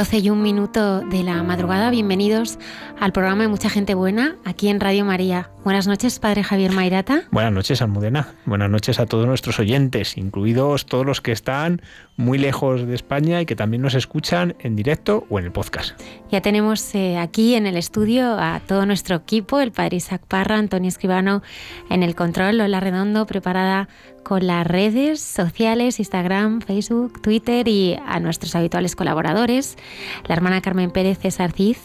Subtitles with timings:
[0.00, 1.90] Y un minuto de la madrugada.
[1.90, 2.58] Bienvenidos
[3.00, 5.50] al programa de Mucha Gente Buena aquí en Radio María.
[5.64, 7.22] Buenas noches, Padre Javier Mairata.
[7.30, 8.34] Buenas noches, Almudena.
[8.44, 11.80] Buenas noches a todos nuestros oyentes, incluidos todos los que están
[12.18, 15.98] muy lejos de España y que también nos escuchan en directo o en el podcast.
[16.30, 20.58] Ya tenemos eh, aquí en el estudio a todo nuestro equipo, el Padre Isaac Parra,
[20.58, 21.42] Antonio Escribano
[21.88, 23.88] en el control, Lola Redondo preparada
[24.22, 29.78] con las redes sociales, Instagram, Facebook, Twitter y a nuestros habituales colaboradores,
[30.26, 31.76] la hermana Carmen Pérez, César Cid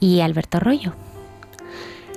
[0.00, 0.92] y Alberto Rollo.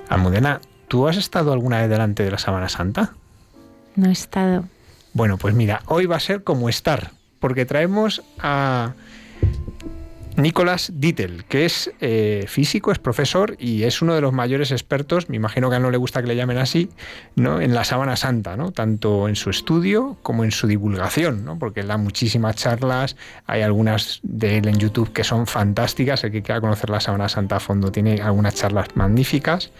[0.09, 3.13] Almudena, ¿tú has estado alguna vez delante de la Sábana Santa?
[3.95, 4.65] No he estado.
[5.13, 8.93] Bueno, pues mira, hoy va a ser como estar, porque traemos a
[10.37, 15.29] Nicolás Dittel, que es eh, físico, es profesor y es uno de los mayores expertos,
[15.29, 16.91] me imagino que a él no le gusta que le llamen así,
[17.35, 17.59] ¿no?
[17.59, 18.71] en la sábana santa, ¿no?
[18.71, 21.57] tanto en su estudio como en su divulgación, ¿no?
[21.57, 23.15] porque él da muchísimas charlas,
[23.47, 27.29] hay algunas de él en YouTube que son fantásticas, el que quiera conocer la sábana
[27.29, 29.71] santa a fondo tiene algunas charlas magníficas.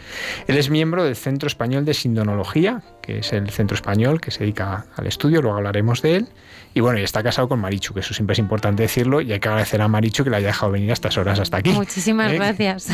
[0.48, 4.40] Él es miembro del Centro Español de Sindonología, que es el centro español que se
[4.40, 6.28] dedica al estudio, luego hablaremos de él.
[6.78, 9.40] Y bueno, y está casado con Marichu, que eso siempre es importante decirlo, y hay
[9.40, 11.72] que agradecer a Marichu que la haya dejado venir a estas horas hasta aquí.
[11.72, 12.36] Muchísimas ¿Eh?
[12.36, 12.90] gracias.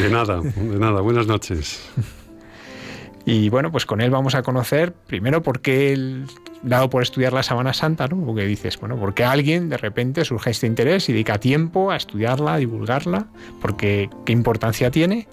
[0.00, 1.02] De nada, de nada.
[1.02, 1.88] Buenas noches.
[3.28, 6.26] Y bueno, pues con él vamos a conocer primero por qué él,
[6.62, 8.24] dado por estudiar la Sabana Santa, ¿no?
[8.24, 12.54] Porque dices, bueno, porque alguien de repente surge este interés y dedica tiempo a estudiarla,
[12.54, 13.26] a divulgarla,
[13.60, 15.26] porque qué importancia tiene.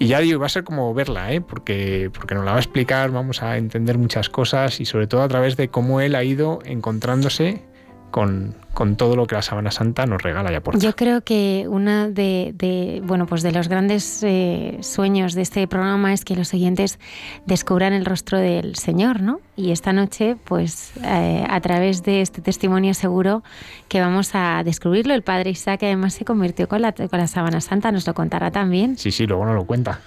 [0.00, 1.40] Y ya digo, va a ser como verla, ¿eh?
[1.40, 5.22] Porque, porque nos la va a explicar, vamos a entender muchas cosas y sobre todo
[5.22, 7.62] a través de cómo él ha ido encontrándose
[8.10, 8.54] con,
[8.96, 13.02] todo lo que la Sabana Santa nos regala ya por Yo creo que uno de,
[13.04, 16.98] bueno, pues de los grandes eh, sueños de este programa es que los oyentes
[17.46, 19.40] descubran el rostro del Señor, ¿no?
[19.56, 23.42] Y esta noche, pues eh, a través de este testimonio seguro
[23.88, 25.14] que vamos a descubrirlo.
[25.14, 28.50] El Padre Isaac además se convirtió con la, con la Sábana Santa, nos lo contará
[28.50, 28.96] también.
[28.98, 30.00] Sí, sí, luego nos lo cuenta.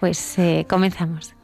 [0.00, 1.34] pues eh, comenzamos.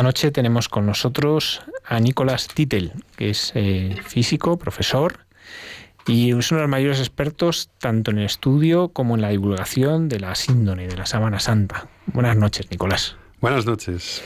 [0.00, 5.26] Esta noche tenemos con nosotros a Nicolás Titel, que es eh, físico, profesor,
[6.06, 10.08] y es uno de los mayores expertos tanto en el estudio como en la divulgación
[10.08, 11.88] de la síndone, de la sábana santa.
[12.06, 13.16] Buenas noches, Nicolás.
[13.42, 14.22] Buenas noches,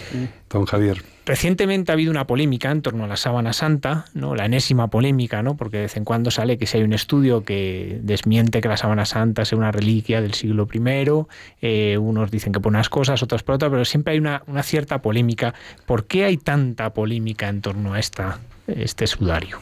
[0.48, 1.02] don Javier.
[1.26, 4.34] Recientemente ha habido una polémica en torno a la sábana santa, ¿no?
[4.34, 5.56] la enésima polémica, ¿no?
[5.56, 8.76] porque de vez en cuando sale que si hay un estudio que desmiente que la
[8.76, 11.24] sábana santa sea una reliquia del siglo I,
[11.62, 15.00] eh, unos dicen que por unas cosas, otros por otras, pero siempre hay una, cierta
[15.00, 15.54] polémica.
[15.86, 19.60] ¿Por qué hay tanta polémica en torno a esta, este sudario?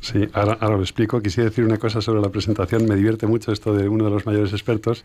[0.00, 1.20] Sí, ahora, lo explico.
[1.20, 2.86] Quisiera decir una cosa sobre la presentación.
[2.86, 5.04] Me divierte mucho esto de uno de los mayores expertos.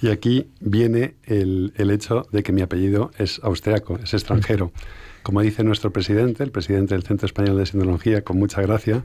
[0.00, 4.72] Y aquí viene el hecho de que mi apellido es austriaco, es extranjero.
[5.22, 9.04] Como dice nuestro presidente, el presidente del Centro Español de Sinología, con mucha gracia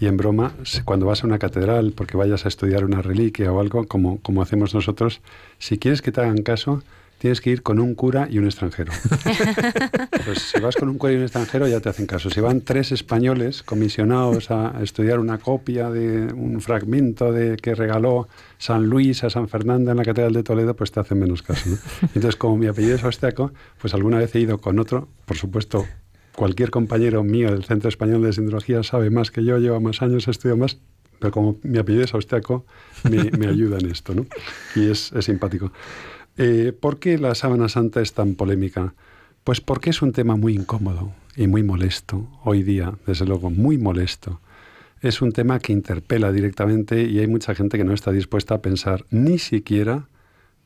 [0.00, 0.52] y en broma,
[0.84, 4.42] cuando vas a una catedral porque vayas a estudiar una reliquia o algo, como, como
[4.42, 5.20] hacemos nosotros,
[5.58, 6.82] si quieres que te hagan caso,
[7.22, 8.92] tienes que ir con un cura y un extranjero.
[10.24, 12.30] pues si vas con un cura y un extranjero ya te hacen caso.
[12.30, 18.26] Si van tres españoles comisionados a estudiar una copia de un fragmento de que regaló
[18.58, 21.70] San Luis a San Fernando en la Catedral de Toledo, pues te hacen menos caso.
[22.02, 25.86] Entonces, como mi apellido es austriaco, pues alguna vez he ido con otro, por supuesto,
[26.34, 30.26] cualquier compañero mío del Centro Español de Sindología sabe más que yo, lleva más años,
[30.26, 30.78] estudio más,
[31.20, 32.66] pero como mi apellido es austriaco,
[33.08, 34.26] me, me ayuda en esto, ¿no?
[34.74, 35.70] Y es, es simpático.
[36.38, 38.94] Eh, ¿Por qué la sábana santa es tan polémica?
[39.44, 43.76] Pues porque es un tema muy incómodo y muy molesto, hoy día, desde luego, muy
[43.76, 44.40] molesto.
[45.00, 48.62] Es un tema que interpela directamente y hay mucha gente que no está dispuesta a
[48.62, 50.08] pensar ni siquiera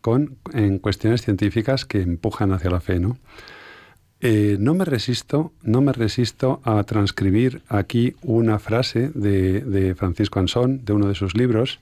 [0.01, 3.19] con, en cuestiones científicas que empujan hacia la fe, ¿no?
[4.21, 10.39] Eh, no me resisto, no me resisto a transcribir aquí una frase de, de Francisco
[10.39, 11.81] Ansón, de uno de sus libros,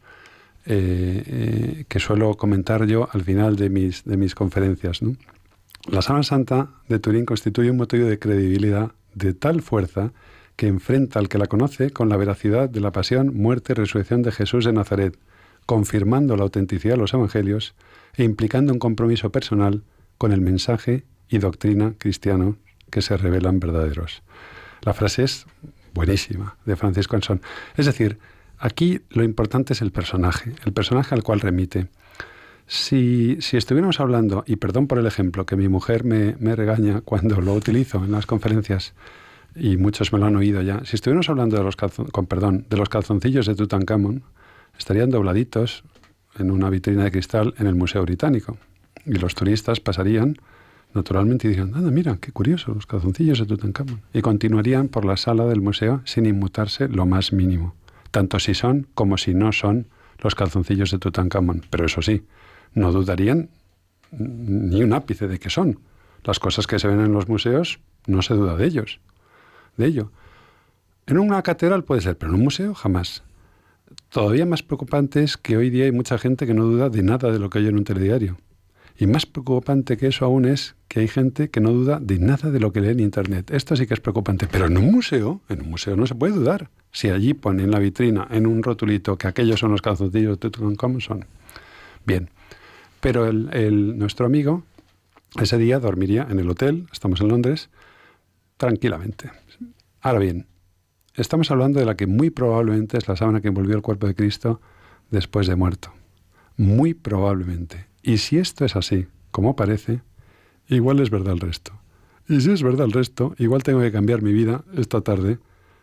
[0.67, 5.01] eh, eh, que suelo comentar yo al final de mis, de mis conferencias.
[5.87, 10.13] La Sábana Santa de Turín constituye un motivo de credibilidad de tal fuerza
[10.57, 14.23] que enfrenta al que la conoce con la veracidad de la pasión, muerte y resurrección
[14.23, 15.19] de Jesús de Nazaret,
[15.67, 17.75] confirmando la autenticidad de los evangelios
[18.17, 19.83] e implicando un compromiso personal
[20.19, 22.57] con el mensaje y doctrina cristiano
[22.91, 24.23] que se revelan verdaderos.
[24.83, 25.47] La frase es
[25.93, 27.41] buenísima de Francisco Ansón.
[27.77, 28.19] Es decir,
[28.65, 31.89] Aquí lo importante es el personaje, el personaje al cual remite.
[32.67, 37.53] Si, estuviéramos hablando, y perdón por el ejemplo, que mi mujer me, regaña cuando lo
[37.53, 38.95] utilizo en las conferencias,
[39.55, 42.79] y muchos me lo han oído ya, si estuviéramos hablando de los, con, perdón, de
[42.79, 44.23] los calzoncillos de Tutankamón,
[44.79, 45.85] estarían dobladitos
[46.39, 48.57] en una vitrina de cristal en el Museo Británico.
[49.05, 50.39] Y los turistas pasarían
[50.95, 54.01] naturalmente y dirían, nada, mira, qué curioso, los calzoncillos de Tutankamón.
[54.15, 57.75] Y continuarían por la sala del museo sin inmutarse lo más mínimo
[58.15, 59.89] tanto si son como si no son
[60.21, 61.63] los calzoncillos de Tutankamón.
[61.69, 62.23] Pero eso sí,
[62.73, 63.51] no dudarían
[64.13, 65.81] ni un ápice de que son.
[66.23, 69.01] Las cosas que se ven en los museos, no se duda de ellos,
[69.77, 70.13] de ello.
[71.09, 73.25] En una catedral puede ser, pero en un museo jamás.
[74.11, 77.33] Todavía más preocupante es que hoy día hay mucha gente que no duda de nada
[77.33, 78.37] de lo que hay en un telediario.
[78.97, 82.51] Y más preocupante que eso aún es que hay gente que no duda de nada
[82.51, 83.51] de lo que lee en Internet.
[83.51, 84.47] Esto sí que es preocupante.
[84.47, 86.71] Pero en un museo, en un museo no se puede dudar.
[86.93, 90.51] Si allí ponen en la vitrina, en un rotulito, que aquellos son los calzoncillos de
[90.51, 91.27] Tutankamón, son.
[92.07, 92.31] Bien.
[93.01, 94.63] Pero el, nuestro amigo
[95.41, 97.71] ese día dormiría en el hotel, estamos en Londres,
[98.57, 99.33] tranquilamente.
[100.01, 100.47] Ahora bien,
[101.15, 104.15] estamos hablando de la que muy probablemente es la sábana que envolvió el cuerpo de
[104.15, 104.61] Cristo
[105.11, 105.93] después de muerto.
[106.57, 107.87] Muy probablemente.
[108.07, 110.03] Y si esto es así, como parece,
[110.69, 111.73] igual es verdad el resto.
[112.29, 115.39] Y si es verdad el resto, igual tengo que cambiar mi vida esta tarde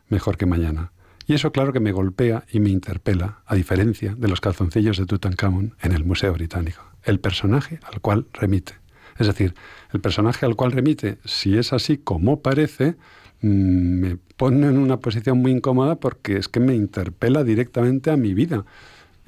[0.07, 0.91] mejor que mañana.
[1.25, 5.07] Y eso claro que me golpea y me interpela, a diferencia de los calzoncillos de
[5.07, 6.83] Tutankamón en el Museo Británico.
[7.01, 8.73] El personaje al cual remite.
[9.17, 9.55] Es decir,
[9.91, 12.97] el personaje al cual remite, si es así como parece,
[13.41, 18.17] mm, me pone en una posición muy incómoda porque es que me interpela directamente a
[18.17, 18.63] mi vida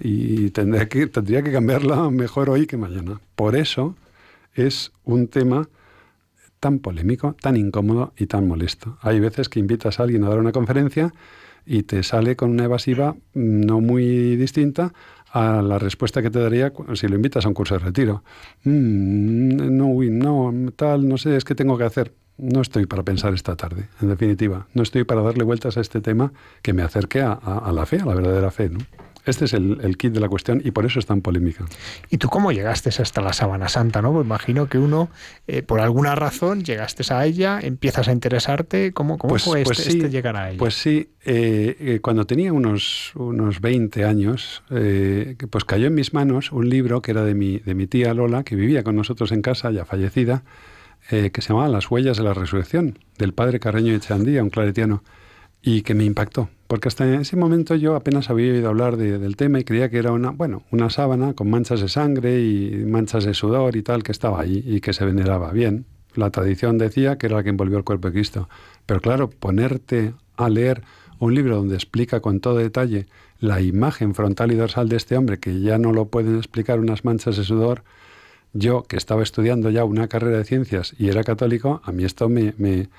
[0.04, 3.22] y tendría que, tendría que cambiarla mejor hoy que mañana.
[3.36, 3.96] Por eso
[4.54, 5.70] es un tema
[6.60, 8.98] tan polémico, tan incómodo y tan molesto.
[9.02, 11.14] Hay veces que invitas a alguien a dar una conferencia
[11.66, 14.94] y te sale con una evasiva no muy distinta
[15.32, 18.24] a la respuesta que te daría si lo invitas a un curso de retiro.
[18.66, 22.14] Mm, no, no, tal, no sé, es que tengo que hacer.
[22.38, 24.68] No estoy para pensar esta tarde, en definitiva.
[24.74, 28.02] No estoy para darle vueltas a este tema que me acerque a, a la fe,
[28.02, 28.70] a la verdadera fe.
[28.70, 28.80] ¿no?
[29.26, 31.66] Este es el, kit de la cuestión y por eso es tan polémica.
[32.10, 34.02] ¿Y tú cómo llegaste hasta la Sábana Santa?
[34.02, 34.12] ¿no?
[34.12, 35.10] Pues imagino que uno,
[35.48, 38.92] eh, por alguna razón, llegaste a ella, empiezas a interesarte.
[38.92, 40.60] ¿Cómo, cómo pues, fue pues este, este, llegar a ella?
[40.60, 44.64] Pues sí, eh, eh, cuando tenía unos, unos 20 años,
[45.50, 48.44] pues cayó en mis manos un libro que era de mi, de mi tía Lola,
[48.44, 50.44] que vivía con nosotros en casa, ya fallecida,
[51.12, 55.04] eh, que se llamaba Las huellas de la resurrección, del padre Carreño Echandía, un claretiano,
[55.62, 59.60] y que me impactó, porque hasta ese momento yo apenas había oído hablar del tema
[59.60, 63.36] y creía que era una, bueno, una sábana con manchas de sangre y manchas de
[63.36, 65.86] sudor y tal que estaba ahí y que se veneraba bien.
[66.16, 68.50] La tradición decía que era la que envolvió el cuerpo de Cristo.
[68.88, 70.82] Pero claro, ponerte a leer
[71.20, 73.06] un libro donde explica con todo detalle
[73.40, 77.06] la imagen frontal y dorsal de este hombre, que ya no lo pueden explicar unas
[77.06, 77.84] manchas de sudor,
[78.54, 82.30] yo que estaba estudiando ya una carrera de ciencias y era católico, a mí esto
[82.30, 82.90] me, me,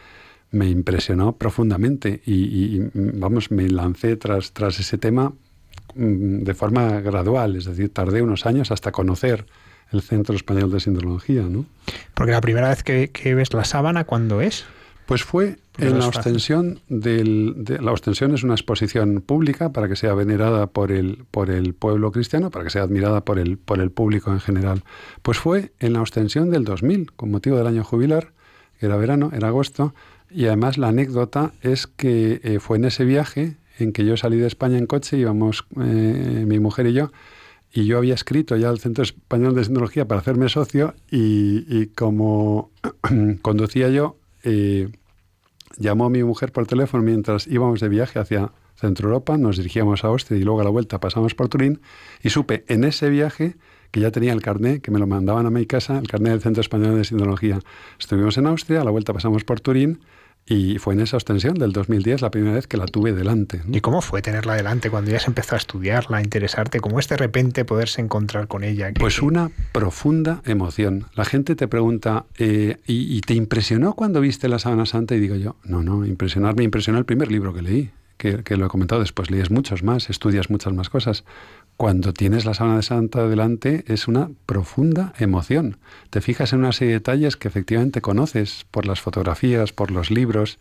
[0.51, 5.33] me impresionó profundamente y, vamos, me lancé tras, tras ese tema
[5.95, 9.47] mm, de forma gradual, es decir, tardé unos años hasta conocer
[9.93, 11.67] el Centro Español de Sindología, ¿no?
[12.15, 14.65] Porque la primera vez que, que ves la sábana, ¿cuándo es?
[15.07, 19.97] Pues fue en la ostensión del, de, la ostensión es una exposición pública para que
[19.97, 23.81] sea venerada por el, por el pueblo cristiano, para que sea admirada por el, por
[23.81, 24.85] el público en general.
[25.23, 28.33] Pues fue en la ostensión del 2000, con motivo del año jubilar,
[28.79, 29.95] que era verano, era agosto,
[30.35, 34.37] y además la anécdota es que eh, fue en ese viaje en que yo salí
[34.37, 37.13] de España en coche, íbamos eh, mi mujer y yo,
[37.73, 42.71] y yo había escrito ya al Centro Español de Sindología para hacerme socio, y, como
[43.43, 44.91] conducía yo, eh,
[45.77, 50.05] llamó a mi mujer por teléfono mientras íbamos de viaje hacia Centro Europa, nos dirigíamos
[50.05, 51.81] a Austria y luego a la vuelta pasamos por Turín
[52.23, 53.57] y supe en ese viaje
[53.93, 56.41] que ya tenía el carné, que me lo mandaban a mi casa, el carné del
[56.41, 57.61] Centro Español de Sindología.
[58.01, 60.01] Estuvimos en Austria, a la vuelta pasamos por Turín
[60.47, 63.63] y fue en esa ostensión del 2010 la primera vez que la tuve delante.
[63.73, 66.81] ¿Y cómo fue tenerla delante cuando ya se empezó a estudiarla, a interesarte?
[66.81, 68.93] ¿Cómo es de repente poderse encontrar con ella?
[68.99, 71.07] Pues una profunda emoción.
[71.15, 75.15] La gente te pregunta, eh, ¿y, te impresionó cuando viste la Sábana Santa?
[75.15, 78.57] Y digo yo, no, no, impresionar, me impresionó el primer libro que leí, que, que
[78.57, 81.25] lo he comentado después, lees muchos más, estudias muchas más cosas
[81.77, 85.79] cuando tienes la sábana de Santa delante es una profunda emoción.
[86.11, 90.11] Te fijas en una serie de detalles que efectivamente conoces por las fotografías, por los
[90.11, 90.59] libros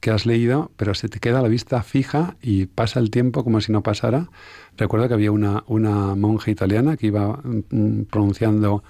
[0.00, 3.60] que has leído, pero se te queda la vista fija y pasa el tiempo como
[3.60, 4.28] si no pasara.
[4.76, 8.82] Recuerdo que había una, una monja italiana que iba mm, pronunciando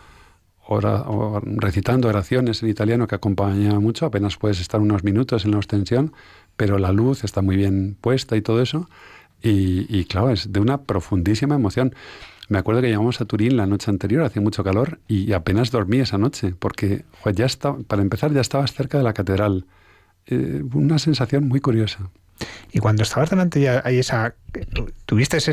[0.68, 5.58] o recitando oraciones en italiano que acompañaba mucho, apenas puedes estar unos minutos en la
[5.58, 6.12] ostensión,
[6.56, 8.88] pero la luz está muy bien puesta y todo eso.
[9.42, 11.94] Y, claro, es de una profundísima emoción.
[12.48, 15.98] Me acuerdo que llegamos a Turín la noche anterior, hacía mucho calor y apenas dormí
[15.98, 17.46] esa noche, porque ya
[17.86, 19.66] para empezar ya estabas cerca de la catedral.
[20.26, 22.10] Eh, una sensación muy curiosa.
[22.72, 24.34] Y cuando estabas delante ya hay esa
[25.06, 25.52] tuviste ese,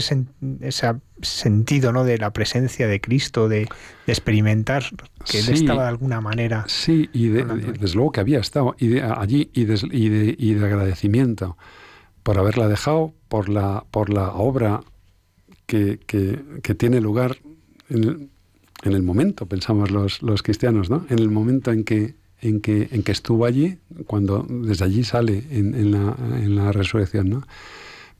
[0.62, 2.04] ese sentido ¿no?
[2.04, 3.68] de la presencia de Cristo, de,
[4.08, 4.84] experimentar
[5.26, 6.66] que Él estaba de alguna manera.
[6.68, 11.58] Sí, y, desde luego que había estado y allí y de, y de agradecimiento
[12.24, 14.82] por haberla dejado, por la, por la obra
[15.66, 17.38] que, que, tiene lugar
[17.90, 18.30] en el,
[18.84, 21.06] en el, momento, pensamos los, los cristianos, ¿no?
[21.10, 23.78] En el momento en que, en que, en que estuvo allí,
[24.08, 27.44] cuando desde allí sale en, la, en la, resurrección, ¿no?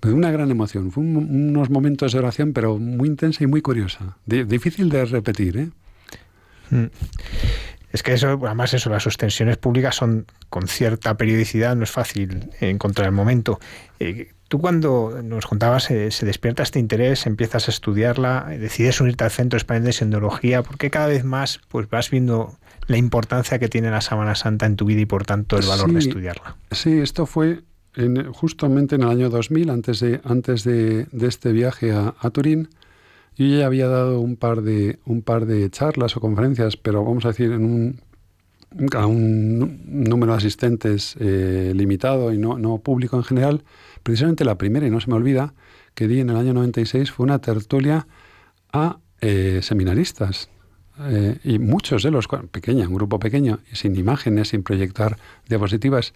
[0.04, 4.90] Una gran emoción, fue unos momentos de oración, pero muy intensa y muy curiosa, difícil
[4.90, 5.70] de repetir, ¿eh?
[6.72, 6.86] Mm.
[7.94, 12.50] Es que eso, además eso, las sostensiones públicas son con cierta periodicidad, no es fácil
[12.60, 13.60] encontrar el momento.
[14.00, 19.24] Eh, tú cuando nos contabas, eh, se despierta este interés, empiezas a estudiarla, decides unirte
[19.26, 22.58] al Centro Español de Sendología, porque cada vez más pues vas viendo
[22.88, 25.94] la importancia que tiene la Sábana Santa en tu vida y por tanto el valor
[25.94, 26.56] de estudiarla.
[26.72, 27.62] Sí, esto fue
[28.34, 32.70] justamente en el año 2000, antes de, antes de, este viaje a, a Turín.
[33.36, 37.26] Yo ya había dado un par de, un par de charlas o conferencias, pero vamos
[37.26, 38.02] a decir, en un,
[38.96, 43.64] a un número de asistentes eh, limitado y no, no público en general.
[44.04, 45.54] Precisamente la primera, y no se me olvida,
[45.96, 48.08] que di en el año 96 fue una tertulia
[48.72, 50.50] a eh, seminaristas.
[51.00, 56.14] Eh, y muchos de los, pequeña, un grupo pequeño, sin imágenes, sin proyectar diapositivas,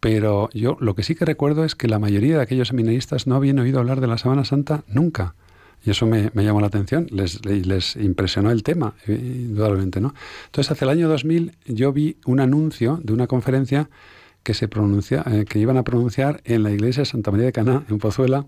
[0.00, 3.34] pero yo lo que sí que recuerdo es que la mayoría de aquellos seminaristas no
[3.34, 5.34] habían oído hablar de la Sábana Santa nunca.
[5.84, 10.00] Y eso me, llamó la atención, les, les impresionó el tema, indudablemente.
[10.00, 10.14] ¿no?
[10.46, 13.88] Entonces, hacia el año 2000 yo vi un anuncio de una conferencia
[14.42, 17.52] que se pronuncia, eh, que iban a pronunciar en la iglesia de Santa María de
[17.52, 18.46] Caná, en Pozuela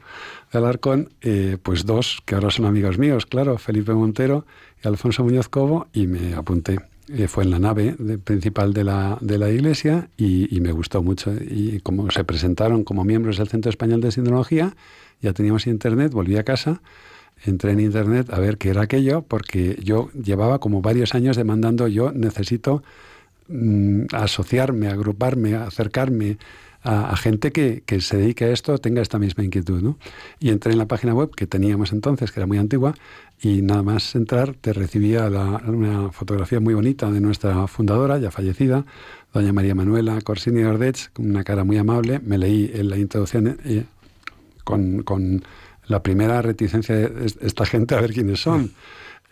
[0.51, 4.47] de Alarcón, eh, pues dos que ahora son amigos míos, claro, Felipe Montero
[4.83, 6.81] y Alfonso Muñoz Cobo, y me apunté.
[7.09, 11.03] Eh, fue en la nave principal de la, de la iglesia y, y, me gustó
[11.03, 11.33] mucho.
[11.35, 14.75] Y como se presentaron como miembros del Centro Español de Sindología,
[15.21, 16.81] ya teníamos internet, volví a casa
[17.45, 21.89] entré en internet a ver qué era aquello, porque yo llevaba como varios años demandando,
[21.89, 22.83] yo necesito
[23.49, 26.39] mm, asociarme, agruparme, acercarme
[26.85, 29.81] a, gente que, que, se dedique a esto tenga esta misma inquietud.
[29.83, 29.99] ¿no?
[30.41, 32.95] Y entré en la página web que teníamos entonces, que era muy antigua,
[33.41, 38.85] y nada más entrar te recibía una fotografía muy bonita de nuestra fundadora, ya fallecida,
[39.33, 42.21] doña María Manuela Corsini Ordech, con una cara muy amable.
[42.21, 43.85] Me leí en la introducción eh,
[44.65, 45.43] con, con,
[45.87, 48.73] la primera reticencia de esta gente a ver quiénes son.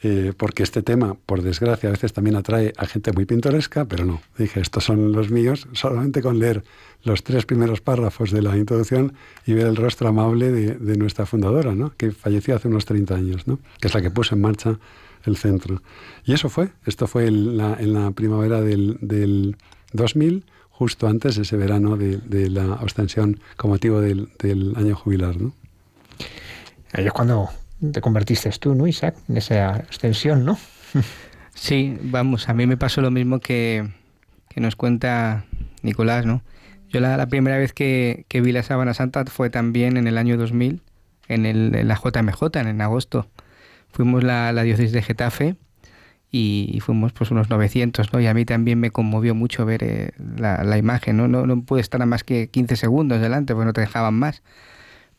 [0.02, 4.07] Eh, porque este tema, por desgracia, a veces también atrae a gente muy pintoresca, pero
[4.07, 4.23] no.
[4.38, 6.64] Dije, estos son los míos, solamente con leer
[7.02, 9.12] los tres primeros párrafos de la introducción
[9.47, 11.92] y ver el rostro amable de, nuestra fundadora, ¿no?
[11.97, 13.59] que falleció hace unos 30 años, ¿no?
[13.78, 14.78] que es la que puso en marcha
[15.25, 15.83] el centro.
[16.25, 19.57] Y eso fue, esto fue en la, en la primavera del, del,
[19.92, 24.95] 2000, justo antes de ese verano de, de la abstención como motivo del, del año
[24.95, 25.37] jubilar.
[25.38, 25.52] ¿no?
[26.92, 27.50] Ahí es cuando
[27.92, 29.16] te convertiste tú, ¿no, Isaac?
[29.28, 30.59] En esa extensión, ¿no?
[31.54, 33.88] sí, vamos, a mí me pasó lo mismo que,
[34.49, 35.44] que nos cuenta
[35.82, 36.42] Nicolás, ¿no?
[36.88, 40.18] Yo la, la primera vez que, que, vi la Sábana Santa fue también en el
[40.18, 40.82] año 2000,
[41.28, 43.28] en, el, en la JMJ, en, agosto.
[43.92, 45.56] Fuimos la, la diócesis de Getafe
[46.32, 48.20] y, fuimos pues unos 900, ¿no?
[48.20, 51.28] Y a mí también me conmovió mucho ver eh, la, la, imagen, ¿no?
[51.28, 51.47] ¿no?
[51.47, 54.42] No pude estar a más que 15 segundos delante, porque no te dejaban más.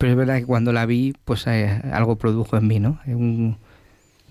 [0.01, 2.99] Pero es verdad que cuando la vi, pues eh, algo produjo en mí, ¿no?
[3.05, 3.59] Un,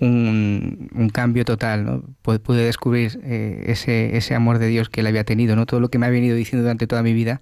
[0.00, 2.02] un, cambio total, ¿no?
[2.22, 5.66] Pude descubrir eh, ese, ese amor de Dios que él había tenido, ¿no?
[5.66, 7.40] Todo lo que me ha venido diciendo durante toda mi vida,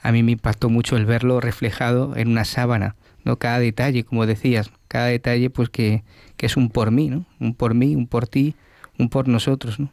[0.00, 3.36] a mí me impactó mucho el verlo reflejado en una sábana, ¿no?
[3.36, 6.04] Cada detalle, como decías, cada detalle, pues que,
[6.38, 7.26] que es un por mí, ¿no?
[7.38, 8.54] Un por mí, un por ti,
[8.98, 9.90] un por nosotros, ¿no?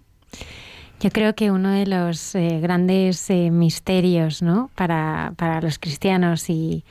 [1.01, 4.71] Yo creo que uno de los eh, grandes misterios ¿no?
[4.75, 6.85] para, para los cristianos y,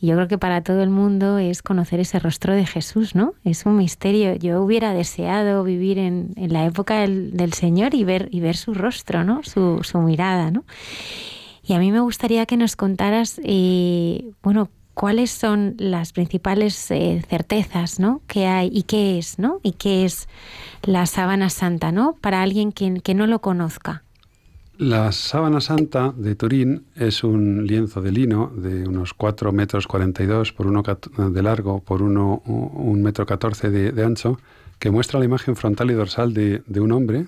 [0.00, 3.34] y yo creo que para todo el mundo es conocer ese rostro de Jesús, ¿no?
[3.44, 4.34] Es un misterio.
[4.34, 9.24] Yo hubiera deseado vivir en, la época del, Señor y ver, y ver su rostro,
[9.24, 9.42] ¿no?
[9.42, 10.64] Su, mirada, ¿no?
[11.62, 17.22] Y a mí me gustaría que nos contaras, eh, bueno, cuáles son las principales eh,
[17.28, 18.22] certezas, ¿no?
[18.26, 19.60] Que hay y qué es, ¿no?
[19.62, 20.28] Y qué es
[20.82, 22.16] la sábana santa, ¿no?
[22.22, 24.02] Para alguien que, que no lo conozca.
[24.80, 30.54] La sábana santa de Turín es un lienzo de lino de unos 4 metros 42
[30.54, 34.40] por uno de largo por uno, un metro 14 de, ancho,
[34.78, 37.26] que muestra la imagen frontal y dorsal de, un hombre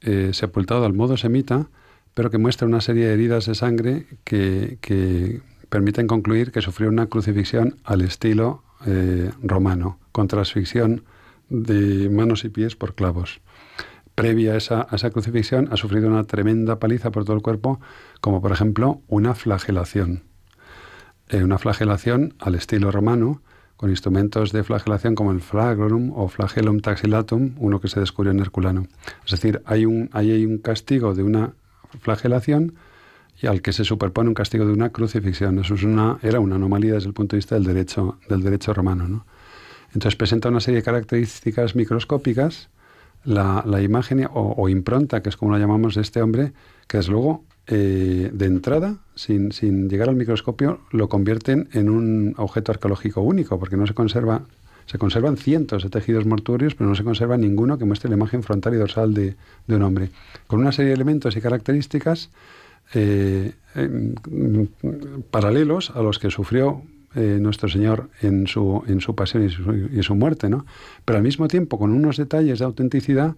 [0.00, 1.68] eh, sepultado al modo semita,
[2.12, 7.06] pero que muestra una serie de heridas de sangre que, permiten concluir que sufrió una
[7.06, 11.04] crucifixión al estilo eh, romano, con transfixión
[11.50, 13.40] de manos y pies por clavos
[14.20, 17.80] previa a esa, crucifixión, ha sufrido una tremenda paliza por todo el cuerpo,
[18.20, 20.24] como por ejemplo una flagelación.
[21.28, 23.40] Eh, una flagelación al estilo romano,
[23.76, 28.40] con instrumentos de flagelación como el flagellum o flagellum taxilatum, uno que se descubrió en
[28.40, 28.86] Herculano.
[29.24, 31.54] Es decir, hay un, hay un castigo de una
[32.00, 32.74] flagelación
[33.40, 35.58] y al que se superpone un castigo de una crucifixión.
[35.60, 38.74] Eso es una, era una anomalía desde el punto de vista del derecho, del derecho
[38.74, 39.24] romano.
[39.94, 42.68] Entonces presenta una serie de características microscópicas
[43.24, 46.52] la, imagen o, impronta, que es como la llamamos de este hombre,
[46.86, 52.34] que desde luego eh, de entrada, sin, sin, llegar al microscopio, lo convierten en un
[52.36, 54.42] objeto arqueológico único, porque no se conserva,
[54.86, 58.42] se conservan cientos de tejidos mortuorios, pero no se conserva ninguno que muestre la imagen
[58.42, 59.36] frontal y dorsal de,
[59.68, 60.10] un hombre,
[60.46, 62.30] con una serie de elementos y características
[62.94, 64.14] eh, em,
[65.30, 66.82] paralelos a los que sufrió
[67.14, 70.64] eh, nuestro Señor en su, en su pasión y su, y su, muerte, ¿no?
[71.04, 73.34] Pero al mismo tiempo con unos detalles de autenticidad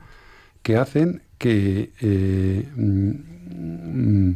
[0.62, 4.32] que hacen que eh, mm,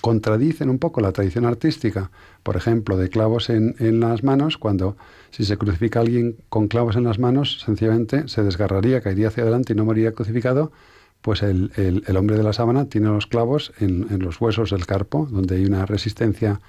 [0.00, 2.10] contradicen un poco la tradición artística,
[2.42, 4.96] por ejemplo, de clavos en, en, las manos, cuando
[5.30, 9.42] si se crucifica a alguien con clavos en las manos, sencillamente se desgarraría, caería hacia
[9.42, 10.72] adelante y no moriría crucificado,
[11.20, 14.70] pues el, el, el hombre de la sábana tiene los clavos en, en, los huesos
[14.70, 16.60] del carpo, donde hay una resistencia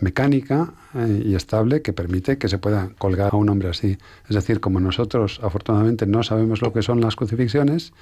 [0.00, 3.98] mecánica eh, y estable que permite que se pueda colgar a un hombre así.
[4.28, 7.92] Es decir, como nosotros afortunadamente no sabemos lo que son las crucifixiones,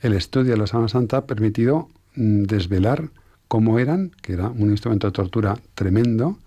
[0.00, 3.10] el estudio de la Sábana Santa ha permitido mm, desvelar
[3.48, 6.38] cómo eran, que era un instrumento de tortura tremendo,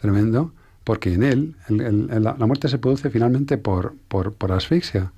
[0.00, 0.52] tremendo,
[0.84, 5.12] porque en él la, muerte se produce finalmente por, por, por asfixia.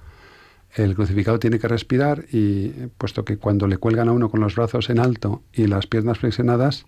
[0.74, 4.54] El crucificado tiene que respirar y puesto que cuando le cuelgan a uno con los
[4.54, 6.86] brazos en alto y las piernas flexionadas,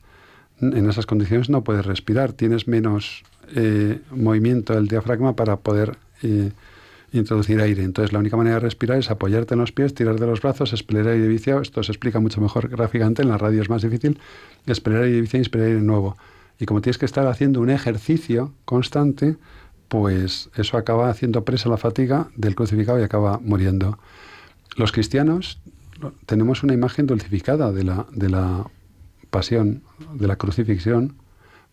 [0.61, 3.23] en esas condiciones no puedes respirar, tienes menos
[3.55, 6.51] eh, movimiento del diafragma para poder eh,
[7.13, 7.83] introducir aire.
[7.83, 10.73] Entonces la única manera de respirar es apoyarte en los pies, tirar de los brazos,
[10.73, 11.63] expeler aire viciado.
[11.63, 14.19] Esto se explica mucho mejor gráficamente, en la radio es más difícil.
[14.67, 16.17] Expeler aire viciado y expeler aire nuevo.
[16.59, 19.37] Y como tienes que estar haciendo un ejercicio constante,
[19.89, 23.99] pues eso acaba haciendo presa la fatiga del crucificado y acaba muriendo.
[24.77, 25.61] Los cristianos
[26.27, 28.67] tenemos una imagen dulcificada de la
[29.31, 29.83] pasión,
[30.15, 31.15] de la crucifixión,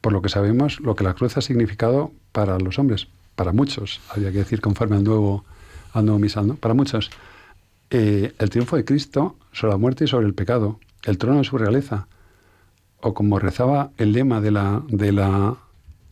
[0.02, 4.02] por lo que sabemos lo que la cruz ha significado para los hombres, para muchos,
[4.10, 5.44] había que decir conforme al nuevo,
[5.94, 7.10] al nuevo misal, para muchos.
[7.89, 11.44] Eh, el triunfo de Cristo sobre la muerte y sobre el pecado, el trono de
[11.44, 12.08] su realeza,
[13.02, 15.58] o como rezaba el lema de la, de la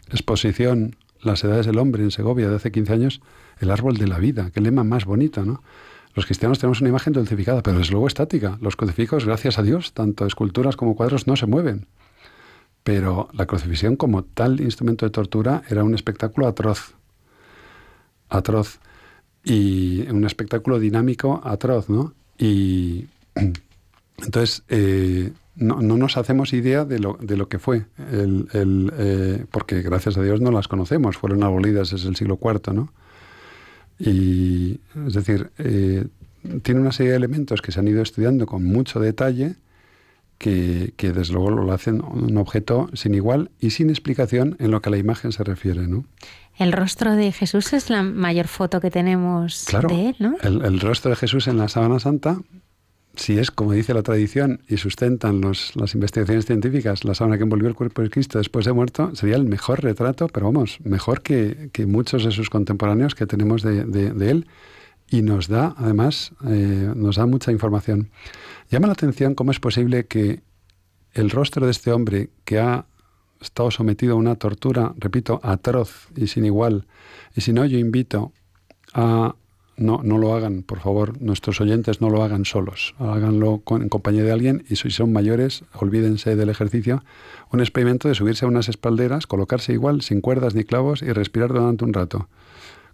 [0.10, 3.22] exposición Las edades del hombre en Segovia de hace 15 años,
[3.60, 5.64] el árbol de la vida, qué lema más bonito, ¿no?
[6.16, 8.58] Los cristianos tenemos una imagen dulcificada, pero desde luego estática.
[8.62, 11.88] Los crucifijos, gracias a Dios, tanto esculturas como cuadros no se mueven.
[12.84, 16.94] Pero la crucifixión como tal instrumento de tortura era un espectáculo atroz.
[18.30, 18.80] Atroz.
[19.44, 22.14] Y un espectáculo dinámico atroz, ¿no?
[22.38, 23.08] Y
[24.18, 30.18] entonces eh, no, nos hacemos idea de lo, de lo que fue, eh, porque gracias
[30.18, 32.92] a Dios no las conocemos, fueron abolidas desde el siglo IV, ¿no?
[34.00, 36.08] Y, es decir, eh,
[36.62, 39.56] tiene una serie de elementos que se han ido estudiando con mucho detalle,
[40.38, 44.82] que, que, desde luego lo hacen un objeto sin igual y sin explicación en lo
[44.82, 46.06] que a la imagen se refiere, ¿no?
[46.58, 50.36] El rostro de Jesús es la mayor foto que tenemos de él, ¿no?
[50.42, 52.40] El, el, rostro de Jesús en la sábana santa
[53.16, 57.44] si es como dice la tradición y sustentan los, las investigaciones científicas, la sábana que
[57.44, 61.22] envolvió el cuerpo de Cristo después de muerto, sería el mejor retrato, pero vamos, mejor
[61.22, 64.48] que, muchos de sus contemporáneos que tenemos de, él
[65.10, 68.10] y nos da, además, eh, nos da mucha información.
[68.72, 70.42] Llama la atención cómo es posible que
[71.14, 72.88] el rostro de este hombre que ha
[73.40, 76.88] estado sometido a una tortura, repito, atroz y sin igual,
[77.36, 78.32] y si no, yo invito
[78.94, 79.36] a
[79.76, 84.24] no, no lo hagan, por favor, nuestros oyentes no lo hagan solos, háganlo en compañía
[84.24, 87.04] de alguien y si son mayores, olvídense del ejercicio,
[87.52, 91.50] un experimento de subirse a unas espalderas, colocarse igual, sin cuerdas ni clavos y respirar
[91.50, 92.30] durante un rato.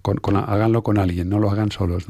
[0.02, 2.06] Con, háganlo con alguien, no lo hagan solos.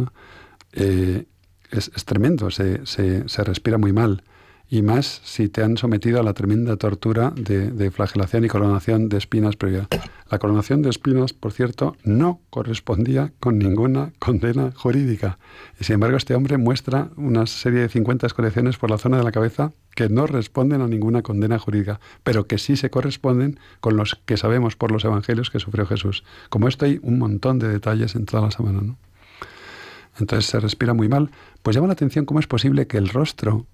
[0.73, 1.25] Eh,
[1.71, 4.23] es, tremendo, se, se, se respira muy mal
[4.69, 9.17] y más si te han sometido a la tremenda tortura de, flagelación y coronación de
[9.17, 9.87] espinas previa.
[10.29, 15.39] La coronación de espinas, por cierto, no correspondía con ninguna condena jurídica.
[15.79, 19.23] Y sin embargo, este hombre muestra una serie de 50 escolecciones por la zona de
[19.23, 23.97] la cabeza que no responden a ninguna condena jurídica, pero que sí se corresponden con
[23.97, 26.23] los que sabemos por los evangelios que sufrió Jesús.
[26.49, 28.95] Como esto hay un montón de detalles en toda la semana.
[30.19, 31.31] Entonces se respira muy mal.
[31.63, 33.65] Pues llama la atención cómo es posible que el rostro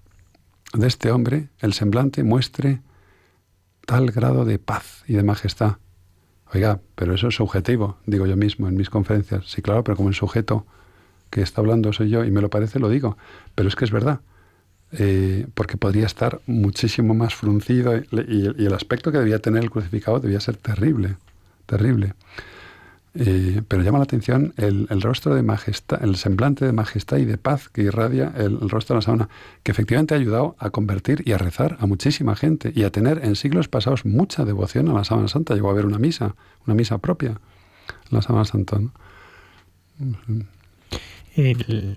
[0.76, 2.80] de este hombre, el semblante, muestre
[3.86, 5.76] tal grado de paz y de majestad.
[6.52, 9.46] Oiga, pero eso es subjetivo, digo yo mismo en mis conferencias.
[9.46, 10.66] Sí, claro, pero como el sujeto
[11.30, 13.16] que está hablando soy yo y me lo parece, lo digo.
[13.54, 14.20] Pero es que es verdad.
[14.92, 19.70] Eh, porque podría estar muchísimo más fruncido y, y, el aspecto que debía tener el
[19.70, 21.16] crucificado debía ser terrible,
[21.66, 22.14] terrible.
[23.18, 27.38] Eh, pero llama la atención el, rostro de majestad, el semblante de majestad y de
[27.38, 29.28] paz que irradia el, rostro de la sábana,
[29.62, 33.24] que efectivamente ha ayudado a convertir y a rezar a muchísima gente y a tener
[33.24, 35.54] en siglos pasados mucha devoción a la sábana santa.
[35.54, 36.34] Llegó a haber una misa,
[36.66, 37.40] una misa propia,
[38.10, 38.78] la sábana santa.
[41.34, 41.96] El,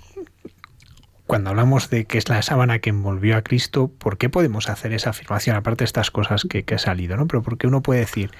[1.29, 4.93] cuando hablamos de que es la sábana que envolvió a Cristo, ¿por qué podemos hacer
[4.93, 5.55] esa afirmación?
[5.55, 7.27] Aparte de estas cosas que, ha salido, ¿no?
[7.27, 8.31] Pero porque uno puede decir,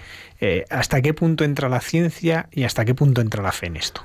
[0.42, 3.76] eh, ¿hasta qué punto entra la ciencia y hasta qué punto entra la fe en
[3.76, 4.02] esto?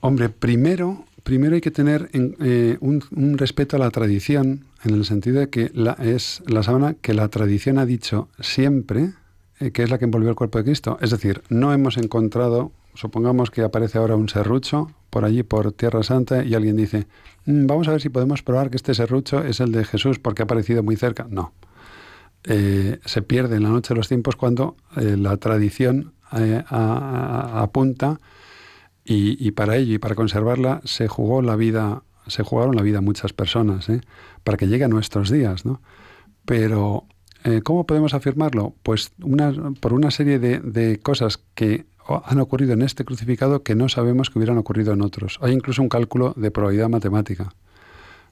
[0.00, 5.40] Hombre, primero, primero hay que tener eh, un, respeto a la tradición, en el sentido
[5.40, 9.14] de que es la sábana que la tradición ha dicho siempre
[9.60, 10.98] eh, que es la que envolvió el cuerpo de Cristo.
[11.00, 16.02] Es decir, no hemos encontrado, supongamos que aparece ahora un serrucho por allí, por Tierra
[16.02, 17.06] Santa, y alguien dice,
[17.44, 20.42] mm, vamos a ver si podemos probar que este serrucho es el de Jesús porque
[20.42, 21.26] ha aparecido muy cerca.
[21.28, 21.52] No.
[22.44, 28.18] Eh, se pierde en la noche de los tiempos cuando eh, la tradición eh, apunta
[29.04, 33.32] y, para ello y para conservarla se jugó la vida, se jugaron la vida muchas
[33.32, 33.88] personas,
[34.44, 35.82] para que llegue a nuestros días, ¿no?
[36.44, 37.06] Pero
[37.62, 38.74] ¿cómo podemos afirmarlo?
[38.82, 39.12] Pues
[39.80, 41.84] por una serie de, cosas que
[42.24, 45.38] han ocurrido en este crucificado que no sabemos que hubieran ocurrido en otros.
[45.40, 47.54] Hay incluso un cálculo de probabilidad matemática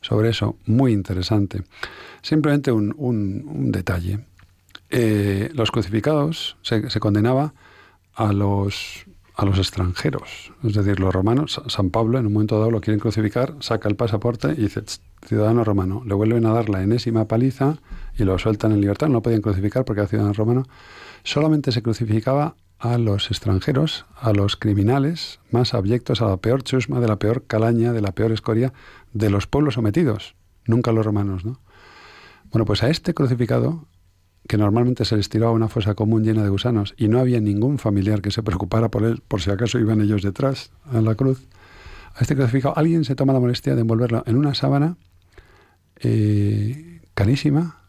[0.00, 1.62] sobre eso, muy interesante.
[2.22, 4.20] Simplemente un, detalle.
[4.90, 7.54] Eh, los crucificados se, condenaba
[8.14, 11.62] a los, a los extranjeros, es decir, los romanos.
[11.68, 14.82] San Pablo en un momento dado lo quieren crucificar, saca el pasaporte y dice,
[15.26, 16.02] ciudadano romano.
[16.06, 17.78] Le vuelven a dar la enésima paliza
[18.20, 19.08] y lo sueltan en libertad.
[19.08, 20.64] No lo podían crucificar porque era ciudadano romano.
[21.24, 26.98] Solamente se crucificaba a los extranjeros, a los criminales más abyectos, a la peor chusma,
[26.98, 28.72] de la peor calaña, de la peor escoria
[29.12, 31.60] de los pueblos sometidos, nunca a los romanos, ¿no?
[32.50, 33.86] Bueno, pues a este crucificado,
[34.48, 37.40] que normalmente se les tiraba a una fosa común llena de gusanos y no había
[37.40, 41.14] ningún familiar que se preocupara por él, por si acaso iban ellos detrás a la
[41.14, 41.46] cruz,
[42.14, 44.96] a este crucificado alguien se toma la molestia de envolverlo en una sábana
[45.96, 47.79] eh, carísima,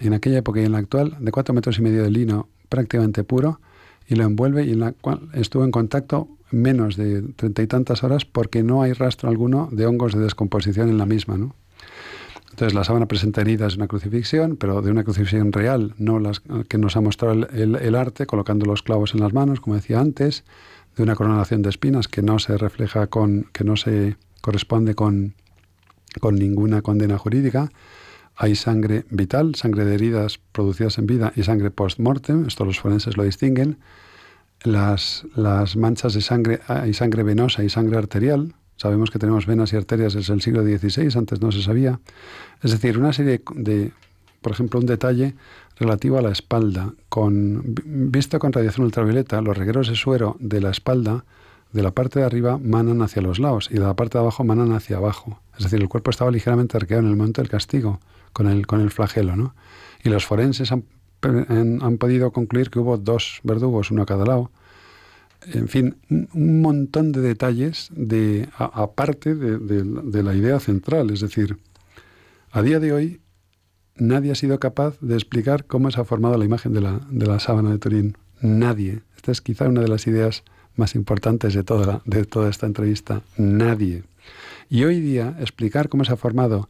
[0.00, 3.24] en aquella época y en la actual de cuatro metros y medio de lino prácticamente
[3.24, 3.60] puro
[4.06, 8.02] y lo envuelve y en la cual estuvo en contacto menos de treinta y tantas
[8.02, 11.38] horas porque no hay rastro alguno de hongos de descomposición en la misma.
[11.38, 11.54] ¿no?
[12.50, 16.42] Entonces la sábana presenta heridas de una crucifixión, pero de una crucifixión real, no las
[16.68, 20.44] que nos ha mostrado el, arte, colocando los clavos en las manos, como decía antes,
[20.96, 25.34] de una coronación de espinas que no se refleja con, que no se corresponde con,
[26.20, 27.70] con ninguna condena jurídica.
[28.42, 33.18] Hay sangre vital, sangre de heridas producidas en vida y sangre post-mortem, esto los forenses
[33.18, 33.76] lo distinguen.
[34.62, 39.74] Las, las manchas de sangre, hay sangre venosa y sangre arterial, Sabemos que tenemos venas
[39.74, 42.00] y arterias desde el siglo XVI, antes no se sabía.
[42.62, 43.92] Es decir, una serie de,
[44.40, 45.34] por ejemplo, un detalle
[45.78, 46.94] relativo a la espalda.
[47.10, 51.26] Con, visto con radiación ultravioleta, los regueros de suero de la espalda,
[51.72, 54.44] de la parte de arriba, manan hacia los lados y de la parte de abajo
[54.44, 55.38] manan hacia abajo.
[55.58, 58.00] Es decir, el cuerpo estaba ligeramente arqueado en el momento del castigo,
[58.32, 59.36] con el, con el flagelo.
[59.36, 59.54] ¿no?
[60.04, 60.84] Y los forenses han,
[61.22, 64.50] han podido concluir que hubo dos verdugos, uno a cada lado,
[65.46, 71.10] en fin, un montón de detalles de, aparte de, la idea central.
[71.10, 71.58] Es decir,
[72.50, 73.20] a día de hoy
[73.96, 77.26] nadie ha sido capaz de explicar cómo se ha formado la imagen de la, de
[77.26, 78.16] la sábana de Turín.
[78.40, 79.02] Nadie.
[79.16, 80.44] Esta es quizá una de las ideas
[80.76, 83.22] más importantes de toda, de toda esta entrevista.
[83.36, 84.04] Nadie.
[84.68, 86.68] Y hoy día explicar cómo se ha formado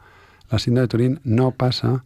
[0.50, 2.04] la sábana de Turín no pasa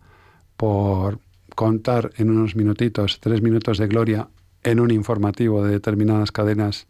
[0.57, 1.19] por
[1.55, 4.29] contar en unos minutitos, tres minutos de gloria,
[4.63, 6.87] en un informativo de determinadas cadenas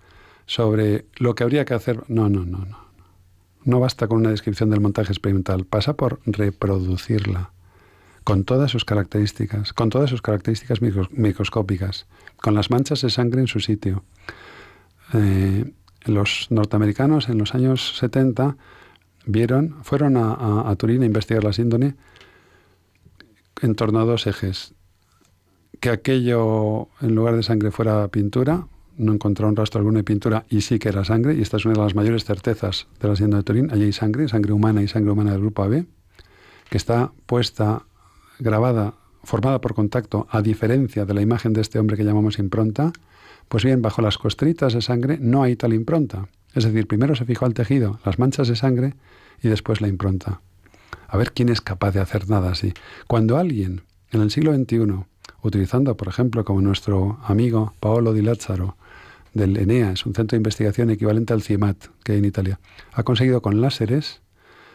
[0.46, 2.02] sobre lo que habría que hacer.
[2.08, 2.84] No, no, no, no.
[3.64, 7.50] No basta con una descripción del montaje experimental, pasa por reproducirla
[8.24, 12.06] con todas sus características, con todas sus características microscópicas,
[12.40, 14.02] con las manchas de sangre en su sitio.
[15.12, 15.72] Eh,
[16.04, 18.56] los norteamericanos en los años 70
[19.26, 21.94] vieron, fueron a, a Turín a investigar la síndrome
[23.62, 24.74] en torno a dos ejes.
[25.80, 30.60] Que aquello en lugar de sangre fuera pintura, no encontraron rastro alguno de pintura y
[30.60, 33.38] sí que era sangre, y esta es una de las mayores certezas de la hacienda
[33.38, 35.86] de Turín, allí hay sangre, sangre humana y sangre humana del grupo AB,
[36.70, 37.82] que está puesta,
[38.38, 42.92] grabada, formada por contacto, a diferencia de la imagen de este hombre que llamamos impronta,
[43.48, 46.28] pues bien, bajo las costritas de sangre no hay tal impronta.
[46.54, 48.94] Es decir, primero se fijó al tejido, las manchas de sangre
[49.42, 50.40] y después la impronta.
[51.08, 52.72] A ver quién es capaz de hacer nada así.
[53.06, 55.04] Cuando alguien en el siglo XXI
[55.42, 58.76] utilizando, por ejemplo, como nuestro amigo Paolo Di Lazzaro
[59.34, 62.60] del ENEA, es un centro de investigación equivalente al CIEMAT que hay en Italia,
[62.92, 64.22] ha conseguido con láseres,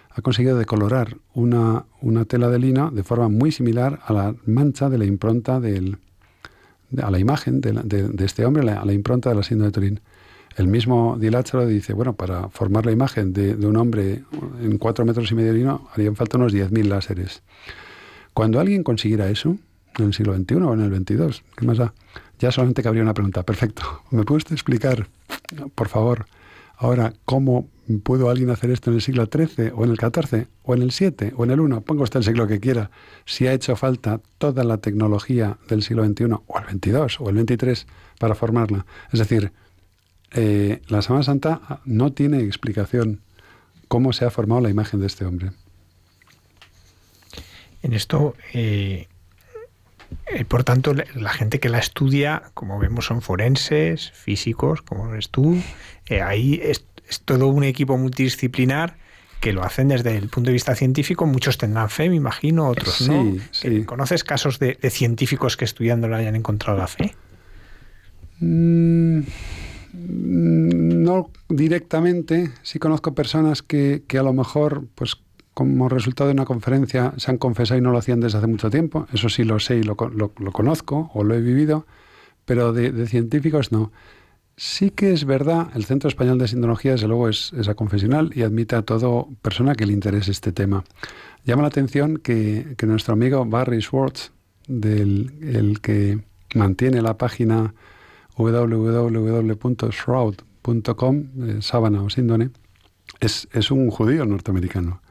[0.10, 4.90] ha conseguido decolorar una, una tela de lino de forma muy similar a la mancha
[4.90, 5.98] de la impronta del,
[7.02, 10.02] a la imagen de, este hombre, a la impronta de la síndrome de Turín.
[10.60, 11.30] El mismo Di
[11.70, 14.26] dice, bueno, para formar la imagen de, un hombre
[14.62, 17.44] en cuatro metros y medio de lino harían falta unos 10.000 láseres.
[18.34, 19.56] Cuando alguien consiguiera eso,
[19.98, 21.44] en el siglo XXI o en el XXII.
[21.56, 21.94] ¿Qué más da?
[22.40, 23.44] Ya solamente cabría una pregunta.
[23.44, 23.84] Perfecto.
[24.12, 25.08] ¿Me puedes explicar,
[25.76, 26.26] por favor,
[26.76, 27.70] ahora cómo
[28.04, 30.92] pudo alguien hacer esto en el siglo XIII o en el XIV o en el
[30.92, 31.80] VII o en el I?
[31.86, 32.92] Ponga usted el siglo que quiera.
[33.24, 37.48] Si ha hecho falta toda la tecnología del siglo XXI o el XXII o el
[37.48, 37.86] XXIII
[38.20, 38.86] para formarla.
[39.14, 39.54] Es decir,
[40.32, 43.22] eh, la Semana Santa no tiene explicación
[43.88, 45.52] cómo se ha formado la imagen de este hombre.
[47.82, 49.08] En esto, eh,
[50.28, 55.30] eh, por tanto, la gente que la estudia, como vemos, son forenses, físicos, como eres
[55.30, 55.62] tú.
[56.08, 56.86] Eh, ahí es,
[57.26, 58.98] todo un equipo multidisciplinar
[59.40, 61.26] que lo hacen desde el punto de vista científico.
[61.26, 63.38] Muchos tendrán fe, me imagino, otros no.
[63.52, 63.86] Sí.
[63.86, 67.16] ¿Conoces casos de, científicos que estudiándolo hayan encontrado la fe?
[68.40, 69.22] Mm,
[69.94, 72.52] no directamente.
[72.64, 75.18] Sí conozco personas que, que a lo mejor, pues
[75.60, 78.70] como resultado de una conferencia se han confesado y no lo hacían desde hace mucho
[78.70, 79.08] tiempo.
[79.12, 81.86] Eso sí lo sé y lo, conozco o lo he vivido,
[82.46, 83.92] pero de, científicos no.
[84.56, 88.44] Sí que es verdad, el Centro Español de Sindología desde luego es, es confesional y
[88.44, 90.86] admite a todo persona que le interese este tema.
[91.44, 94.32] Llama la atención que, nuestro amigo Barry Schwartz,
[94.66, 96.20] del, el que
[96.56, 97.74] mantiene la página
[98.40, 102.50] www.shroud.com, eh, sábana o síndone,
[103.20, 105.02] es, es un judío norteamericano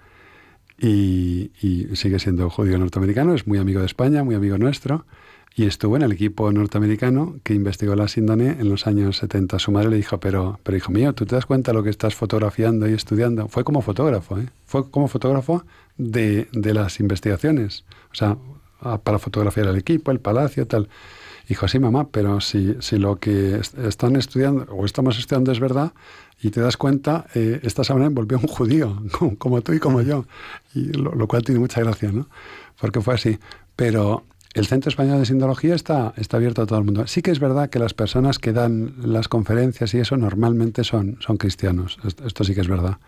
[0.79, 1.51] y,
[1.95, 5.07] sigue siendo judío norteamericano, es muy amigo de España, muy amigo nuestro,
[5.55, 9.59] y estuvo en el equipo norteamericano que investigó la síndrome en los años 70.
[9.59, 12.15] Su madre le dijo, pero, pero hijo mío, ¿tú te das cuenta lo que estás
[12.15, 13.49] fotografiando y estudiando?
[13.49, 14.47] Fue como fotógrafo, ¿eh?
[14.67, 15.65] Fue como fotógrafo
[15.97, 18.39] de, de las investigaciones, o sea,
[19.03, 20.89] para fotografiar el equipo, el palacio, tal.
[21.49, 25.95] Dijo, sí, mamá, pero si, si lo que están estudiando o estamos estudiando es verdad
[26.43, 29.03] y te das cuenta, eh, esta semana envolvió un judío,
[29.39, 30.27] como, tú y como yo,
[30.75, 32.29] y lo, cual tiene mucha gracia, ¿no?
[32.79, 33.39] Porque fue así.
[33.77, 37.07] Pero el Centro Español de Sindología está, está abierto a todo el mundo.
[37.07, 41.17] Sí que es verdad que las personas que dan las conferencias y eso normalmente son,
[41.21, 41.99] son cristianos.
[42.05, 42.99] Esto, sí que es verdad.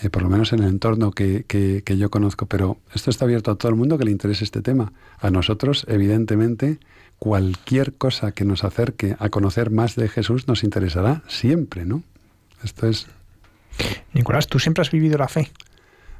[0.00, 2.46] Eh, por lo menos en el entorno que, que, que, yo conozco.
[2.46, 4.92] Pero esto está abierto a todo el mundo que le interese este tema.
[5.18, 6.78] A nosotros, evidentemente,
[7.18, 12.02] cualquier cosa que nos acerque a conocer más de Jesús nos interesará siempre, ¿no?
[12.62, 13.06] Esto es...
[14.12, 15.50] Nicolás, ¿tú siempre has vivido la fe?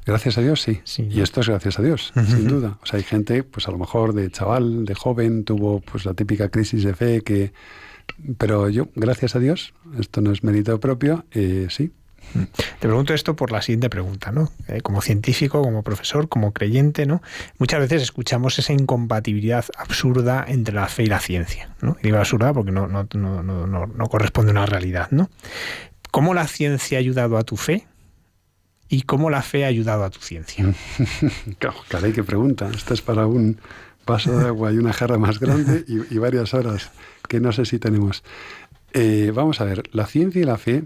[0.05, 0.81] Gracias a Dios, sí.
[1.09, 2.79] Y esto es gracias a Dios, sin duda.
[2.81, 6.13] O sea, hay gente, pues a lo mejor de chaval, de joven, tuvo pues la
[6.13, 7.53] típica crisis de fe que...
[8.37, 11.91] Pero yo, gracias a Dios, esto no es mérito propio, eh, sí,
[12.79, 14.51] te pregunto esto por la siguiente pregunta, ¿no?
[14.67, 17.21] Eh, como científico, como profesor, como creyente, ¿no?
[17.57, 21.97] Muchas veces escuchamos esa incompatibilidad absurda entre la fe y la ciencia, ¿no?
[21.99, 25.29] Y digo absurda porque no, no, no, no, corresponde a una realidad, ¿no?
[26.11, 27.87] ¿Cómo la ciencia ha ayudado a tu fe?
[28.87, 30.65] ¿Y cómo la fe ha ayudado a tu ciencia?
[31.89, 32.69] caray, qué pregunta.
[32.73, 33.59] Esto es para un
[34.05, 36.91] vaso de agua y una jarra más grande y, varias horas
[37.27, 38.23] que no sé si tenemos.
[38.93, 40.83] Eh, vamos a ver, la ciencia y la fe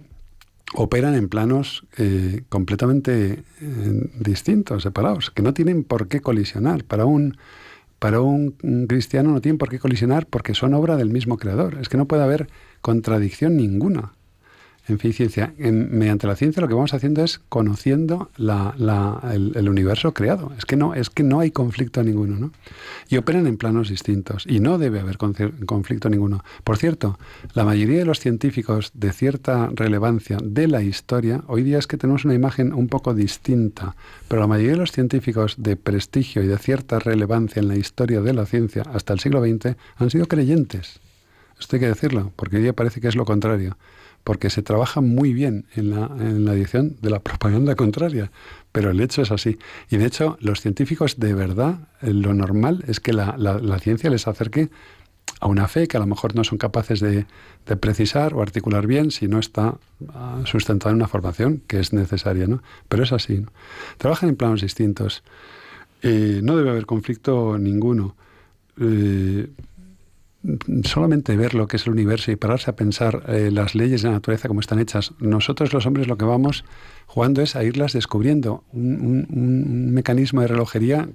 [0.76, 6.84] operan en planos eh, completamente eh, distintos, separados, que no tienen por qué colisionar.
[6.84, 7.38] Para un,
[8.00, 8.52] para un
[8.88, 11.78] cristiano no tienen por qué colisionar porque son obra del mismo creador.
[11.82, 12.48] Es que no puede haber
[12.82, 14.14] contradicción ninguna
[14.86, 15.54] en fin, ciencia.
[15.58, 20.52] mediante la ciencia lo que vamos haciendo es conociendo el, universo creado.
[20.58, 22.52] Es que no, es que no hay conflicto ninguno, ¿no?
[23.08, 24.46] Y operan en planos distintos.
[24.46, 26.44] Y no debe haber conflicto ninguno.
[26.66, 27.18] Por cierto,
[27.54, 31.98] la mayoría de los científicos de cierta relevancia de la historia, hoy día es que
[31.98, 33.96] tenemos una imagen un poco distinta,
[34.28, 38.20] pero la mayoría de los científicos de prestigio y de cierta relevancia en la historia
[38.20, 41.00] de la ciencia hasta el siglo XX han sido creyentes.
[41.58, 43.78] Esto hay que decirlo, porque hoy día parece que es lo contrario
[44.24, 48.32] porque se trabaja muy bien en la, en la edición de la propaganda contraria,
[48.72, 49.58] pero el hecho es así.
[49.90, 54.10] Y de hecho, los científicos de verdad, eh, lo normal es que la, la, ciencia
[54.10, 54.70] les acerque
[55.40, 57.26] a una fe que a lo mejor no son capaces de,
[57.66, 59.78] de precisar o articular bien si no está
[60.14, 62.64] ah, sustentada en una formación que es necesaria, ¿no?
[62.88, 63.46] Pero es así.
[63.98, 65.24] Trabajan en planos distintos.
[66.02, 68.16] Eh, no debe haber conflicto ninguno.
[68.80, 69.50] Eh,
[70.84, 74.10] solamente ver lo que es el universo y pararse a pensar eh, las leyes de
[74.10, 76.66] la naturaleza como están hechas, nosotros los hombres lo que vamos
[77.08, 81.08] jugando es a irlas descubriendo, un, mecanismo de relojería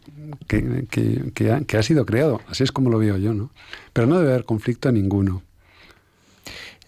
[0.46, 3.50] que, que, ha, sido creado, así es como lo veo yo, ¿no?
[3.92, 5.42] Pero no debe haber conflicto ninguno.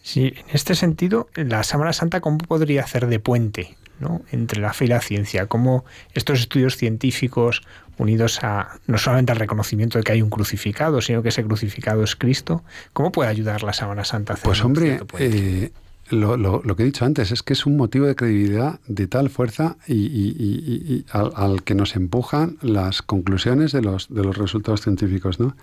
[0.02, 4.22] Sí, en este sentido, la Semana Santa, ¿cómo podría hacer de puente ¿no?
[4.32, 5.46] entre la fe y la ciencia?
[5.46, 7.62] ¿Cómo estos estudios científicos
[8.00, 12.02] unidos a no solamente al reconocimiento de que hay un crucificado, sino que ese crucificado
[12.02, 15.70] es Cristo, ¿cómo puede ayudar la Sábana Santa a hacer Pues hombre, eh,
[16.08, 19.30] lo, lo, que he dicho antes es que es un motivo de credibilidad de tal
[19.30, 25.54] fuerza y, al, que nos empujan las conclusiones de los, de los resultados científicos, ¿no?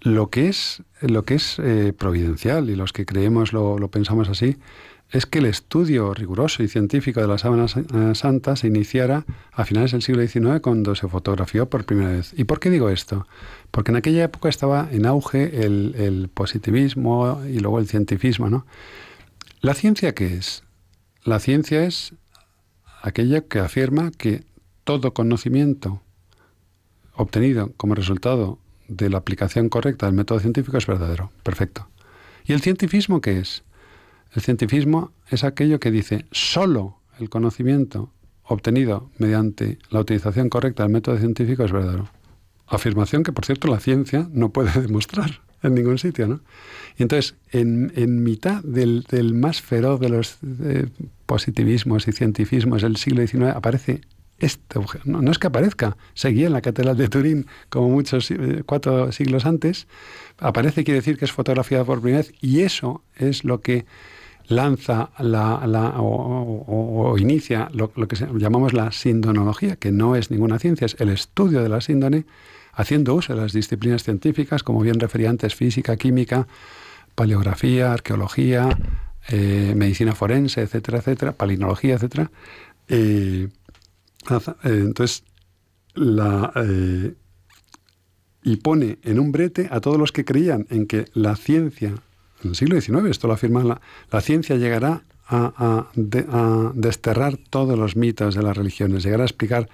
[0.00, 4.30] Lo que es, lo que es eh, providencial y los que creemos lo, lo pensamos
[4.30, 4.56] así,
[5.10, 9.64] es que el estudio riguroso y científico de la sábana eh, santa se iniciara a
[9.64, 12.32] finales del siglo XIX cuando se fotografió por primera vez.
[12.36, 13.26] ¿Y por qué digo esto?
[13.72, 18.48] Porque en aquella época estaba en auge el, positivismo y luego el cientifismo.
[18.48, 18.66] ¿no?
[19.60, 20.62] ¿La ciencia qué es?
[21.24, 22.14] La ciencia es
[23.02, 24.44] aquella que afirma que
[24.84, 26.02] todo conocimiento
[27.14, 31.32] obtenido como resultado de la aplicación correcta del método científico es verdadero.
[31.42, 31.88] Perfecto.
[32.44, 33.64] ¿Y el cientifismo qué es?
[34.32, 38.12] El cientifismo es aquello que dice solo el conocimiento
[38.44, 42.08] obtenido mediante la utilización correcta del método científico es verdadero.
[42.66, 46.40] Afirmación que, por cierto, la ciencia no puede demostrar en ningún sitio, ¿no?
[46.96, 50.86] Y entonces, en, mitad del, más feroz de los eh,
[51.26, 54.00] positivismos y cientifismos del siglo XIX aparece
[54.38, 58.62] este no, no, es que aparezca, seguía en la Catedral de Turín como muchos eh,
[58.64, 59.86] cuatro siglos antes,
[60.38, 63.84] aparece quiere decir que es fotografiada por primera vez y eso es lo que
[64.50, 70.96] lanza la, o, inicia lo, que llamamos la sindonología, que no es ninguna ciencia, es
[70.98, 72.26] el estudio de la síndone,
[72.72, 76.48] haciendo uso de las disciplinas científicas, como bien refería antes, física, química,
[77.14, 78.76] paleografía, arqueología,
[79.28, 82.32] eh, medicina forense, etcétera, etcétera, palinología, etcétera.
[82.88, 83.48] Eh,
[84.30, 85.22] eh, entonces,
[85.94, 86.52] la,
[88.42, 91.94] y pone en un brete a todos los que creían en que la ciencia
[92.42, 95.86] en el siglo XIX, esto lo afirma la, ciencia llegará a,
[96.74, 99.68] desterrar todos los mitos de las religiones, llegará a explicar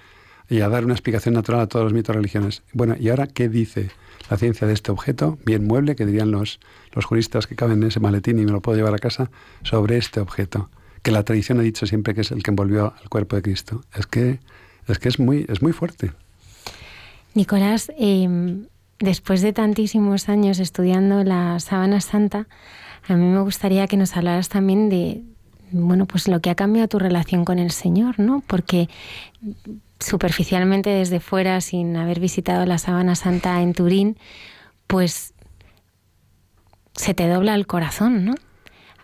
[0.49, 2.63] y a dar una explicación natural a todos los mitos religiones.
[2.73, 3.91] Bueno, ¿y ahora qué dice
[4.29, 6.59] la ciencia de este objeto, bien mueble, que dirían los,
[6.93, 9.29] los juristas que caben en ese maletín y me lo puedo llevar a casa,
[9.63, 10.69] sobre este objeto?
[11.01, 13.83] Que la tradición ha dicho siempre que es el que envolvió al cuerpo de Cristo.
[13.93, 14.39] Es que
[14.87, 16.13] es, que es, muy, es muy fuerte.
[17.33, 18.67] Nicolás, em,
[18.99, 22.47] después de tantísimos años estudiando la sábana santa,
[23.07, 25.23] a mí me gustaría que nos hablaras también de,
[25.71, 28.43] bueno, pues lo que ha cambiado tu relación con el Señor, ¿no?
[28.47, 28.89] Porque
[29.99, 34.17] superficialmente desde fuera, sin haber visitado la Sábana Santa en Turín,
[34.87, 35.33] pues
[36.93, 38.35] se te dobla el corazón, ¿no?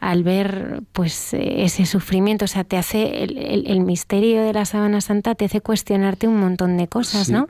[0.04, 5.34] Al ver pues ese sufrimiento, o sea, te hace el, misterio de la Sábana Santa
[5.34, 7.47] te hace cuestionarte un montón de cosas, ¿no?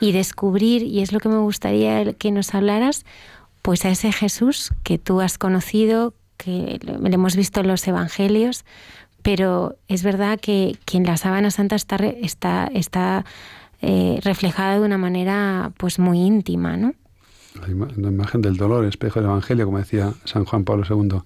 [0.00, 3.04] Y descubrir, y es lo que me gustaría que nos hablaras,
[3.62, 8.64] pues a ese Jesús que tú has conocido, que le hemos visto en los evangelios,
[9.22, 13.24] pero es verdad que, en la sábana santa está, está, está
[13.80, 16.94] eh, reflejada de una manera pues muy íntima, ¿no?
[17.60, 17.68] La,
[18.08, 21.20] imagen del dolor, espejo del Evangelio, como decía San Juan Pablo II.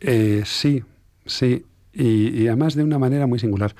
[0.00, 0.84] Eh, sí,
[1.26, 3.74] sí, y, además de una manera muy singular.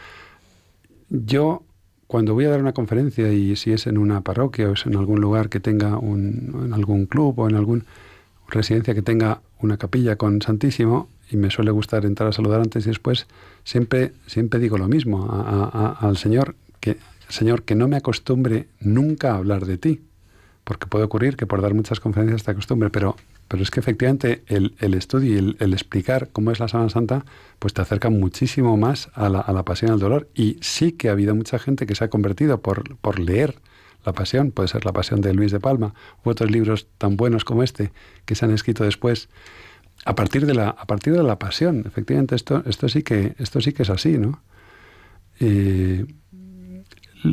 [1.09, 1.63] Yo,
[2.07, 4.97] cuando voy a dar una conferencia, y si es en una parroquia o es en
[4.97, 7.85] algún lugar que tenga un, algún club o en alguna
[8.49, 12.87] residencia que tenga una capilla con Santísimo, y me suele gustar entrar a saludar antes
[12.87, 13.27] y después,
[13.65, 15.29] siempre, siempre digo lo mismo
[16.01, 16.97] al Señor, que
[17.29, 20.01] Señor, que no me acostumbre nunca a hablar de ti,
[20.65, 23.17] porque puede ocurrir que por dar muchas conferencias te acostumbre, pero,
[23.49, 27.25] pero es que efectivamente el, estudio y el, explicar cómo es la Sábana Santa,
[27.59, 30.29] pues te acerca muchísimo más a la, a la pasión al dolor.
[30.35, 33.61] Y sí que ha habido mucha gente que se ha convertido por, por leer
[34.05, 35.95] la pasión, puede ser la pasión de Luis de Palma,
[36.25, 37.93] u otros libros tan buenos como este,
[38.25, 39.29] que se han escrito después,
[40.05, 41.85] a partir de la, a partir de la pasión.
[41.87, 44.41] Efectivamente, esto, esto, sí, que, esto sí que es así, ¿no?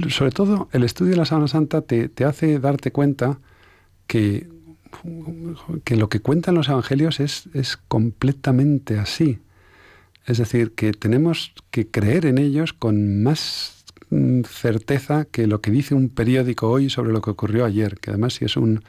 [0.10, 3.40] sobre todo, el estudio de la Sábana Santa te, hace darte cuenta
[4.08, 4.48] que,
[5.84, 9.40] que lo que cuentan los evangelios es, es completamente así.
[10.26, 13.86] Es decir, que tenemos que creer en ellos con más
[14.48, 18.36] certeza que lo que dice un periódico hoy sobre lo que ocurrió ayer, que además
[18.36, 18.84] si es un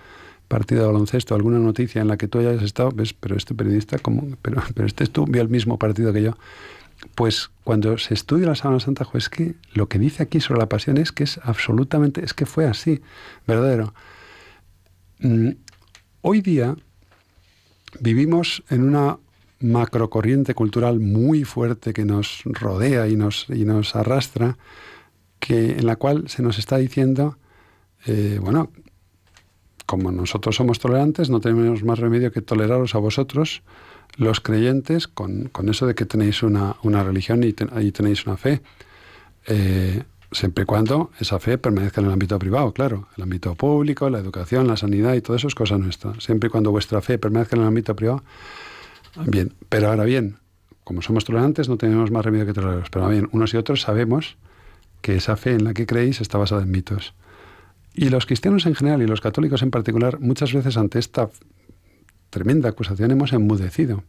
[0.48, 3.98] partido de baloncesto, alguna noticia en la que tú hayas estado, ves, pero este periodista,
[3.98, 6.36] como, pero, pero este tú vio el mismo partido que yo.
[7.14, 10.68] Pues cuando se estudia la Sábana Santa, es que lo que dice aquí sobre la
[10.68, 13.02] pasión es que es absolutamente, es que fue así,
[13.46, 13.92] verdadero.
[15.18, 15.50] Mm,
[16.22, 16.76] hoy día
[18.00, 19.18] vivimos en una
[19.60, 24.58] macrocorriente cultural muy fuerte que nos rodea y nos, y nos arrastra,
[25.38, 27.38] que, en la cual se nos está diciendo,
[28.06, 28.70] eh, bueno,
[29.86, 33.62] como nosotros somos tolerantes, no tenemos más remedio que toleraros a vosotros,
[34.16, 38.62] los creyentes, con, eso de que tenéis una, religión y, tenéis una fe.
[39.46, 40.02] Eh,
[40.32, 44.18] siempre y cuando esa fe permanezca en el ámbito privado, claro, el ámbito público, la
[44.18, 46.18] educación, la sanidad y todo eso es cosa nuestra.
[46.20, 48.22] Siempre y cuando vuestra fe permanezca en el ámbito privado,
[49.26, 49.54] bien.
[49.68, 50.38] Pero ahora bien,
[50.84, 52.90] como somos tolerantes, no tenemos más remedio que toleraros.
[52.90, 54.36] Pero bien, unos y otros sabemos
[55.00, 57.14] que esa fe en la que creéis está basada en mitos.
[57.94, 61.30] Y los cristianos en general y los católicos en particular, muchas veces ante esta
[62.30, 64.04] tremenda acusación hemos enmudecido.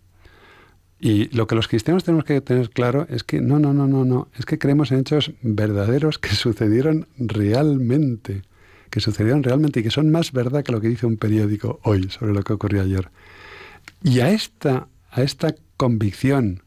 [0.99, 4.03] Y lo que los cristianos tenemos que tener claro es que no, no, no, no,
[4.03, 8.41] no, es que creemos en hechos verdaderos que sucedieron realmente,
[8.89, 12.09] que sucedieron realmente y que son más verdad que lo que dice un periódico hoy
[12.09, 13.09] sobre lo que ocurrió ayer.
[14.03, 16.63] Y a esta, a esta convicción,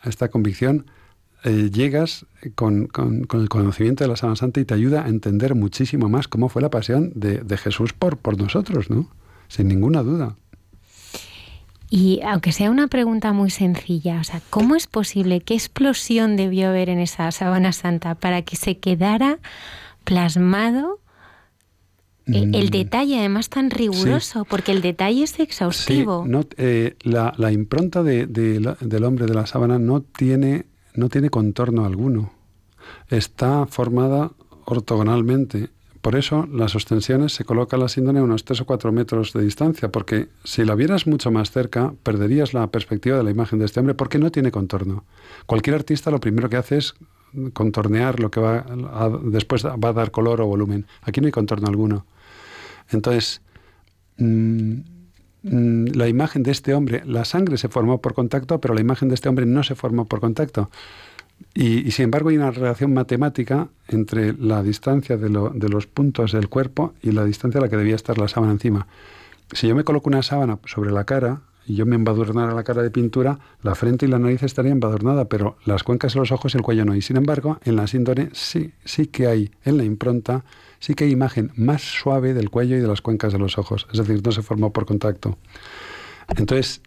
[0.00, 0.86] a esta convicción,
[1.44, 2.88] eh, llegas con,
[3.32, 6.62] el conocimiento de la Sábana Santa y te ayuda a entender muchísimo más cómo fue
[6.62, 9.10] la pasión de, Jesús por, por nosotros, ¿no?
[9.48, 10.36] Sin ninguna duda.
[11.94, 16.70] Y aunque sea una pregunta muy sencilla, o sea, ¿cómo es posible, qué explosión debió
[16.70, 19.40] haber en esa sábana santa para que se quedara
[20.04, 21.00] plasmado
[22.28, 22.70] eh, el mm.
[22.70, 26.24] detalle, además tan riguroso, porque el detalle es exhaustivo?
[26.26, 30.64] no, eh, la, impronta del hombre de la sábana no tiene
[30.94, 32.32] no tiene contorno alguno.
[33.10, 34.30] Está formada
[34.64, 35.68] ortogonalmente.
[36.02, 39.42] Por eso las ostensiones se coloca la síndrome a unos 3 o 4 metros de
[39.42, 43.64] distancia, porque si la vieras mucho más cerca, perderías la perspectiva de la imagen de
[43.66, 45.04] este hombre, porque no tiene contorno.
[45.46, 46.94] Cualquier artista lo primero que hace es
[47.54, 48.66] contornear lo que va
[49.22, 50.86] después va a dar color o volumen.
[51.02, 52.04] Aquí no hay contorno alguno.
[52.90, 53.40] Entonces,
[54.18, 54.80] mm,
[55.42, 59.08] Mm, la imagen de este hombre, la sangre se formó por contacto, pero la imagen
[59.08, 60.70] de este hombre no se formó por contacto.
[61.54, 66.94] Y, sin embargo hay una relación matemática entre la distancia de, los puntos del cuerpo
[67.02, 68.86] y la distancia a la que debía estar la sábana encima.
[69.52, 72.82] Si yo me coloco una sábana sobre la cara, y yo me embadurnara la cara
[72.82, 76.54] de pintura, la frente y la nariz estarían embadurnada, pero las cuencas de los ojos
[76.54, 76.96] y el cuello no.
[76.96, 80.44] Y sin embargo, en la síndrome sí, sí que hay, en la impronta,
[80.80, 83.86] sí que hay imagen más suave del cuello y de las cuencas de los ojos.
[83.92, 85.38] Es decir, no se formó por contacto.
[86.36, 86.80] Entonces,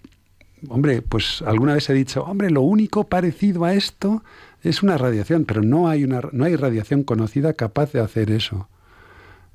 [0.67, 4.23] hombre, pues alguna vez he dicho, hombre, lo único parecido a esto
[4.65, 8.67] es una radiación, pero no hay, una, no hay radiación conocida capaz de hacer eso.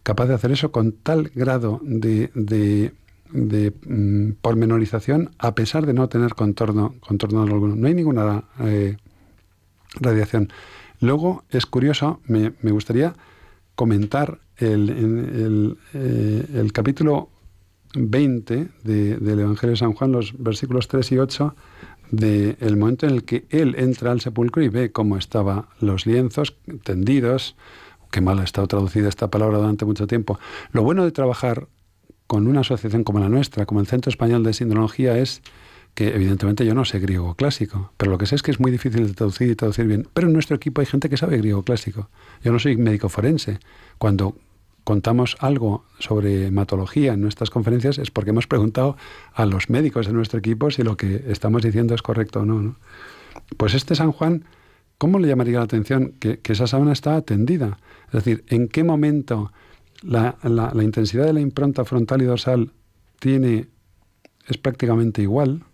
[0.04, 2.94] Capaz de hacer eso con tal grado de, de,
[3.32, 7.74] de mm, pormenorización a pesar de no tener contorno, contorno alguno.
[7.74, 8.96] No hay ninguna eh,
[10.00, 10.52] radiación.
[11.00, 13.14] Luego, es curioso, me, me gustaría
[13.74, 17.30] comentar el, eh, el capítulo
[17.94, 21.54] 20 del Evangelio de San Juan, los versículos 3 y 8,
[22.10, 26.56] del momento en el que él entra al sepulcro y ve cómo estaban los lienzos
[26.82, 27.56] tendidos.
[28.10, 30.38] Qué mal ha estado traducida esta palabra durante mucho tiempo.
[30.72, 31.68] Lo bueno de trabajar
[32.26, 35.42] con una asociación como la nuestra, como el Centro Español de Sinología, es
[35.94, 38.70] que evidentemente yo no sé griego clásico, pero lo que sé es que es muy
[38.70, 40.08] difícil de traducir y traducir bien.
[40.14, 42.08] Pero en nuestro equipo hay gente que sabe griego clásico.
[42.42, 43.58] Yo no soy médico forense.
[43.98, 44.36] Cuando
[44.84, 48.96] contamos algo sobre hematología en nuestras conferencias es porque hemos preguntado
[49.32, 52.76] a los médicos de nuestro equipo si lo que estamos diciendo es correcto o no.
[53.56, 54.44] Pues este San Juan,
[54.98, 57.78] ¿cómo le llamaría la atención que, esa sábana está atendida?
[58.08, 59.52] Es decir, ¿en qué momento
[60.02, 62.72] la, la, intensidad de la impronta frontal y dorsal
[63.18, 63.68] tiene,
[64.48, 65.64] es prácticamente igual?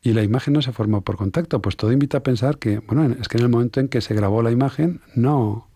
[0.00, 1.60] y la imagen no se formó por contacto.
[1.60, 4.14] Pues todo invita a pensar que, bueno, es que en el momento en que se
[4.14, 5.68] grabó la imagen, no,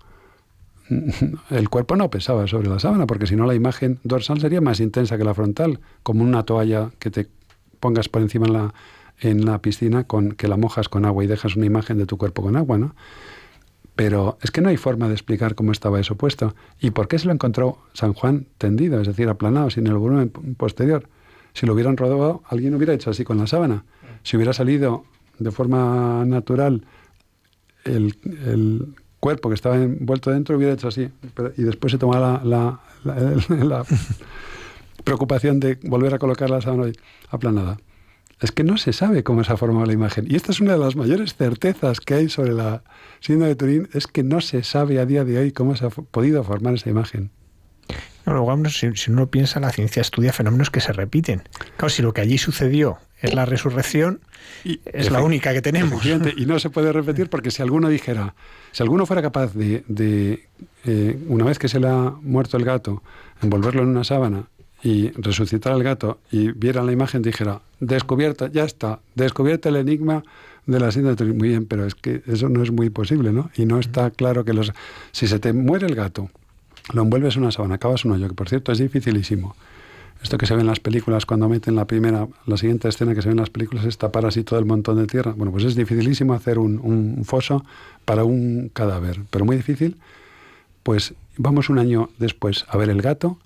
[1.50, 4.80] el cuerpo no pesaba sobre la sábana, porque si no la imagen dorsal sería más
[4.80, 7.28] intensa que la frontal, como una toalla que te
[7.80, 8.74] pongas por encima en la,
[9.20, 12.16] en la piscina, con, que la mojas con agua y dejas una imagen de tu
[12.16, 12.94] cuerpo con agua, ¿no?
[13.94, 16.54] Pero es que no hay forma de explicar cómo estaba eso puesto.
[16.80, 20.30] ¿Y por qué se lo encontró San Juan tendido, es decir, aplanado, sin el volumen
[20.56, 21.08] posterior?
[21.52, 23.84] Si lo hubieran rodado, alguien hubiera hecho así con la sábana.
[24.22, 25.04] Si hubiera salido
[25.38, 26.86] de forma natural
[27.84, 28.16] el,
[28.46, 31.08] el cuerpo que estaba envuelto dentro hubiera hecho así.
[31.56, 32.80] y después se tomaba la,
[33.48, 33.84] la,
[35.04, 36.90] preocupación de volver a colocar la sábana
[37.30, 37.78] aplanada.
[38.40, 40.26] Es que no se sabe cómo se ha formado la imagen.
[40.28, 42.82] Y esta es una de las mayores certezas que hay sobre la
[43.20, 45.90] síndrome de Turín, es que no se sabe a día de hoy cómo se ha
[45.90, 47.30] podido formar esa imagen.
[48.70, 51.44] si, uno piensa, la ciencia estudia fenómenos que se repiten.
[51.76, 54.20] Claro, si lo que allí sucedió es la resurrección,
[54.64, 56.04] y es la única que tenemos.
[56.04, 58.34] Y no se puede repetir porque si alguno dijera,
[58.72, 60.48] si alguno fuera capaz de,
[60.84, 63.02] eh, una vez que se le ha muerto el gato,
[63.40, 64.44] envolverlo en una sábana
[64.82, 70.24] y resucitar al gato y viera la imagen, dijera, descubierta, ya está, descubierta el enigma
[70.66, 73.50] de la síndrome Muy bien, pero es que eso no es muy posible, ¿no?
[73.56, 74.72] Y no está claro que los...
[75.12, 76.30] Si se te muere el gato,
[76.92, 79.56] lo envuelves en una sábana, acabas un hoyo, que por cierto es dificilísimo
[80.22, 83.22] esto que se ve en las películas cuando meten la primera, la siguiente escena que
[83.22, 85.32] se ve en las películas es tapar así todo el montón de tierra.
[85.36, 87.64] Bueno, pues es dificilísimo hacer un, un foso
[88.04, 89.96] para un cadáver, pero muy difícil.
[90.82, 93.38] Pues vamos un año después a ver el gato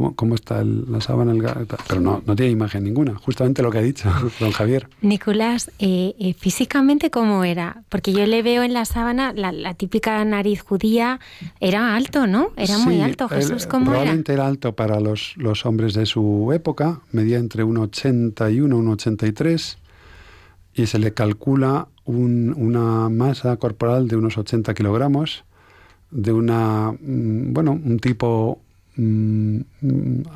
[0.00, 3.78] cómo, está la sábana, el gato, pero no, no tiene imagen ninguna, justamente lo que
[3.78, 4.88] ha dicho don Javier.
[5.00, 10.24] Nicolás, eh, eh, físicamente cómo era, porque yo le veo en la sábana la, típica
[10.24, 11.20] nariz judía,
[11.60, 12.50] era alto, ¿no?
[12.56, 14.46] Era muy alto, Jesús, ¿cómo probablemente era?
[14.46, 19.76] alto para los, los hombres de su época, medía entre 1,81 y 1,83
[20.74, 25.44] y se le calcula una masa corporal de unos 80 kilogramos,
[26.10, 28.60] de una, mm, bueno, un tipo
[28.96, 29.62] Mm,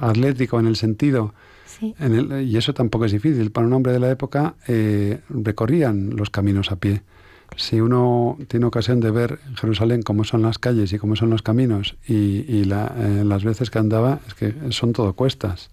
[0.00, 1.32] atlético en el sentido,
[1.80, 3.52] y eso tampoco es difícil.
[3.52, 7.02] Para un hombre de la época eh, recorrían los caminos a pie.
[7.56, 11.30] Si uno tiene ocasión de ver en Jerusalén cómo son las calles y cómo son
[11.30, 15.70] los caminos, y, eh, las veces que andaba, es que son todo cuestas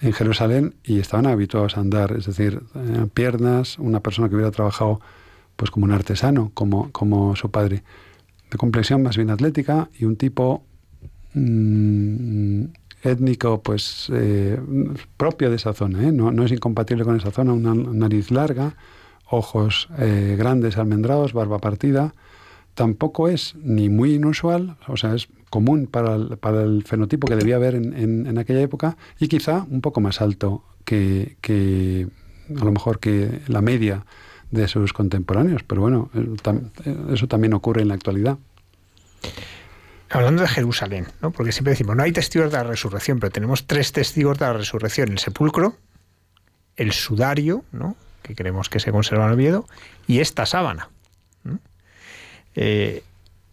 [0.00, 4.50] en Jerusalén y estaban habituados a andar, es decir, eh, piernas, una persona que hubiera
[4.50, 5.00] trabajado
[5.56, 7.82] pues como un artesano, como, como su padre,
[8.50, 10.62] de complexión más bien atlética y un tipo
[11.34, 12.64] Mm,
[13.02, 14.58] étnico pues eh,
[15.16, 16.12] propio de esa zona, ¿eh?
[16.12, 18.74] no, es incompatible con esa zona, una nariz larga,
[19.30, 22.14] ojos eh, grandes almendrados, barba partida,
[22.74, 27.74] tampoco es ni muy inusual, o sea, es común para el, fenotipo que debía haber
[27.74, 32.08] en, aquella época y quizá un poco más alto que, que,
[32.50, 34.04] a lo mejor que la media
[34.50, 36.10] de sus contemporáneos, pero bueno,
[37.12, 38.38] eso también ocurre en la actualidad
[40.10, 41.30] hablando de Jerusalén, ¿no?
[41.30, 44.52] porque siempre decimos, no hay testigos de la resurrección, pero tenemos tres testigos de la
[44.54, 45.76] resurrección, el sepulcro,
[46.76, 47.96] el sudario, ¿no?
[48.22, 49.66] que creemos que se conserva en Oviedo,
[50.06, 50.90] y esta sábana.
[52.54, 53.04] Eh,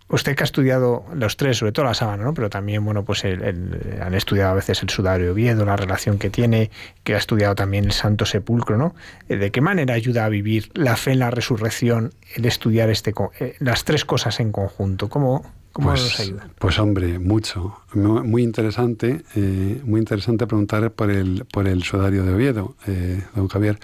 [0.07, 2.33] usted que ha estudiado los tres, sobre todo la sábana, ¿no?
[2.33, 6.71] pero también, bueno, pues han estudiado a veces el sudario Oviedo, la relación que tiene,
[7.03, 8.95] que ha estudiado también el Santo Sepulcro, ¿no?
[9.29, 13.13] Eh, ¿De qué manera ayuda a vivir la fe en la resurrección el estudiar este,
[13.39, 15.09] eh, las tres cosas en conjunto?
[15.09, 15.43] ¿Cómo,
[15.75, 16.49] cómo pues, nos ayuda?
[16.57, 17.77] Pues hombre, mucho.
[17.93, 22.75] Muy interesante, eh, muy interesante preguntar por el, por el sudario de Oviedo,
[23.35, 23.77] don Javier.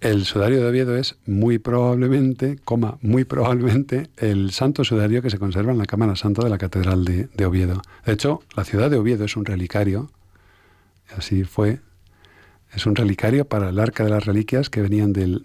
[0.00, 5.38] El sudario de Oviedo es muy probablemente, coma, muy probablemente el santo sudario que se
[5.38, 7.82] conserva en la Cámara Santa de la Catedral de, Oviedo.
[8.06, 10.10] De hecho, la ciudad de Oviedo es un relicario,
[11.14, 11.80] así fue,
[12.72, 15.44] es un relicario para el arca de las reliquias que venían del,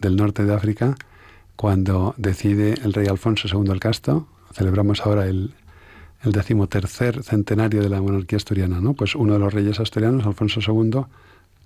[0.00, 0.94] norte de África
[1.56, 5.54] cuando decide el rey Alfonso II el Casto, celebramos ahora el,
[6.22, 8.92] decimotercer centenario de la monarquía asturiana, ¿no?
[8.92, 11.06] Pues uno de los reyes asturianos, Alfonso II,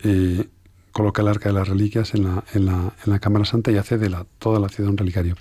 [0.04, 0.46] eh,
[0.92, 4.26] coloca el arca de las reliquias en la, la Cámara Santa y hace de la,
[4.38, 5.34] toda la ciudad un relicario.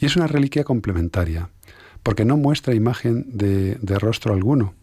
[0.00, 1.48] Y es una reliquia complementaria,
[2.02, 4.74] porque no muestra imagen de, rostro alguno.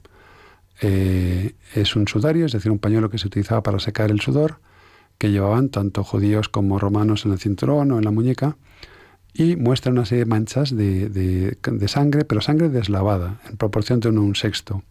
[0.81, 4.59] Eh, es un sudario, es decir, un pañuelo que se utilizaba para secar el sudor,
[5.17, 8.57] que llevaban tanto judíos como romanos en el cinturón o en la muñeca,
[9.33, 14.09] y muestra una serie de manchas de, de sangre, pero sangre deslavada, en proporción de
[14.09, 14.83] uno a un sexto.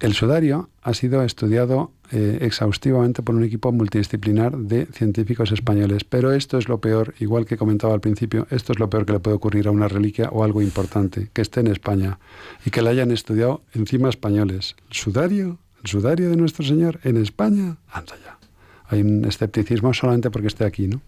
[0.00, 6.32] El sudario ha sido estudiado eh, exhaustivamente por un equipo multidisciplinar de científicos españoles, pero
[6.32, 9.18] esto es lo peor, igual que comentaba al principio, esto es lo peor que le
[9.18, 12.20] puede ocurrir a una reliquia o algo importante, que esté en España
[12.64, 14.76] y que la hayan estudiado encima españoles.
[14.88, 15.58] ¿El sudario?
[15.82, 17.78] ¿El sudario de nuestro Señor en España?
[17.90, 18.38] Anda ya.
[18.86, 21.00] Hay un escepticismo solamente porque esté aquí, ¿no?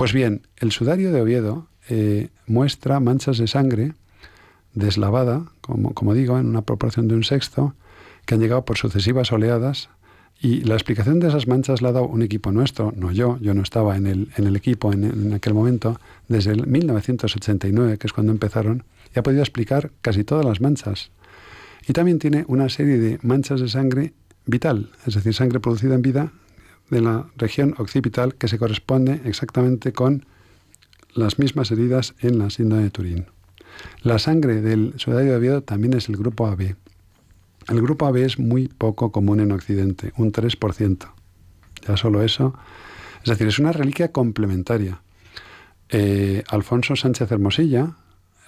[0.00, 3.92] Pues bien, el sudario de Oviedo eh, muestra manchas de sangre
[4.72, 7.74] deslavada, como, digo, en una proporción de un sexto,
[8.24, 9.90] que han llegado por sucesivas oleadas
[10.40, 13.52] y la explicación de esas manchas la ha dado un equipo nuestro, no yo, yo
[13.52, 18.14] no estaba en el, en el equipo en, aquel momento, desde el 1989, que es
[18.14, 18.84] cuando empezaron,
[19.14, 21.10] y ha podido explicar casi todas las manchas.
[21.86, 24.14] Y también tiene una serie de manchas de sangre
[24.46, 26.32] vital, es decir, sangre producida en vida
[26.90, 30.26] de la región occipital que se corresponde exactamente con
[31.14, 33.26] las mismas heridas en la síndrome de Turín.
[34.02, 36.76] La sangre del sudario de Oviedo también es el grupo AB.
[37.68, 41.12] El grupo AB es muy poco común en Occidente, un 3%.
[41.86, 42.54] Ya solo eso.
[43.22, 45.02] Es decir, es una reliquia complementaria.
[45.88, 47.96] Eh, Alfonso Sánchez Hermosilla,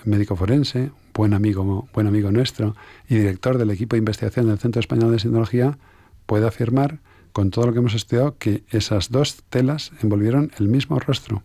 [0.05, 2.75] médico forense, buen amigo, buen amigo nuestro
[3.09, 5.79] y director del equipo de investigación del Centro Español de Sindología,
[6.27, 7.01] puede afirmar,
[7.33, 11.43] con todo lo que hemos estudiado, que esas dos telas envolvieron el mismo rostro.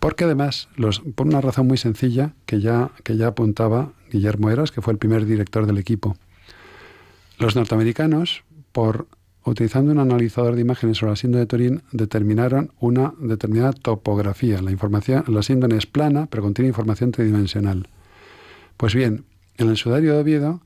[0.00, 4.72] Porque además, los, por una razón muy sencilla que ya, que ya apuntaba Guillermo Eras,
[4.72, 6.16] que fue el primer director del equipo,
[7.38, 9.06] los norteamericanos, por
[9.44, 14.62] utilizando un analizador de imágenes sobre la síndrome de Turín, determinaron una determinada topografía.
[14.62, 17.88] La, información, la síndrome es plana, pero contiene información tridimensional.
[18.76, 19.24] Pues bien,
[19.56, 20.60] en el sudario de Oviedo,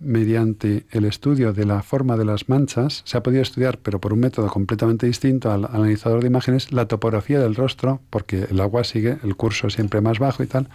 [0.00, 4.12] mediante el estudio de la forma de las manchas, se ha podido estudiar, pero por
[4.12, 8.84] un método completamente distinto al analizador de imágenes, la topografía del rostro, porque el agua
[8.84, 10.68] sigue el curso siempre más bajo y tal,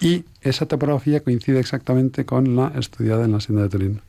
[0.00, 4.00] y esa topografía coincide exactamente con la estudiada en la síndrome de Turín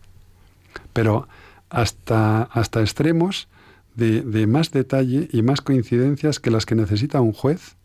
[0.93, 1.27] pero
[1.69, 3.47] hasta, hasta extremos
[3.95, 7.75] de, más detalle y más coincidencias que las que necesita un juez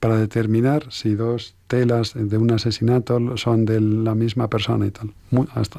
[0.00, 5.12] para determinar si dos telas de un asesinato son de la misma persona y tal,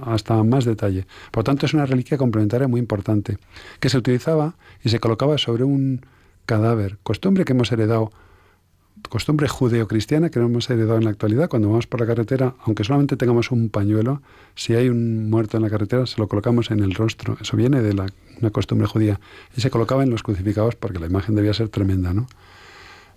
[0.06, 1.06] hasta, más detalle.
[1.32, 3.38] Por tanto, es una reliquia complementaria muy importante,
[3.80, 6.02] que se utilizaba y se colocaba sobre un
[6.46, 8.12] cadáver, costumbre que hemos heredado
[9.10, 11.50] costumbre judeocristiana que hemos heredado en la actualidad.
[11.50, 14.22] Cuando vamos por la carretera, aunque solamente tengamos un pañuelo,
[14.56, 17.38] si hay un muerto en la carretera, se lo colocamos en el rostro.
[17.40, 18.08] Eso viene de la,
[18.42, 19.20] una costumbre judía.
[19.56, 22.28] Y se colocaba en los crucificados porque la imagen debía ser tremenda, ¿no?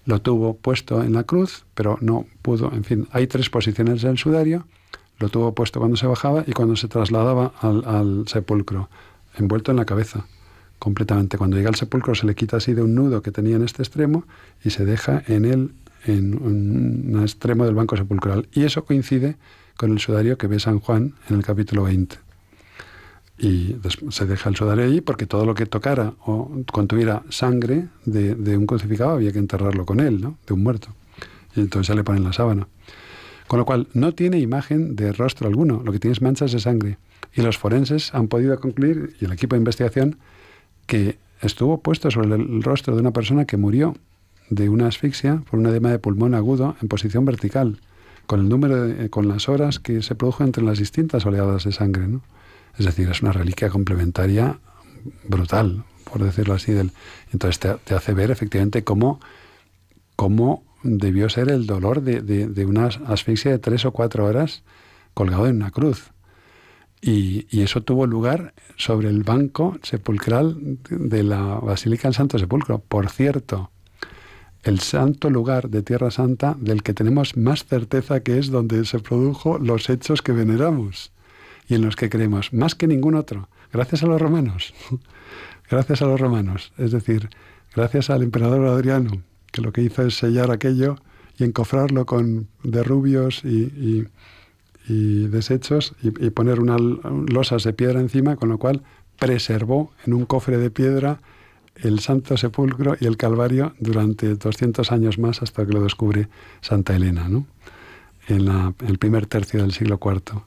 [0.07, 2.72] Lo tuvo puesto en la cruz, pero no pudo.
[2.72, 4.66] En fin, hay tres posiciones del sudario.
[5.18, 8.88] Lo tuvo puesto cuando se bajaba y cuando se trasladaba al, sepulcro,
[9.36, 10.26] envuelto en la cabeza
[10.78, 11.36] completamente.
[11.36, 13.82] Cuando llega al sepulcro se le quita así de un nudo que tenía en este
[13.82, 14.24] extremo
[14.64, 15.74] y se deja en el
[16.07, 18.48] en un extremo del banco sepulcral.
[18.53, 19.36] Y eso coincide
[19.76, 22.30] con el sudario que ve San Juan en el capítulo 20.
[23.41, 23.76] Y
[24.11, 28.57] se deja el sudario allí porque todo lo que tocara o contuviera sangre de, de,
[28.57, 30.36] un crucificado había que enterrarlo con él, ¿no?
[30.47, 30.88] de un muerto.
[31.57, 32.68] Y entonces ya le ponen la sábana.
[33.47, 36.61] Con lo cual no tiene imagen de rostro alguno, lo que tiene es manchas de
[36.61, 36.99] sangre.
[37.34, 40.18] Y los forenses han podido concluir, y el equipo de investigación,
[40.86, 43.97] que estuvo puesto sobre el rostro de una persona que murió
[44.51, 47.80] de una asfixia por un edema de pulmón agudo en posición vertical,
[48.26, 51.72] con el número eh, con las horas que se produjo entre las distintas oleadas de
[51.72, 52.22] sangre, ¿no?
[52.78, 54.58] Es decir, es una reliquia complementaria
[55.24, 56.72] brutal, por decirlo así.
[56.72, 56.92] Del,
[57.32, 59.20] entonces te, hace ver efectivamente cómo,
[60.16, 64.62] cómo debió ser el dolor de, una asfixia de tres o cuatro horas
[65.14, 66.10] colgado en una cruz.
[67.02, 72.78] Y, y, eso tuvo lugar sobre el banco sepulcral de la Basílica del Santo Sepulcro.
[72.78, 73.70] Por cierto,
[74.62, 78.98] el santo lugar de Tierra Santa del que tenemos más certeza que es donde se
[78.98, 81.12] produjo los hechos que veneramos
[81.70, 84.74] y en los que creemos, más que ningún otro, gracias a los romanos,
[85.70, 87.30] gracias a los romanos, es decir,
[87.74, 90.96] gracias al emperador Adriano, que lo que hizo es sellar aquello
[91.38, 94.06] y encofrarlo con derrubios y,
[94.88, 98.82] y, desechos y, y poner unas losas de piedra encima, con lo cual
[99.20, 101.20] preservó en un cofre de piedra
[101.76, 106.28] el Santo Sepulcro y el Calvario durante 200 años más hasta que lo descubre
[106.60, 107.46] Santa Elena, ¿no?
[108.26, 108.48] en
[108.86, 110.42] el primer tercio del siglo IV.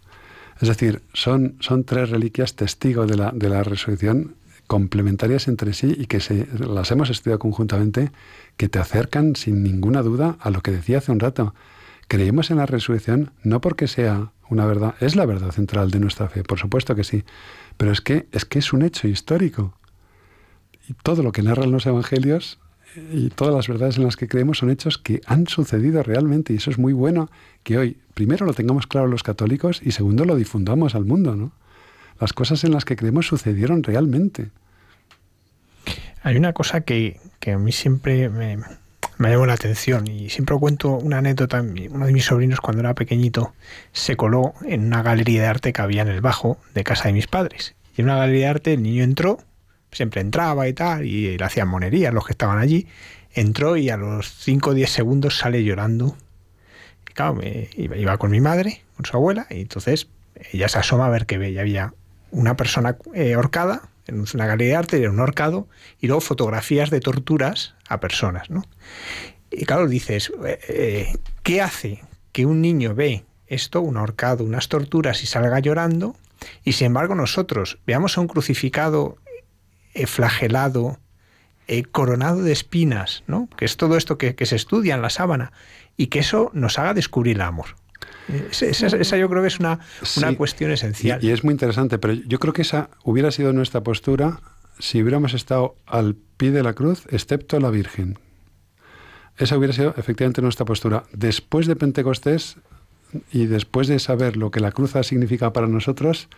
[0.62, 4.36] Es decir, son, son tres reliquias testigos de la, de la resurrección
[4.68, 8.12] complementarias entre sí y que se, las hemos estudiado conjuntamente,
[8.58, 11.54] que te acercan sin ninguna duda a lo que decía hace un rato.
[12.08, 16.30] Creemos en la resurrección no porque sea una verdad, es la verdad central de nuestra
[16.30, 17.24] fe, por supuesto que sí,
[17.78, 19.78] pero es que es, que es un hecho histórico.
[20.88, 22.60] Y todo lo que narran los evangelios
[23.12, 26.58] y todas las verdades en las que creemos son hechos que han sucedido realmente y
[26.58, 27.30] eso es muy bueno
[27.64, 31.52] que hoy primero lo tengamos claro los católicos y segundo lo difundamos al mundo, ¿no?
[32.20, 34.50] Las cosas en las que creemos sucedieron realmente.
[36.22, 38.58] Hay una cosa que, que a mí siempre me,
[39.18, 41.62] me llamó la atención y siempre cuento una anécdota.
[41.62, 43.54] Uno de mis sobrinos cuando era pequeñito
[43.92, 47.14] se coló en una galería de arte que había en el bajo de casa de
[47.14, 47.76] mis padres.
[47.96, 49.40] Y en una galería de arte el niño entró
[49.94, 52.88] siempre entraba y tal, y le hacían monerías los que estaban allí.
[53.34, 56.16] Entró y a los 5 o 10 segundos sale llorando.
[57.10, 57.40] Y claro,
[57.76, 60.08] iba, con mi madre, con su abuela, y entonces
[60.52, 61.94] ella se asoma a ver que ve, y había
[62.32, 63.36] una persona eh,
[64.08, 65.68] en una galería de arte, era un ahorcado,
[66.02, 68.64] y luego fotografías de torturas a personas, ¿no?
[69.52, 74.68] Y claro, dices, eh, eh, ¿qué hace que un niño ve esto, un ahorcado, unas
[74.68, 76.16] torturas, y salga llorando?
[76.64, 79.18] Y sin embargo nosotros veamos a un crucificado
[80.08, 81.00] flagelado,
[81.68, 83.48] eh, coronado de espinas, ¿no?
[83.56, 85.52] que es todo esto que, se estudia en la sábana,
[85.96, 87.68] y que eso nos haga descubrir el amor.
[88.52, 89.80] Esa, yo creo que es una,
[90.18, 91.24] una cuestión esencial.
[91.24, 94.40] Y, es muy interesante, pero yo creo que esa hubiera sido nuestra postura
[94.80, 98.18] si hubiéramos estado al pie de la cruz, excepto la Virgen.
[99.38, 101.04] Esa hubiera sido efectivamente nuestra postura.
[101.12, 102.58] Después de Pentecostés
[103.32, 106.30] y después de saber lo que la cruz significa para nosotros,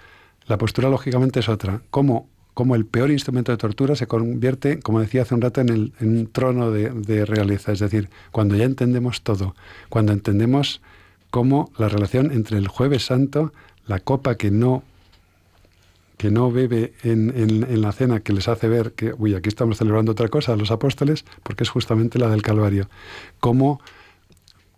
[0.45, 1.82] la postura lógicamente es otra.
[1.89, 5.70] ¿Cómo como el peor instrumento de tortura se convierte, como decía hace un rato, en,
[5.70, 7.74] el, un trono de, realeza.
[7.74, 9.56] Es decir, cuando ya entendemos todo,
[9.89, 10.82] cuando entendemos
[11.30, 13.51] cómo la relación entre el jueves santo,
[13.86, 14.84] la copa que no
[16.18, 19.78] que no bebe en, en, la cena, que les hace ver que, uy, aquí estamos
[19.78, 22.88] celebrando otra cosa los apóstoles, porque es justamente la del Calvario.
[23.41, 23.82] Cómo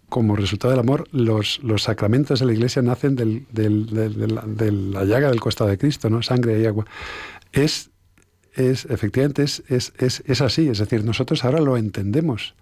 [0.10, 5.30] como resultado del amor, los, los sacramentos de la Iglesia nacen del, de la llaga
[5.30, 6.24] del costado de Cristo, ¿no?
[6.24, 6.86] Sangre y agua
[7.64, 7.92] es,
[8.54, 10.70] es efectivamente, es, es, es, así.
[10.70, 12.56] Es decir, nosotros ahora lo entendemos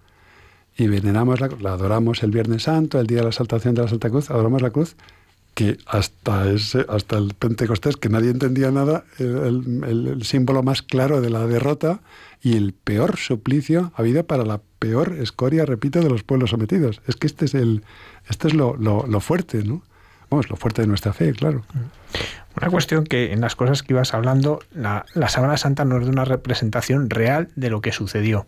[0.76, 3.88] y veneramos, la, la, adoramos el Viernes Santo, el día de la exaltación de la
[3.88, 4.96] Santa Cruz, adoramos la cruz,
[5.56, 11.22] que hasta, ese, hasta el Pentecostés, que nadie entendía nada, el, el, símbolo más claro
[11.22, 12.00] de la derrota
[12.42, 17.00] y el peor suplicio ha habido para la peor escoria, repito, de los pueblos sometidos.
[17.06, 17.84] Es que este es, el,
[18.28, 19.82] este es lo, lo, lo fuerte, ¿no?
[20.28, 21.64] Vamos, lo fuerte de nuestra fe, claro.
[22.60, 26.06] Una cuestión que en las cosas que ibas hablando, la, la Sábana Santa no es
[26.06, 28.46] una representación real de lo que sucedió.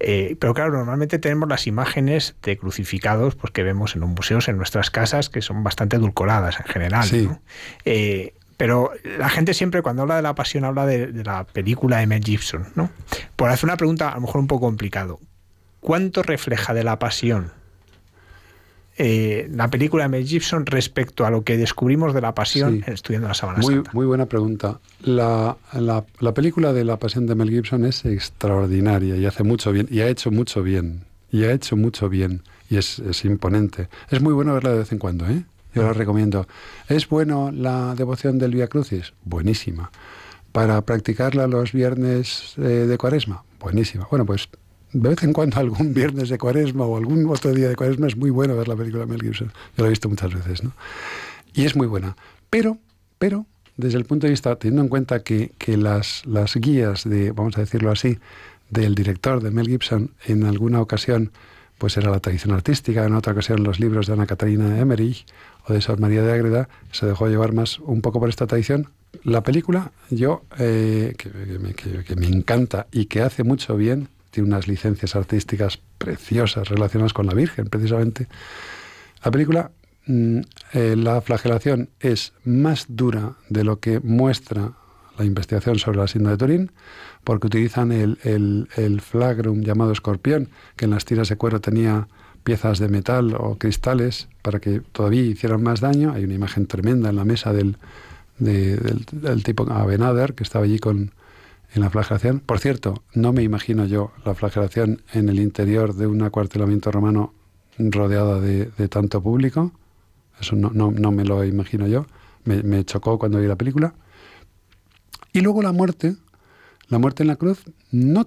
[0.00, 4.48] Eh, pero claro, normalmente tenemos las imágenes de crucificados pues, que vemos en los museos,
[4.48, 7.38] en nuestras casas, que son bastante edulcoradas en general.
[7.84, 11.98] Eh, pero la gente siempre cuando habla de la pasión habla de, de, la película
[11.98, 12.90] de Mel Gibson, ¿no?
[13.36, 15.20] Por hacer una pregunta a lo mejor un poco complicado.
[15.80, 17.52] ¿Cuánto refleja de la pasión
[18.98, 23.28] eh, la película de Mel Gibson respecto a lo que descubrimos de la pasión estudiando
[23.28, 23.90] la Sábana muy, Santa?
[23.92, 24.80] Muy buena pregunta.
[25.02, 29.86] La, la, película de la pasión de Mel Gibson es extraordinaria y hace mucho bien,
[29.90, 33.88] y ha hecho mucho bien, y ha hecho mucho bien, y es, es imponente.
[34.10, 35.42] Es muy bueno verla de vez en cuando, ¿eh?
[35.74, 36.48] Yo la recomiendo.
[36.88, 39.12] ¿Es bueno la devoción del Via Crucis?
[39.24, 39.90] Buenísima.
[40.52, 43.44] ¿Para practicarla los viernes eh, de cuaresma?
[43.60, 44.06] Buenísima.
[44.10, 44.48] Bueno, pues
[45.02, 48.16] de vez en cuando algún viernes de cuaresma o algún otro día de cuaresma es
[48.16, 49.52] muy bueno ver la película de Mel Gibson.
[49.76, 50.72] Yo la he visto muchas veces, ¿no?
[51.52, 52.16] Y es muy buena.
[52.50, 52.78] Pero,
[53.18, 57.32] pero, desde el punto de vista, teniendo en cuenta que, que las, las guías de,
[57.32, 58.18] vamos a decirlo así,
[58.70, 61.30] del director de Mel Gibson en alguna ocasión
[61.78, 65.26] pues era la tradición artística, en otra ocasión los libros de Ana Catarina Emmerich
[65.66, 68.88] o de Sor María de Ágreda, se dejó llevar más un poco por esta tradición.
[69.24, 71.30] La película, yo, eh, que,
[71.74, 77.14] que, que, me encanta y que hace mucho bien, tiene unas licencias artísticas preciosas relacionadas
[77.14, 78.26] con la Virgen, precisamente.
[79.24, 79.70] La película
[80.04, 80.40] mm,
[80.74, 84.72] eh, la flagelación es más dura de lo que muestra
[85.16, 86.72] la investigación sobre la síndrome de Turín,
[87.24, 92.06] porque utilizan el, el, flagrum llamado escorpión, que en las tiras de cuero tenía
[92.44, 96.12] piezas de metal o cristales para que todavía hicieran más daño.
[96.12, 97.78] Hay una imagen tremenda en la mesa del,
[98.38, 101.12] del, tipo Abenader, que estaba allí con,
[101.76, 102.40] en la flagelación.
[102.40, 107.34] Por cierto, no me imagino yo la flagelación en el interior de un acuartelamiento romano
[107.78, 109.72] rodeada de, tanto público.
[110.40, 112.06] Eso no, no, me lo imagino yo.
[112.44, 113.94] Me, me, chocó cuando vi la película.
[115.32, 116.16] Y luego la muerte,
[116.88, 118.24] la muerte en la cruz, no,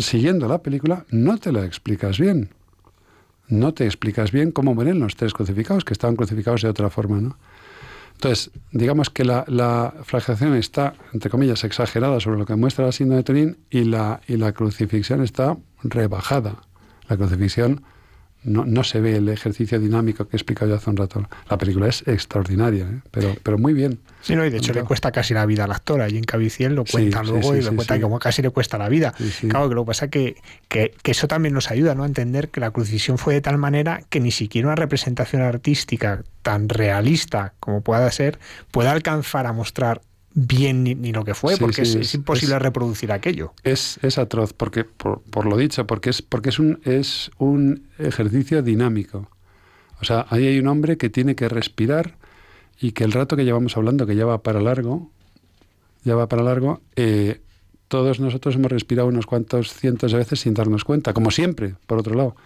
[0.00, 2.50] siguiendo la película, no te la explicas bien.
[3.46, 7.20] No te explicas bien cómo mueren los tres crucificados, que estaban crucificados de otra forma,
[7.20, 7.36] ¿no?
[8.22, 12.92] Entonces, digamos que la, la, flagelación está, entre comillas, exagerada sobre lo que muestra la
[12.92, 16.56] síndrome de Turín y la, y la crucifixión está rebajada.
[17.08, 17.82] La crucifixión
[18.42, 21.28] no, no, se ve el ejercicio dinámico que he explicado ya hace un rato.
[21.48, 23.00] La película es extraordinaria, ¿eh?
[23.10, 24.00] pero, pero muy bien.
[24.22, 26.00] Sí, no, y de hecho le cuesta casi la vida al actor.
[26.00, 29.12] Allí en Cabiciel lo cuenta luego y lo cuenta como casi le cuesta la vida.
[29.48, 30.36] Claro, que lo que pasa es que,
[30.68, 32.04] que, que, eso también nos ayuda ¿no?
[32.04, 36.22] a entender que la crucifixión fue de tal manera que ni siquiera una representación artística
[36.42, 38.38] tan realista como pueda ser
[38.70, 40.00] puede alcanzar a mostrar
[40.34, 43.52] bien ni, lo que fue, porque es, imposible reproducir aquello.
[43.64, 47.88] Es, es atroz, porque, por, por, lo dicho, porque es, porque es un, es un
[47.98, 49.28] ejercicio dinámico.
[50.00, 52.16] O sea, ahí hay un hombre que tiene que respirar
[52.80, 55.10] y que el rato que llevamos hablando, que ya va para largo,
[56.04, 57.40] ya va para largo, eh,
[57.88, 61.98] todos nosotros hemos respirado unos cuantos cientos de veces sin darnos cuenta, como siempre, por
[61.98, 62.36] otro lado.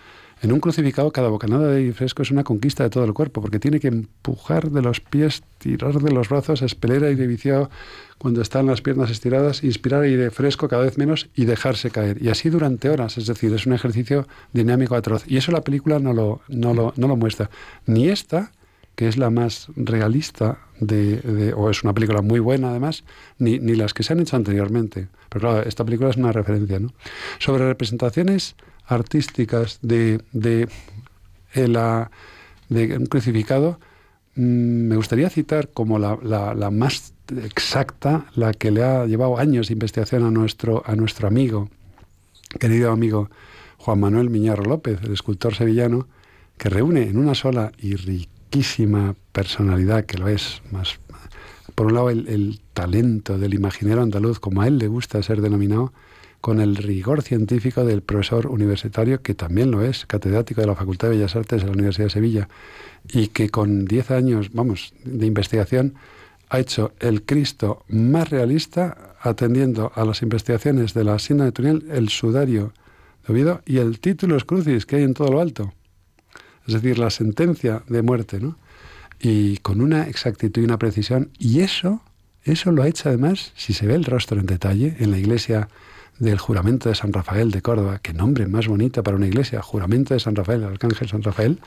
[0.44, 3.58] En un crucificado cada bocanada de fresco es una conquista de todo el cuerpo, porque
[3.58, 7.70] tiene que empujar de los pies, tirar de los brazos, expeler aire viciado
[8.18, 12.22] cuando están las piernas estiradas, inspirar aire fresco cada vez menos y dejarse caer.
[12.22, 15.24] Y así durante horas, es decir, es un ejercicio dinámico atroz.
[15.26, 17.48] Y eso la película no lo, no lo, no lo muestra.
[17.86, 18.52] Ni esta,
[18.96, 23.04] que es la más realista de, o es una película muy buena además,
[23.38, 25.08] ni, ni las que se han hecho anteriormente.
[25.30, 26.80] Pero claro, esta película es una referencia.
[26.80, 26.92] ¿no?
[27.38, 28.56] Sobre representaciones
[28.86, 30.68] artísticas de, de,
[31.54, 32.10] la,
[32.68, 33.78] de un crucificado,
[34.36, 39.68] mm, me gustaría citar como la, la, más exacta, la que le ha llevado años
[39.68, 41.70] de investigación a nuestro, a nuestro amigo,
[42.60, 43.30] querido amigo
[43.78, 46.06] Juan Manuel Miñarro López, el escultor sevillano,
[46.58, 51.00] que reúne en una sola y riquísima personalidad, que lo es más,
[51.74, 55.40] por un lado el, el talento del imaginero andaluz, como a él le gusta ser
[55.40, 55.92] denominado,
[56.44, 61.08] con el rigor científico del profesor universitario, que también lo es, catedrático de la Facultad
[61.08, 62.48] de Bellas Artes de la Universidad de Sevilla,
[63.10, 65.94] y que con 10 años, vamos, de investigación,
[66.50, 71.86] ha hecho el Cristo más realista, atendiendo a las investigaciones de la Síndrome de Tuniel,
[71.90, 72.74] el sudario
[73.26, 75.72] de Oviedo y el título crucis que hay en todo lo alto.
[76.66, 78.58] Es decir, la sentencia de muerte, ¿no?
[79.18, 81.30] Y con una exactitud y una precisión.
[81.38, 82.02] Y eso,
[82.42, 85.70] eso lo ha hecho además, si se ve el rostro en detalle, en la iglesia
[86.18, 90.14] del juramento de San Rafael de Córdoba, qué nombre más bonito para una iglesia, juramento
[90.14, 91.60] de San Rafael, el arcángel San Rafael,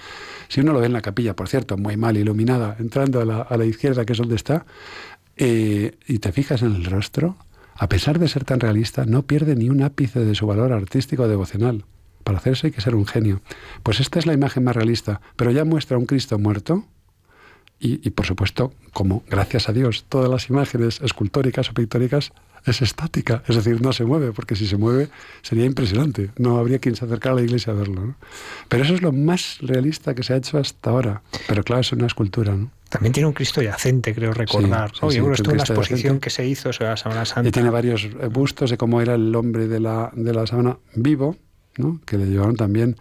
[0.48, 3.66] si uno lo ve en la capilla, por cierto, muy mal iluminada, entrando a la,
[3.66, 4.66] izquierda, que es donde está,
[5.36, 7.36] eh, y te fijas en el rostro,
[7.76, 11.28] a pesar de ser tan realista, no pierde ni un ápice de su valor artístico
[11.28, 11.86] devocional.
[12.24, 13.42] Para hacerse hay que ser un genio.
[13.84, 16.86] Pues esta es la imagen más realista, pero ya muestra un Cristo muerto,
[17.80, 22.32] y, por supuesto, como gracias a Dios todas las imágenes escultóricas o pictóricas
[22.72, 25.10] es estática, es decir, no se mueve, porque si se mueve
[25.42, 28.16] sería impresionante, no habría quien se acercara a la iglesia a verlo.
[28.70, 31.92] Pero eso es lo más realista que se ha hecho hasta ahora, pero claro, es
[31.92, 32.56] una escultura.
[32.56, 32.72] ¿no?
[32.90, 34.92] También tiene un Cristo yacente, creo recordar.
[34.92, 37.50] Sí, sí, estuvo en la exposición que se hizo sobre la Sábana Santa.
[37.50, 41.36] Y tiene varios bustos de cómo era el hombre de la, de la Sábana vivo,
[41.78, 42.00] ¿no?
[42.06, 42.98] que le llevaron también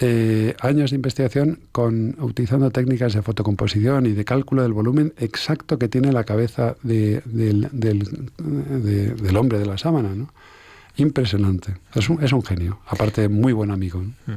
[0.00, 5.78] eh, años de investigación con, utilizando técnicas de fotocomposición y de cálculo del volumen exacto
[5.78, 7.22] que tiene la cabeza del,
[9.36, 10.10] hombre de la sábana.
[10.96, 11.76] Impresionante.
[11.94, 14.00] Es un, es genio, aparte muy buen amigo.
[14.00, 14.32] Mm.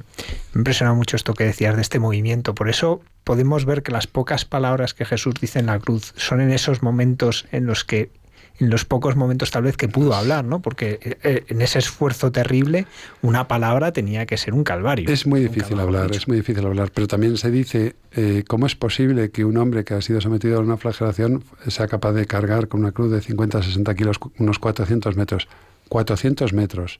[0.53, 2.53] Me impresiona mucho esto que decías de este movimiento.
[2.53, 6.39] Por eso podemos ver que las pocas palabras que Jesús dice en la cruz son
[6.39, 8.11] en esos momentos en los que
[8.59, 10.61] en los pocos momentos tal vez que pudo hablar, ¿no?
[10.61, 12.85] Porque eh, en ese esfuerzo terrible
[13.21, 15.09] una palabra tenía que ser un calvario.
[15.09, 18.75] Es muy difícil hablar, es muy difícil hablar, pero también se dice eh, cómo es
[18.75, 22.67] posible que un hombre que ha sido sometido a una flagelación sea capaz de cargar
[22.67, 25.47] con una cruz de 50 60 kilos unos 400 metros.
[25.89, 26.99] 400 metros,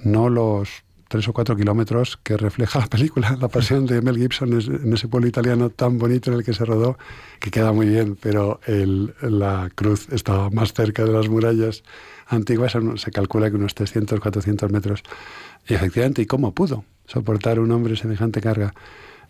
[0.00, 4.52] no los tres o cuatro kilómetros que refleja la película, la pasión de Mel Gibson
[4.52, 6.98] en ese pueblo italiano tan bonito en el que se rodó,
[7.40, 11.82] que queda muy bien, pero la cruz estaba más cerca de las murallas
[12.26, 15.02] antiguas, se calcula que unos 300, 400 metros.
[15.68, 18.74] Y efectivamente, ¿y cómo pudo soportar un hombre semejante carga?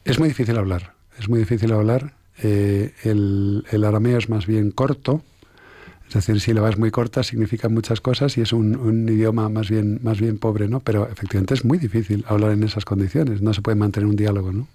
[0.04, 2.14] Es muy difícil hablar, es muy difícil hablar.
[2.42, 5.22] Eh, el, arameo es más bien corto,
[6.14, 9.48] es decir, si la es muy corta significa muchas cosas y es un, un, idioma
[9.48, 10.78] más bien, más bien pobre, ¿no?
[10.78, 14.52] Pero efectivamente es muy difícil hablar en esas condiciones, no se puede mantener un diálogo,
[14.52, 14.68] ¿no?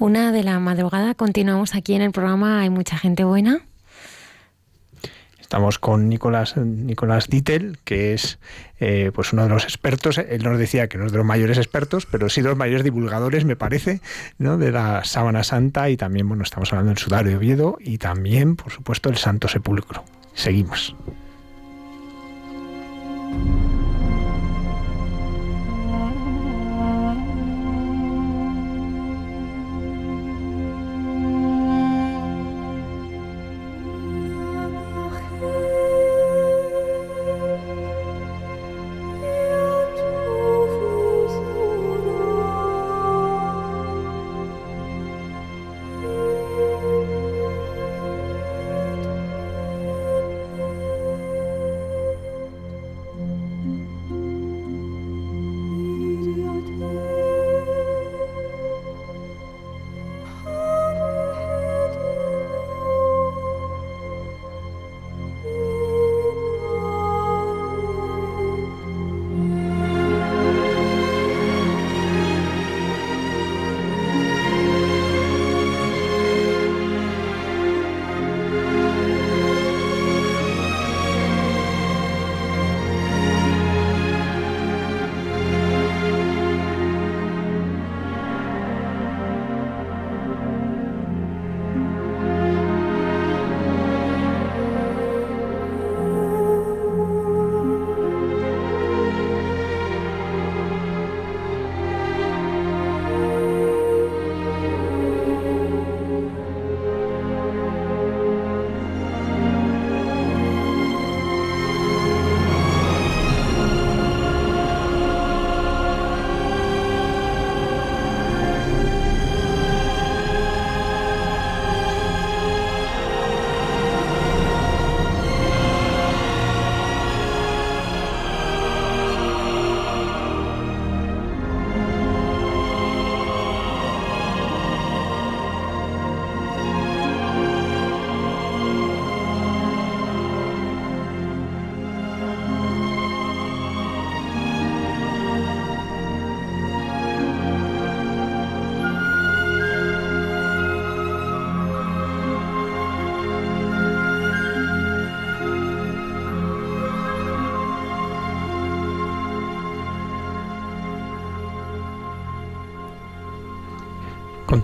[0.00, 3.60] Una de la madrugada, continuamos aquí en el programa Hay mucha gente buena.
[5.40, 8.40] Estamos con Nicolás, Nicolás Dittel, que es
[8.80, 10.18] eh, pues uno de los expertos.
[10.18, 12.82] Él nos decía que no es de los mayores expertos, pero sí de los mayores
[12.82, 14.00] divulgadores, me parece,
[14.38, 14.58] ¿no?
[14.58, 18.56] de la sábana santa y también, bueno, estamos hablando del sudario de Oviedo y también,
[18.56, 20.04] por supuesto, el Santo Sepulcro.
[20.36, 20.94] Seguimos.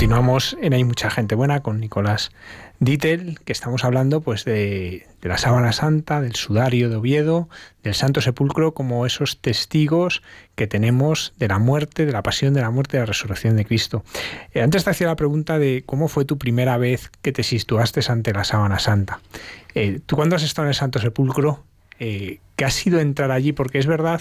[0.02, 2.32] Continuamos en Hay mucha gente buena con Nicolás
[2.80, 7.48] Dittel, que estamos hablando pues de, la sábana santa, del sudario de Oviedo,
[7.84, 10.20] del Santo Sepulcro como esos testigos
[10.56, 13.64] que tenemos de la muerte, de la pasión, de la muerte, de la resurrección de
[13.64, 14.02] Cristo.
[14.54, 18.00] Eh, antes te hacía la pregunta de cómo fue tu primera vez que te situaste
[18.08, 19.20] ante la sábana santa.
[19.76, 21.62] Eh, ¿Tú cuando has estado en el Santo Sepulcro,
[22.00, 23.52] eh, qué ha sido entrar allí?
[23.52, 24.20] Porque es verdad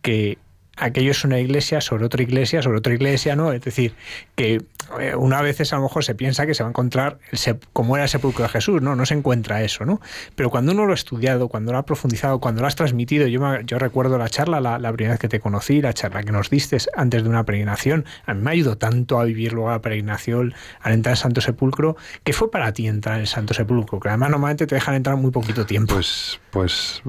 [0.00, 0.38] que
[0.78, 3.52] aquello es una iglesia sobre otra iglesia, sobre otra iglesia, ¿no?
[3.52, 3.94] Es decir,
[4.34, 4.62] que
[5.00, 7.96] eh, una vez a lo mejor se piensa que se va a encontrar el como
[7.96, 8.96] era el sepulcro de Jesús, ¿no?
[8.96, 10.00] No se encuentra eso, ¿no?
[10.34, 13.78] Pero cuando uno lo ha estudiado, cuando lo ha profundizado, cuando lo has transmitido, yo,
[13.78, 17.22] recuerdo la charla, la, primera vez que te conocí, la charla que nos diste antes
[17.22, 21.12] de una peregrinación, a mí me ayudó tanto a vivir luego la peregrinación, al entrar
[21.12, 24.00] al Santo Sepulcro, ¿qué fue para ti entrar en el Santo Sepulcro?
[24.00, 25.94] Que además normalmente te dejan entrar muy poquito tiempo.
[25.94, 27.02] Pues, pues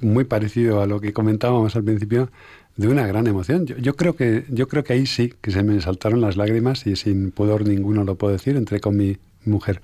[0.00, 2.30] muy parecido a lo que comentábamos al principio
[2.80, 3.66] de una gran emoción.
[3.66, 6.96] Yo, creo que, yo creo que ahí sí, que se me saltaron las lágrimas y
[6.96, 9.82] sin pudor ninguno lo puedo decir, entré con mi mujer.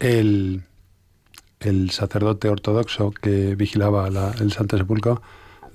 [0.00, 0.62] El,
[1.60, 4.08] el sacerdote ortodoxo que vigilaba
[4.40, 5.22] el Santo Sepulcro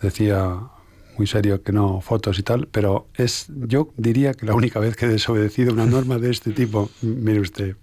[0.02, 0.60] decía
[1.18, 4.98] muy serio que no fotos y tal, pero es yo diría que la única vez
[4.98, 7.78] que he desobedecido una norma de este tipo, mire usted,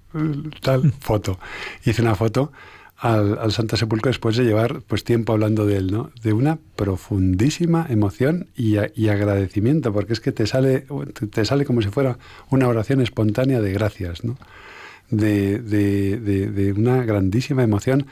[0.61, 1.39] tal foto.
[1.87, 2.53] Hice una foto
[3.01, 6.11] al, al Santo Sepulcro después de llevar pues tiempo hablando de él, ¿no?
[6.23, 10.85] De una profundísima emoción y, agradecimiento, porque es que te sale,
[11.31, 12.19] te sale como si fuera
[12.51, 14.37] una oración espontánea de gracias, ¿no?
[15.11, 18.07] De, de, una grandísima emoción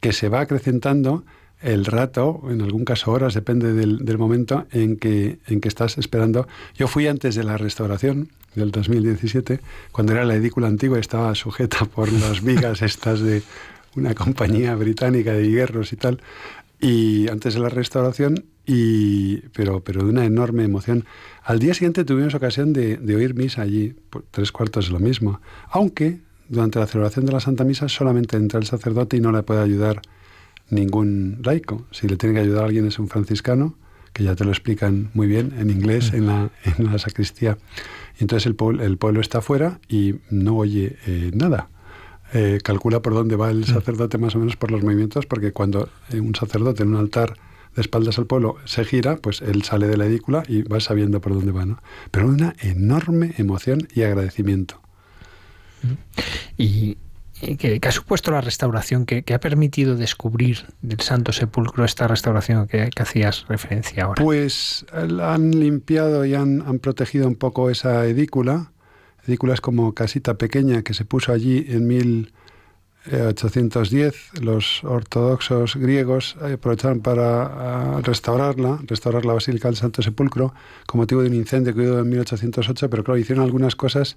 [0.00, 1.24] que se va acrecentando
[1.62, 5.96] el rato, en algún caso horas, depende del, del, momento en que, en que estás
[5.96, 6.48] esperando.
[6.74, 9.60] Yo fui antes de la restauración del 2017,
[9.92, 13.42] cuando era la edícula antigua y estaba sujeta por las vigas estas de
[13.96, 16.20] una compañía británica de hierros y tal,
[16.80, 21.04] y antes de la restauración, y, pero, pero de una enorme emoción.
[21.42, 23.94] Al día siguiente tuvimos ocasión de, oír misa allí,
[24.30, 25.40] tres cuartos de lo mismo,
[25.70, 29.42] aunque durante la celebración de la Santa Misa solamente entra el sacerdote y no le
[29.42, 30.02] puede ayudar
[30.70, 31.86] ningún laico.
[31.90, 33.76] Si le tiene que ayudar a alguien es un franciscano,
[34.12, 37.58] que ya te lo explican muy bien en inglés en la, en la sacristía.
[38.18, 41.70] Y entonces el pueblo, el pueblo está afuera y no oye eh, nada.
[42.32, 43.64] Eh, calcula por dónde va el mm.
[43.64, 47.36] sacerdote más o menos por los movimientos, porque cuando eh, un sacerdote en un altar
[47.74, 51.20] de espaldas al pueblo se gira, pues él sale de la edícula y va sabiendo
[51.20, 51.82] por dónde va, ¿no?
[52.10, 54.80] Pero una enorme emoción y agradecimiento.
[56.56, 56.96] Y
[57.58, 59.04] ¿Qué, ha supuesto la restauración?
[59.04, 64.22] ¿Qué, ha permitido descubrir del Santo Sepulcro esta restauración que, hacías referencia ahora?
[64.22, 68.70] Pues han limpiado y han, han, protegido un poco esa edícula.
[69.26, 74.42] Edícula es como casita pequeña que se puso allí en 1810.
[74.42, 80.52] Los ortodoxos griegos aprovecharon para restaurarla, restaurar la Basílica del Santo Sepulcro
[80.86, 84.16] con motivo de un incendio que hubo en 1808, pero claro, hicieron algunas cosas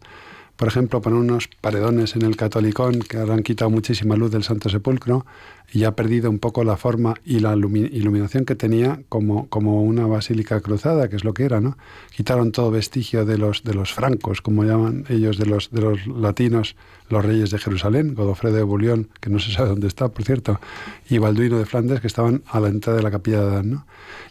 [0.58, 4.70] por ejemplo, poner unos paredones en el catolicón que han quitado muchísima luz del Santo
[4.70, 5.26] Sepulcro
[5.74, 10.06] y ha perdido un poco la forma y la iluminación que tenía como, como una
[10.08, 11.78] basílica cruzada, que es lo que era, ¿no?
[12.16, 16.08] Quitaron todo vestigio de los, de los francos, como llaman ellos, de los, de los
[16.08, 16.76] latinos,
[17.10, 20.62] los reyes de Jerusalén, Godofredo de Bulión, que no se sabe dónde está, por cierto,
[21.10, 23.86] y Balduino de Flandes, que estaban a la entrada de la capilla de Adán, ¿no?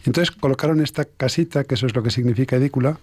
[0.04, 2.98] Entonces colocaron esta casita, que eso es lo que significa edícula,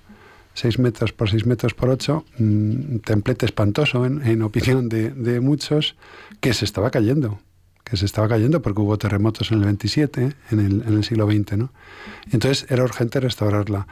[0.53, 5.95] 6 metros por 6 metros por 8, un templete espantoso en, opinión de, muchos,
[6.39, 7.39] que se estaba cayendo,
[7.83, 11.25] que se estaba cayendo porque hubo terremotos en el 27, en el, en el siglo
[11.25, 11.73] XX, ¿no?
[12.31, 13.87] Entonces era urgente restaurarla.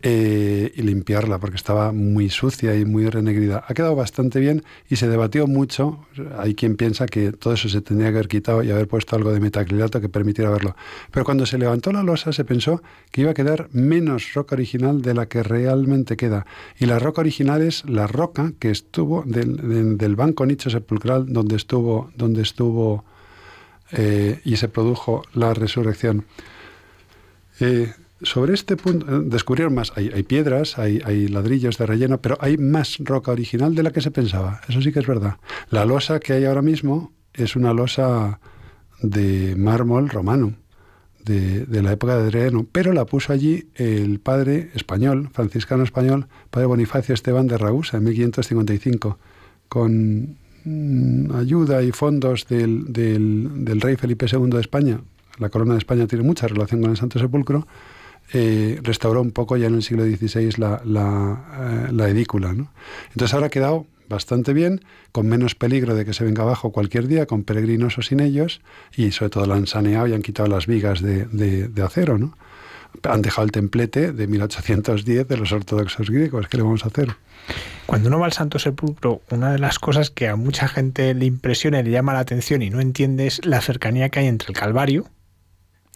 [0.00, 3.64] Eh, y limpiarla porque estaba muy sucia y muy renegrida.
[3.66, 6.06] Ha quedado bastante bien y se debatió mucho.
[6.38, 9.32] Hay quien piensa que todo eso se tendría que haber quitado y haber puesto algo
[9.32, 10.76] de metacrilato que permitiera verlo.
[11.10, 12.80] Pero cuando se levantó la losa se pensó
[13.10, 16.46] que iba a quedar menos roca original de la que realmente queda.
[16.78, 22.12] Y la roca original es la roca que estuvo del, banco nicho sepulcral donde estuvo,
[22.14, 23.04] donde estuvo
[23.90, 26.24] eh, y se produjo la resurrección.
[27.58, 27.92] Eh,
[28.22, 29.92] sobre este punto eh, descubrieron más.
[29.96, 34.10] Hay, piedras, hay, ladrillos de relleno, pero hay más roca original de la que se
[34.10, 34.60] pensaba.
[34.68, 35.36] Eso sí que es verdad.
[35.70, 38.40] La losa que hay ahora mismo es una losa
[39.00, 40.54] de mármol romano,
[41.24, 46.66] de, la época de Adriano, pero la puso allí el padre español, franciscano español, padre
[46.66, 49.18] Bonifacio Esteban de Ragusa, en 1555,
[49.68, 55.00] con mm, ayuda y fondos del, del rey Felipe II de España.
[55.38, 57.68] La corona de España tiene mucha relación con el Santo Sepulcro
[58.32, 62.50] eh, restauró un poco ya en el siglo XVI la, la, eh, edícula.
[62.50, 67.06] Entonces ahora ha quedado bastante bien, con menos peligro de que se venga abajo cualquier
[67.06, 68.60] día, con peregrinos o sin ellos,
[68.96, 72.18] y sobre todo la han saneado y han quitado las vigas de, de, acero.
[72.18, 72.36] ¿no?
[73.02, 76.48] Han dejado el templete de 1810 de los ortodoxos griegos.
[76.48, 77.16] ¿Qué le vamos a hacer?
[77.86, 81.24] Cuando uno va al Santo Sepulcro, una de las cosas que a mucha gente le
[81.24, 84.48] impresiona y le llama la atención y no entiende es la cercanía que hay entre
[84.48, 85.06] el Calvario,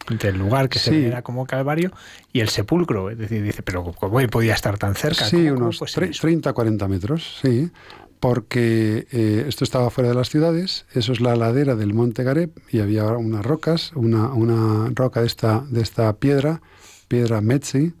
[0.09, 1.91] entre el lugar que se venera como Calvario
[2.31, 3.09] y el sepulcro.
[3.09, 5.25] Es decir, dice, pero ¿cómo podía estar tan cerca?
[5.25, 7.71] Sí, unos 30, 40 metros, sí.
[8.19, 12.51] Porque eh, esto estaba fuera de las ciudades, eso es la ladera del Monte Gareb
[12.71, 16.61] y había unas rocas, una, una roca de esta, de esta piedra,
[17.09, 17.93] piedra Metzi, eh,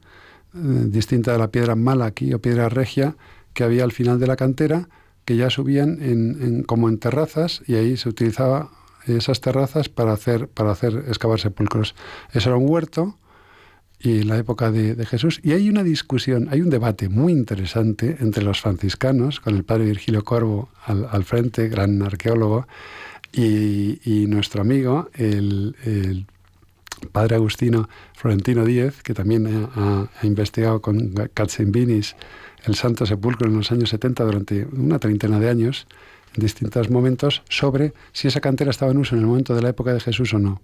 [0.53, 3.17] distinta de la piedra Malaki o piedra Regia,
[3.53, 4.87] que había al final de la cantera,
[5.25, 8.71] que ya subían en, como en terrazas y ahí se utilizaba
[9.07, 11.95] esas terrazas para hacer, para hacer excavar sepulcros.
[12.31, 13.17] Eso era un huerto
[14.03, 15.39] y la época de, Jesús.
[15.43, 19.85] Y hay una discusión, hay un debate muy interesante entre los franciscanos, con el padre
[19.85, 22.67] Virgilio Corvo al, frente, gran arqueólogo,
[23.31, 26.25] y, nuestro amigo, el,
[27.13, 32.15] padre Agustino Florentino Díez, que también ha, investigado con Katzenbinis
[32.65, 35.87] el Santo Sepulcro en los años 70 durante una treintena de años,
[36.35, 39.93] distintos momentos sobre si esa cantera estaba en uso en el momento de la época
[39.93, 40.61] de Jesús o no.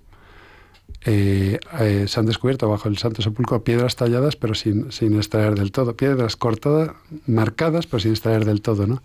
[1.06, 5.56] Eh, eh, se han descubierto bajo el Santo Sepulcro piedras talladas pero sin, sin, extraer
[5.56, 6.92] del todo, piedras cortadas,
[7.26, 9.02] marcadas pero sin extraer del todo, ¿no?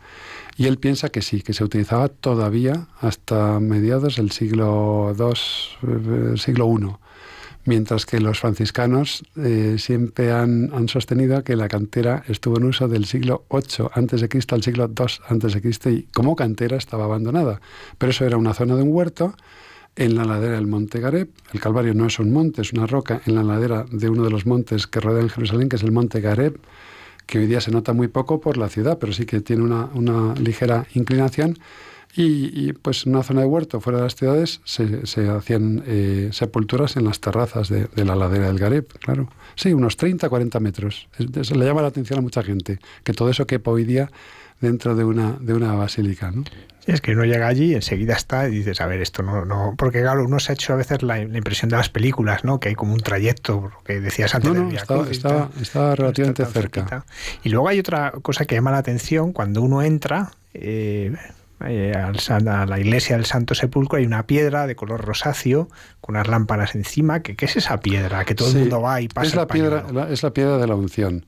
[0.57, 6.37] Y él piensa que sí, que se utilizaba todavía hasta mediados del siglo II, eh,
[6.37, 7.04] siglo I
[7.65, 13.07] mientras que los franciscanos eh, siempre han, sostenido que la cantera estuvo en uso del
[13.07, 17.61] siglo VIII Cristo al siglo II antes Cristo y como cantera estaba abandonada.
[17.99, 19.35] Pero eso era una zona de un huerto
[19.97, 21.29] en la ladera del Monte Gareb.
[21.53, 24.31] El Calvario no es un monte, es una roca en la ladera de uno de
[24.31, 26.59] los montes que rodean Jerusalén, que es el Monte Gareb,
[27.27, 29.89] que hoy día se nota muy poco por la ciudad, pero sí que tiene una,
[29.95, 31.59] una ligera inclinación
[32.17, 36.29] Y, pues en una zona de huerto fuera de las ciudades se, se hacían eh,
[36.33, 39.29] sepulturas en las terrazas de, la ladera del Gareb, claro.
[39.57, 41.09] Sí, unos 30, 40 metros.
[41.19, 44.11] Eso le llama la atención a mucha gente, que todo eso quepa hoy día
[44.61, 46.31] dentro de una, de una basílica.
[46.31, 46.45] ¿no?
[46.87, 49.75] Es que uno llega allí y enseguida está y dices, a ver, esto no, no,
[49.77, 52.61] porque claro, uno se ha hecho a veces la, impresión de las películas, ¿no?
[52.61, 54.53] Que hay como un trayecto, que decías antes.
[54.53, 57.05] No, no, estaba, relativamente cerca.
[57.43, 61.17] Y luego hay otra cosa que llama la atención, cuando uno entra eh,
[61.67, 65.69] eh, a la iglesia del Santo Sepulcro hay una piedra de color rosáceo
[66.01, 67.21] con unas lámparas encima.
[67.21, 68.25] ¿Qué, qué es esa piedra?
[68.25, 69.29] Que todo el mundo va y pasa.
[69.29, 71.25] Es la, piedra, es la piedra de la unción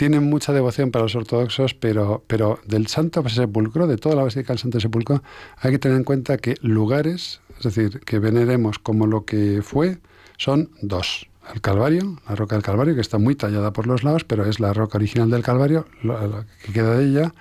[0.00, 4.54] tienen mucha devoción para los ortodoxos, pero, pero del Santo Sepulcro, de toda la Basílica
[4.54, 5.22] del Santo Sepulcro,
[5.58, 9.98] hay que tener en cuenta que lugares, es decir, que veneremos como lo que fue,
[10.38, 11.28] son dos.
[11.52, 14.58] El Calvario, la roca del Calvario, que está muy tallada por los lados, pero es
[14.58, 17.34] la roca original del Calvario, la, que queda de ella,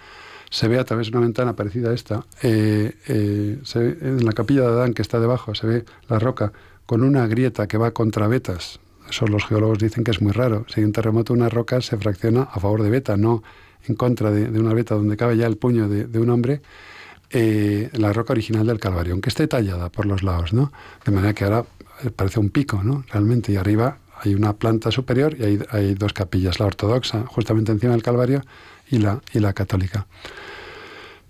[0.49, 2.25] se ve a través de una ventana parecida a esta.
[2.41, 6.51] Eh, eh, en la capilla de Adán, que está debajo, se ve la roca
[6.85, 10.65] con una grieta que va contra vetas, eso los geólogos dicen que es muy raro.
[10.67, 13.43] Si hay un terremoto, una roca se fracciona a favor de beta, no
[13.87, 16.61] en contra de, una beta donde cabe ya el puño de, un hombre.
[17.31, 20.71] Eh, la roca original del Calvario, aunque esté tallada por los lados, ¿no?
[21.05, 21.63] De manera que ahora
[22.15, 23.03] parece un pico, ¿no?
[23.11, 27.93] Realmente, y arriba hay una planta superior y hay dos capillas, la ortodoxa, justamente encima
[27.93, 28.41] del Calvario,
[28.89, 30.07] y la, y la católica.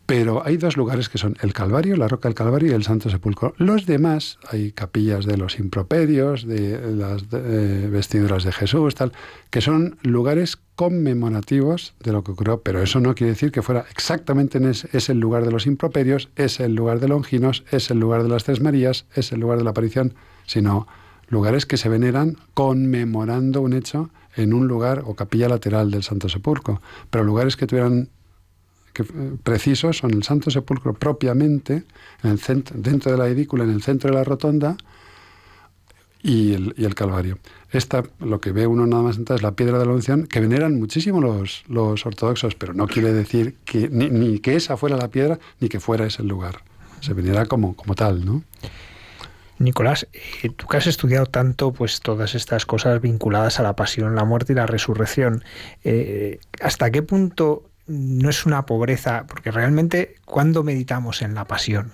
[0.10, 3.12] Pero hay dos lugares que son el Calvario, la Roca del Calvario y el Santo
[3.12, 3.54] Sepulcro.
[3.58, 9.12] Los demás, hay capillas de los improperios, de las eh, vestiduras de Jesús, tal,
[9.52, 13.86] que son lugares conmemorativos de lo que ocurrió, pero eso no quiere decir que fuera
[13.92, 17.92] exactamente en ese, es el lugar de los improperios, es el lugar de Longinos, es
[17.92, 20.16] el lugar de las Tres Marías, es el lugar de la aparición,
[20.48, 20.88] sino
[21.28, 26.30] lugares que se veneran conmemorando un hecho en un lugar o capilla lateral del Santo
[26.30, 28.10] Sepulcro, pero lugares que tuvieran
[28.96, 31.84] eh, precisos son el Santo Sepulcro propiamente,
[32.24, 34.78] en el centro, dentro de la edícula, en el centro de la rotonda,
[36.22, 37.40] y el, y el, Calvario.
[37.72, 40.40] Esta, lo que ve uno nada más entonces, es la piedra de la unción, que
[40.40, 45.08] veneran muchísimo los, los ortodoxos, pero no quiere decir que ni, que esa fuera la
[45.08, 46.64] piedra, ni que fuera ese lugar.
[47.00, 48.44] Se venera como, como tal, ¿no?
[49.60, 50.08] Nicolás,
[50.42, 54.26] eh, tú que has estudiado tanto pues todas estas cosas vinculadas a la pasión, la
[54.26, 55.44] muerte y la resurrección,
[55.84, 61.94] eh, ¿hasta qué punto no es una pobreza, porque realmente cuando meditamos en la pasión,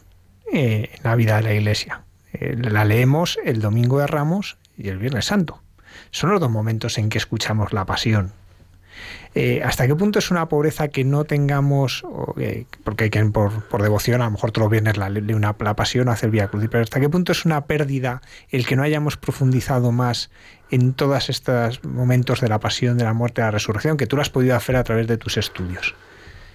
[0.52, 4.90] eh, en la vida de la iglesia, eh, la leemos el domingo de Ramos y
[4.90, 5.62] el Viernes Santo.
[6.12, 8.34] Son los dos momentos en que escuchamos la pasión,
[9.36, 12.06] eh, ¿Hasta qué punto es una pobreza que no tengamos,
[12.86, 16.07] porque hay que por, devoción, a lo mejor todos los viernes la, una, la pasión
[16.07, 19.91] hacer vía cruz, pero hasta qué punto es una pérdida el que no hayamos profundizado
[19.91, 20.32] más
[20.72, 24.16] en todos estos momentos de la pasión, de la muerte, de la resurrección, que tú
[24.16, 25.95] lo has podido hacer a través de tus estudios?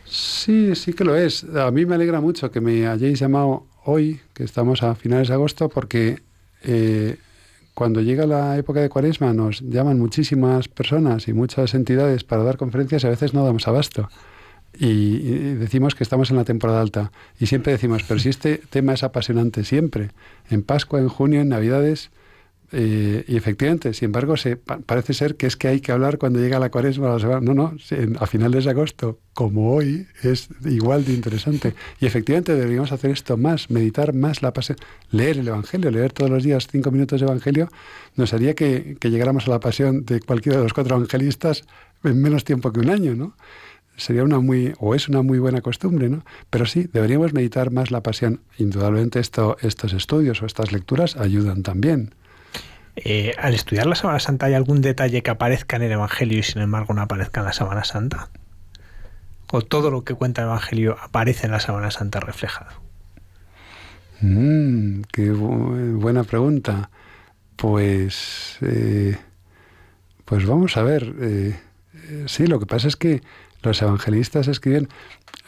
[0.07, 1.45] Sí, sí que lo es.
[1.55, 5.35] A mí me alegra mucho que me hayáis llamado hoy, que estamos a finales de
[5.35, 6.23] agosto, porque
[6.63, 7.19] eh,
[7.75, 12.57] cuando llega la época de Cuaresma nos llaman muchísimas personas y muchas entidades para dar
[12.57, 14.09] conferencias y a veces no damos abasto.
[14.79, 15.19] Y,
[15.55, 17.13] decimos que estamos en la temporada alta.
[17.39, 20.11] Y siempre decimos, pero si este tema es apasionante siempre,
[20.49, 22.11] en Pascua, en junio, en Navidades,
[22.73, 26.39] eh, y efectivamente, sin embargo, se, parece ser que es que hay que hablar cuando
[26.39, 27.17] llega la cuaresma.
[27.41, 27.75] No, no,
[28.19, 31.75] a finales de agosto, como hoy, es igual de interesante.
[32.01, 34.79] Y efectivamente deberíamos hacer esto más, meditar más la pasión,
[35.11, 37.69] leer el Evangelio, leer todos los días cinco minutos de Evangelio,
[38.17, 41.65] nos haría que, que llegáramos a la pasión de cualquiera de los cuatro evangelistas
[42.05, 43.35] en menos tiempo que un año, ¿no?
[43.97, 46.25] sería una muy, o es una muy buena costumbre, ¿no?
[46.49, 48.41] Pero sí, deberíamos meditar más la pasión.
[48.57, 52.15] Indudablemente esto, estos estudios o estas lecturas ayudan también.
[53.03, 56.43] Eh, al estudiar la Semana Santa, ¿hay algún detalle que aparezca en el Evangelio y
[56.43, 58.29] sin embargo no aparezca en la Semana Santa?
[59.51, 62.71] ¿O todo lo que cuenta el Evangelio aparece en la Semana Santa reflejado?
[64.21, 66.91] Mm, qué buena pregunta.
[67.57, 69.17] Pues, eh,
[70.27, 71.15] pues vamos a ver.
[71.21, 71.59] Eh,
[72.27, 73.23] sí, lo que pasa es que
[73.63, 74.89] los evangelistas escriben,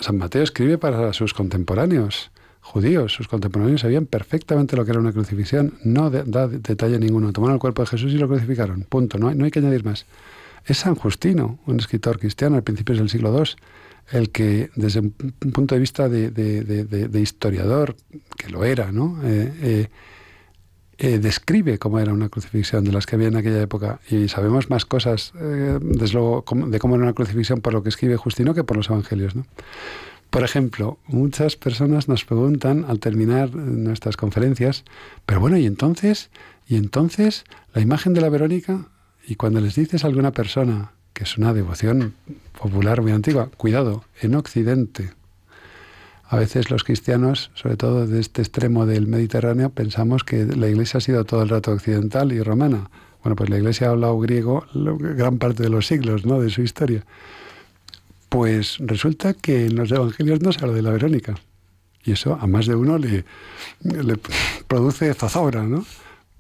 [0.01, 2.31] San Mateo escribe para sus contemporáneos
[2.63, 7.33] judíos, sus contemporáneos, sabían perfectamente lo que era una crucifixión, no da detalle ninguno.
[7.33, 8.87] Tomaron el cuerpo de Jesús y lo crucificaron.
[8.89, 9.19] Punto.
[9.19, 10.07] No hay, no hay que añadir más.
[10.65, 13.51] Es San Justino, un escritor cristiano a principios del siglo II,
[14.13, 15.13] el que, desde un
[15.53, 17.97] punto de vista de, historiador,
[18.37, 19.19] que lo era, ¿no?
[19.25, 19.89] Eh, eh,
[20.99, 24.01] eh, describe cómo era una crucifixión de las que había en aquella época.
[24.09, 28.17] Y sabemos más cosas, desde luego, de cómo era una crucifixión por lo que escribe
[28.17, 29.35] Justino que por los evangelios.
[29.35, 29.45] ¿no?
[30.33, 34.83] Por ejemplo, muchas personas nos preguntan al terminar nuestras conferencias,
[35.27, 36.31] pero bueno, ¿y entonces?
[36.67, 37.45] ¿Y entonces
[37.75, 38.87] la imagen de la Verónica?
[39.27, 42.15] Y cuando les dices a alguna persona que es una devoción
[42.59, 45.11] popular muy antigua, cuidado, en Occidente
[46.27, 50.97] A veces los cristianos, sobre todo de este extremo del Mediterráneo, pensamos que la Iglesia
[50.97, 52.89] ha sido todo el rato occidental y romana.
[53.23, 56.41] Bueno, pues la Iglesia ha hablado griego gran parte de los siglos, ¿no?
[56.41, 57.05] De su historia.
[58.33, 61.35] Pues resulta que en los evangelios no se habla de la Verónica.
[62.03, 63.27] Y eso a más de uno le,
[64.67, 65.85] produce zozobra, ¿no?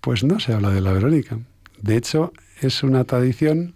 [0.00, 1.38] Pues no se habla de la Verónica.
[1.82, 2.32] De hecho,
[2.62, 3.74] es una tradición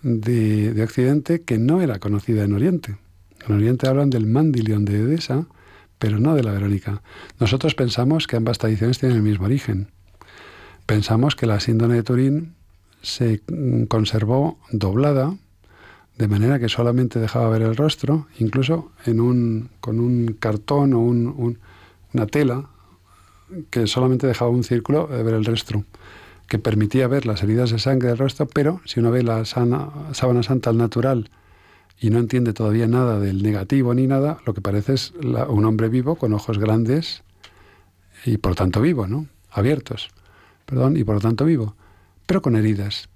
[0.00, 2.96] de, de Occidente que no era conocida en Oriente.
[3.46, 5.46] En Oriente hablan del Mandilion de Edesa,
[5.98, 7.02] pero no de la Verónica.
[7.38, 9.88] Nosotros pensamos que ambas tradiciones tienen el mismo origen.
[10.86, 12.54] Pensamos que la síndrome de Turín
[13.02, 15.36] se mm, conservó doblada,
[16.18, 21.00] de manera que solamente dejaba ver el rostro, incluso en un, con un cartón o
[21.00, 22.68] una tela
[23.70, 25.84] que solamente dejaba un círculo de ver el rostro,
[26.48, 30.42] que permitía ver las heridas de sangre del rostro, pero si uno ve la sábana
[30.42, 31.30] santa al natural
[31.98, 35.88] y no entiende todavía nada del negativo ni nada, lo que parece es un hombre
[35.88, 37.22] vivo con ojos grandes
[38.24, 39.26] y por tanto vivo, ¿no?
[39.50, 40.10] Abiertos,
[40.66, 41.74] perdón, y por lo tanto vivo,
[42.26, 43.08] pero con heridas.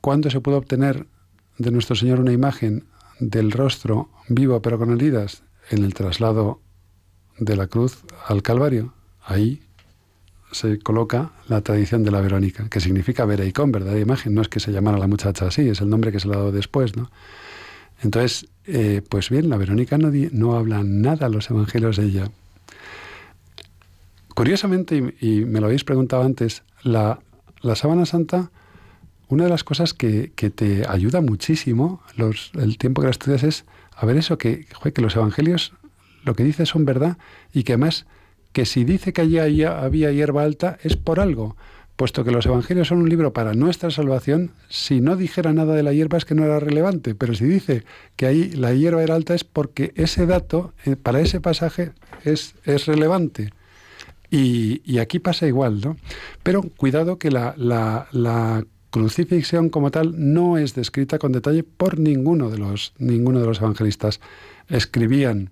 [0.00, 1.06] ¿Cuándo se puede obtener
[1.58, 2.84] de nuestro Señor una imagen
[3.20, 5.42] del rostro vivo pero con heridas?
[5.70, 6.60] En el traslado
[7.38, 8.92] de la cruz al Calvario.
[9.24, 9.62] Ahí
[10.52, 14.34] se coloca la tradición de la Verónica, que significa vera y con, verdadera imagen.
[14.34, 16.38] No es que se llamara la muchacha así, es el nombre que se le ha
[16.38, 17.10] dado después, ¿no?
[18.02, 22.30] Entonces, eh, pues bien, la Verónica no, no habla nada a los evangelios de ella.
[24.34, 27.20] Curiosamente, y, me lo habéis preguntado antes, la,
[27.62, 28.50] la sábana santa,
[29.28, 32.02] una de las cosas que, que te ayuda muchísimo
[32.54, 33.64] el tiempo que la estudias es
[33.96, 35.72] a ver eso, que, que los evangelios
[36.24, 37.18] lo que dice son verdad
[37.52, 38.06] y que además
[38.52, 41.56] que si dice que allí había hierba alta es por algo
[41.96, 45.82] puesto que los evangelios son un libro para nuestra salvación, si no dijera nada de
[45.82, 47.84] la hierba es que no era relevante, pero si dice
[48.16, 51.92] que ahí la hierba era alta es porque ese dato eh, para ese pasaje
[52.24, 53.50] es, es relevante.
[54.30, 55.96] Y, aquí pasa igual, ¿no?
[56.42, 58.64] Pero cuidado que la, la,
[58.94, 63.58] crucifixión como tal no es descrita con detalle por ninguno de los, ninguno de los
[63.58, 64.20] evangelistas.
[64.68, 65.50] Escribían,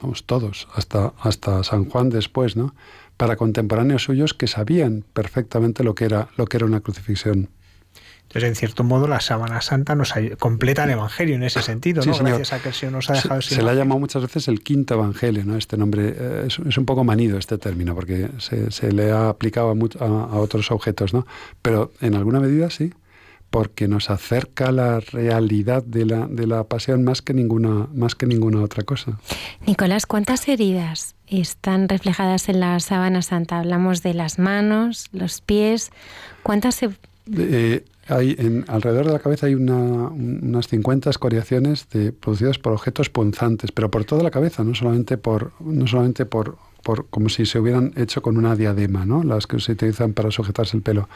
[0.00, 2.72] vamos, todos, hasta, hasta San Juan después, ¿no?
[3.16, 7.48] para contemporáneos suyos que sabían perfectamente lo que era, lo que era una crucifixión.
[8.28, 12.16] Entonces, en cierto modo, la sábana santa nos completa el Evangelio en ese sentido, ¿no?
[12.16, 13.40] Gracias a que se nos ha dejado...
[13.40, 15.56] Se, se le ha llamado muchas veces el quinto Evangelio, ¿no?
[15.56, 20.04] Este nombre eh, es, un poco manido este término, porque se, le ha aplicado a,
[20.04, 21.26] a, otros objetos, ¿no?
[21.62, 22.92] Pero en alguna medida sí
[23.50, 28.14] porque nos acerca a la realidad de la, de la pasión más que, ninguna, más
[28.14, 29.18] que ninguna otra cosa.
[29.66, 33.58] Nicolás, ¿cuántas heridas están reflejadas en la sábana santa?
[33.58, 35.90] Hablamos de las manos, los pies.
[36.42, 36.90] ¿Cuántas se...
[37.34, 43.10] Eh, hay en, alrededor de la cabeza hay unas 50 escoriaciones de, producidas por objetos
[43.10, 47.46] punzantes, pero por toda la cabeza, no solamente por, no solamente por, por como si
[47.46, 49.24] se hubieran hecho con una diadema, ¿no?
[49.24, 51.08] las que se utilizan para sujetarse el pelo.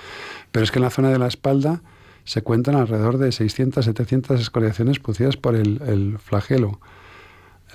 [0.50, 1.80] Pero es que en la zona de la espalda
[2.24, 6.80] se cuentan alrededor de 600, 700 escoriaciones producidas por el, flagelo,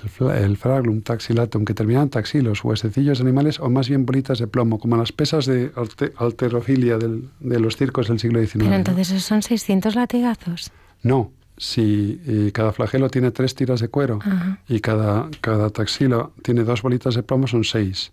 [0.02, 4.46] el, el, fraglum taxilatum, que terminan taxilos, huesecillos de animales o más bien bolitas de
[4.46, 5.72] plomo, como las pesas de
[6.16, 8.64] alterofilia de los circos del siglo XIX.
[8.64, 10.70] Pero entonces son 600 latigazos.
[11.02, 12.20] No, si
[12.52, 14.18] cada flagelo tiene tres tiras de cuero
[14.68, 18.12] y cada, cada taxilo tiene dos bolitas de plomo, son seis.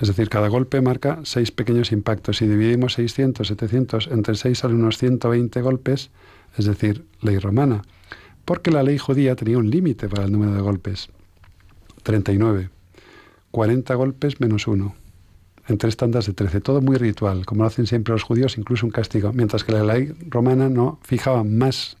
[0.00, 2.38] Es decir, cada golpe marca seis pequeños impactos.
[2.38, 6.10] Si dividimos 600, 700, entre seis salen unos 120 golpes,
[6.56, 7.82] es decir, ley romana.
[8.48, 11.10] Porque la ley judía tenía un límite para el número de golpes.
[12.02, 12.70] 39.
[13.50, 14.94] 40 golpes menos uno.
[15.66, 16.62] En tres tandas de 13.
[16.62, 19.34] Todo muy ritual, como lo hacen siempre los judíos, incluso un castigo.
[19.34, 21.98] Mientras que la ley romana no fijaba más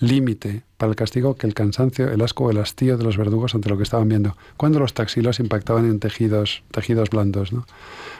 [0.00, 3.54] límite para el castigo que el cansancio, el asco o el hastío de los verdugos
[3.54, 7.64] ante lo que estaban viendo, cuando los taxilos impactaban en tejidos, tejidos blandos, ¿no?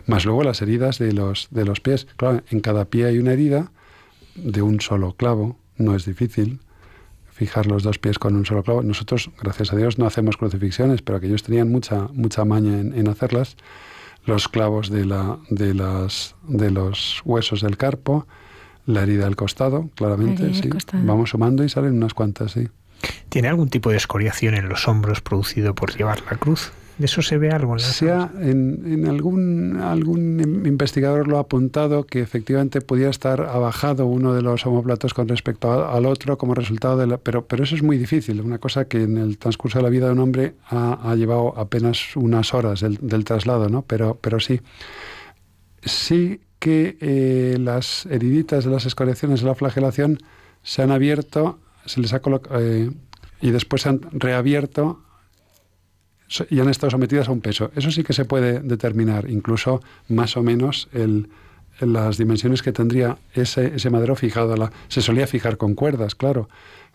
[0.07, 2.07] Más luego las heridas de los, de los pies.
[2.17, 3.71] Claro, en cada pie hay una herida
[4.35, 6.61] de un solo clavo, no es difícil
[7.41, 8.83] fijar los dos pies con un solo clavo.
[8.83, 13.57] Nosotros, gracias a Dios, no hacemos crucifixiones, pero aquellos tenían mucha, mucha maña en, hacerlas.
[14.27, 18.27] Los clavos de, la, de, las, de los huesos del carpo,
[18.85, 20.69] la herida del costado, claramente, sí.
[20.93, 22.69] Vamos sumando y salen unas cuantas, sí.
[23.31, 26.73] ¿Tiene algún tipo de escoriación en los hombros producido por llevar la cruz?
[27.01, 32.21] ¿De eso se ve algo en Sea, en, algún, algún investigador lo ha apuntado que
[32.21, 37.07] efectivamente podía estar abajado uno de los homoplatos con respecto al otro como resultado de
[37.07, 37.17] la...
[37.17, 40.09] Pero, pero eso es muy difícil, una cosa que en el transcurso de la vida
[40.09, 43.81] de un hombre ha, llevado apenas unas horas del, del traslado, ¿no?
[43.81, 44.61] Pero, pero sí.
[45.83, 50.19] Sí que eh, las heriditas de las escoriaciones de la flagelación
[50.63, 52.21] se han abierto, se les ha
[52.59, 52.91] eh,
[53.41, 55.01] y después se han reabierto
[56.49, 57.71] y han estado sometidas a un peso.
[57.75, 61.29] Eso sí que se puede determinar, incluso más o menos el,
[61.81, 64.57] las dimensiones que tendría ese, ese madero fijado.
[64.57, 66.49] La, se solía fijar con cuerdas, claro,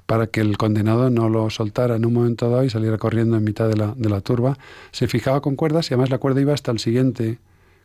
[0.05, 3.43] para que el condenado no lo soltara en un momento dado y saliera corriendo en
[3.43, 4.57] mitad de la, de la turba.
[4.91, 7.39] Se fijaba con cuerdas y además la cuerda iba hasta el siguiente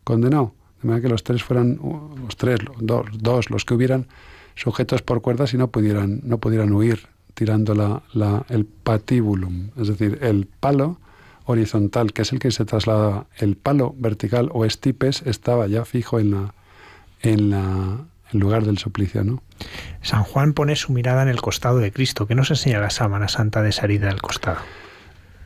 [0.05, 0.53] condenado.
[0.83, 1.79] De manera que los tres fueran,
[2.23, 4.07] los tres, dos, dos los que hubieran
[4.55, 9.89] sujetos por cuerdas y no pudieran, no pudieran huir tirando la, la, el patibulum, es
[9.89, 10.99] decir, el palo
[11.51, 16.19] horizontal, que es el que se traslada, el palo vertical o estipes estaba ya fijo
[16.19, 16.55] en la,
[17.23, 19.43] en la lugar del suplicio, ¿no?
[20.03, 22.27] San Juan pone su mirada en el costado de Cristo.
[22.27, 24.59] ¿Qué nos enseña la sábana santa de esa herida del costado?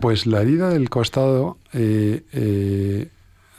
[0.00, 3.08] Pues la herida del costado eh, eh,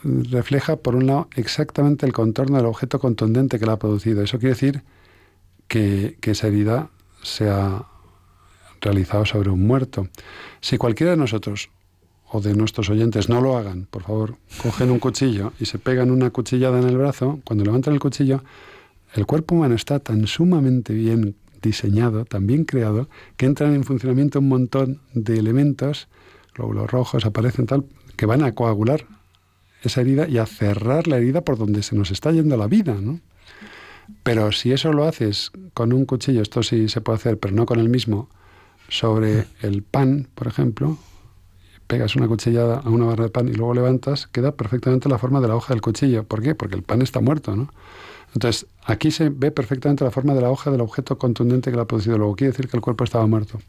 [0.02, 4.22] refleja, por un lado, exactamente el contorno del objeto contundente que la ha producido.
[4.22, 4.82] Eso quiere decir
[5.68, 6.90] que, que esa herida
[7.22, 7.84] se ha
[8.80, 10.08] realizado sobre un muerto.
[10.60, 11.70] Si cualquiera de nosotros
[12.40, 16.30] de nuestros oyentes no lo hagan, por favor, cogen un cuchillo y se pegan una
[16.30, 18.42] cuchillada en el brazo, cuando levantan el cuchillo,
[19.14, 24.38] el cuerpo humano está tan sumamente bien diseñado, tan bien creado, que entran en funcionamiento
[24.38, 26.08] un montón de elementos,
[26.54, 27.84] glóbulos rojos aparecen tal,
[28.16, 29.06] que van a coagular
[29.82, 32.94] esa herida y a cerrar la herida por donde se nos está yendo la vida,
[32.94, 33.20] ¿no?
[34.22, 37.66] Pero si eso lo haces con un cuchillo, esto sí se puede hacer, pero no
[37.66, 38.28] con el mismo,
[38.88, 40.98] sobre el pan, por ejemplo,
[41.86, 45.40] pegas una cuchillada a una barra de pan y luego levantas, queda perfectamente la forma
[45.40, 46.24] de la hoja del cuchillo.
[46.24, 46.54] ¿Por qué?
[46.54, 47.70] Porque el pan está muerto, ¿no?
[48.34, 51.84] Entonces, aquí se ve perfectamente la forma de la hoja del objeto contundente que la
[51.84, 52.18] ha producido.
[52.18, 53.60] Luego quiere decir que el cuerpo estaba muerto.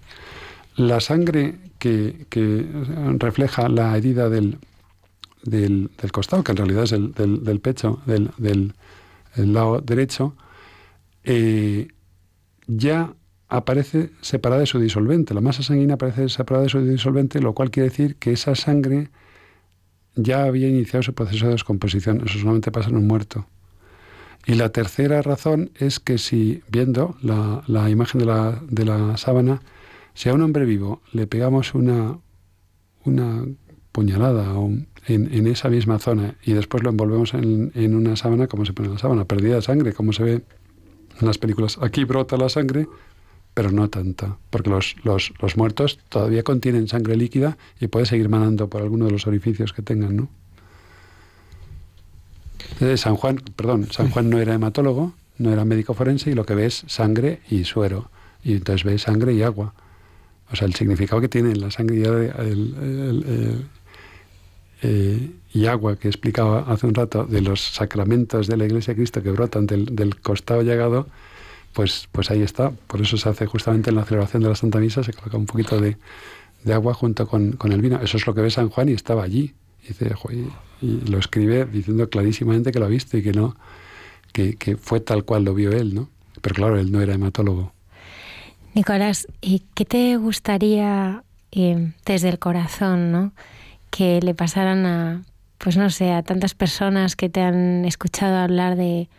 [0.75, 2.25] La sangre que,
[3.17, 4.57] refleja la herida del,
[5.43, 8.73] del, costado, que en realidad es el, del, pecho, del,
[9.35, 10.35] lado derecho,
[11.23, 11.87] eh,
[12.67, 13.13] ya
[13.49, 15.33] aparece separada de su disolvente.
[15.33, 19.09] La masa sanguínea aparece separada de su disolvente, lo cual quiere decir que esa sangre
[20.15, 22.21] ya había iniciado su proceso de descomposición.
[22.25, 23.47] Eso solamente pasa en un muerto.
[24.45, 29.61] Y la tercera razón es que si, viendo la, imagen de la, de la, sábana,
[30.13, 32.17] si a un hombre vivo le pegamos una,
[33.03, 33.45] una
[33.91, 34.53] puñalada
[35.05, 38.71] en, en, esa misma zona y después lo envolvemos en, en una sábana, como se
[38.71, 39.25] pone la sábana?
[39.25, 40.43] Perdida de sangre, como se ve
[41.19, 41.77] en las películas.
[41.81, 42.87] Aquí brota la sangre,
[43.57, 48.29] pero no tanta, porque los, los, los, muertos todavía contienen sangre líquida y puede seguir
[48.29, 50.29] manando por alguno de los orificios que tengan, ¿no?
[52.97, 56.53] San Juan, perdón, San Juan no era hematólogo, no era médico forense y lo que
[56.53, 58.11] ve es sangre y suero,
[58.43, 59.73] y entonces ve sangre y agua.
[60.51, 62.03] O sea, el significado que tiene la sangre y,
[64.83, 68.97] eh, y agua que explicaba hace un rato de los sacramentos de la Iglesia de
[68.97, 71.07] Cristo que brotan del, del costado llegado,
[71.77, 72.71] pues, pues ahí está.
[72.71, 75.45] Por eso se hace justamente en la celebración de la Santa Misa, se coloca un
[75.45, 75.95] poquito de,
[76.73, 78.01] agua junto con, el vino.
[78.01, 79.53] Eso es lo que ve San Juan y estaba allí.
[79.83, 80.11] Y, dice,
[80.81, 83.55] y, lo escribe diciendo clarísimamente que lo ha visto y que no,
[84.33, 86.09] que, fue tal cual lo vio él, ¿no?
[86.41, 87.71] Pero claro, él no era hematólogo.
[88.73, 93.33] Nicolás, ¿y qué te gustaría eh, desde el corazón, ¿no?
[93.91, 95.21] que le pasaran a,
[95.59, 99.09] pues no sé, a tantas personas que te han escuchado hablar de,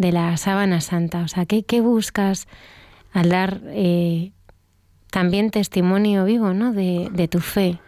[0.00, 1.20] de la sábana santa?
[1.22, 2.48] O sea, ¿qué, qué buscas
[3.12, 4.32] al dar eh,
[5.10, 6.72] también testimonio vivo ¿no?
[6.72, 7.78] de, de tu fe?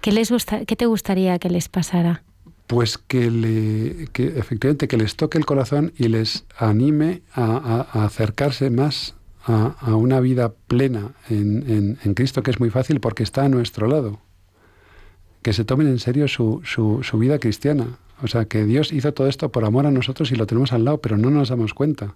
[0.00, 2.24] ¿Qué, les gusta, ¿Qué te gustaría que les pasara?
[2.66, 8.04] Pues que, le, que efectivamente que les toque el corazón y les anime a, a,
[8.06, 9.14] acercarse más
[9.44, 13.44] a, a, una vida plena en, en, en, Cristo, que es muy fácil porque está
[13.44, 14.20] a nuestro lado.
[15.42, 17.98] Que se tomen en serio su, su, su vida cristiana.
[18.22, 20.84] O sea, que Dios hizo todo esto por amor a nosotros y lo tenemos al
[20.84, 22.14] lado, pero no nos damos cuenta.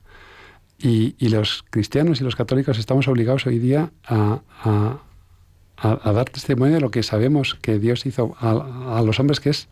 [0.79, 4.41] Y, los cristianos y los católicos estamos obligados hoy día a,
[5.83, 9.69] dar testimonio de lo que sabemos que Dios hizo a, los hombres, que es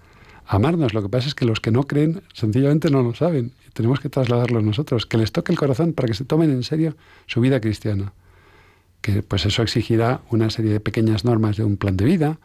[0.47, 0.93] amarnos.
[0.93, 3.53] Lo que pasa es que los que no creen sencillamente no lo saben.
[3.69, 6.65] Y tenemos que trasladarlo nosotros, que les toque el corazón para que se tomen en
[6.65, 6.97] serio
[7.27, 8.13] su vida cristiana.
[9.03, 12.39] Que pues eso exigirá una serie de pequeñas normas de un plan de vida,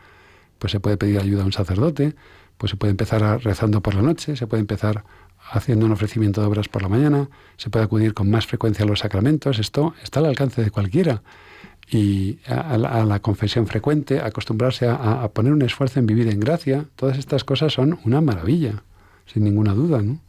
[0.60, 2.14] pues se puede pedir ayuda a un sacerdote,
[2.60, 5.06] pues se puede empezar rezando por la noche, se puede empezar
[5.52, 8.88] haciendo un ofrecimiento de obras por la mañana, se puede acudir con más frecuencia a
[8.88, 11.24] los sacramentos, esto está al alcance de cualquiera.
[11.90, 17.18] Y a, la, confesión frecuente, acostumbrarse a, poner un esfuerzo en vivir en gracia, todas
[17.18, 18.84] estas cosas son una maravilla,
[19.26, 20.20] sin ninguna duda, ¿no?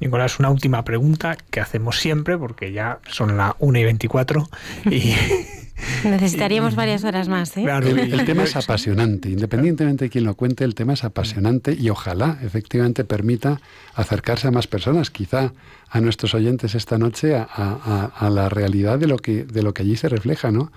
[0.00, 4.48] Nicolás, una última pregunta que hacemos siempre, porque ya son las 1 y 24
[4.90, 5.14] y
[6.04, 7.56] Necesitaríamos varias horas más.
[7.56, 7.64] ¿eh?
[7.64, 9.30] el, tema es apasionante.
[9.30, 13.60] Independientemente de quién lo cuente, el tema es apasionante y ojalá efectivamente permita
[13.94, 15.52] acercarse a más personas, quizá
[15.88, 19.96] a nuestros oyentes esta noche, a, la realidad de lo, que, de lo que allí
[19.96, 20.50] se refleja.
[20.50, 20.72] ¿no?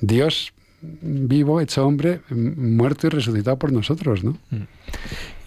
[0.00, 0.52] Dios
[0.82, 4.32] vivo, hecho hombre, muerto y resucitado por nosotros, ¿no?
[4.50, 4.62] Mm.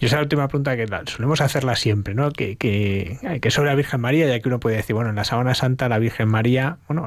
[0.00, 2.30] Y esa última pregunta que solemos hacerla siempre, ¿no?
[2.30, 5.24] Que, que, que sobre la Virgen María, ya que uno puede decir, bueno, en la
[5.24, 7.06] Sábana Santa la Virgen María, bueno,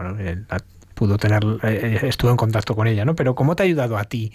[0.99, 3.15] pudo tener, eh, estuvo en contacto con ella, ¿no?
[3.15, 4.33] Pero ¿cómo te ha ayudado a ti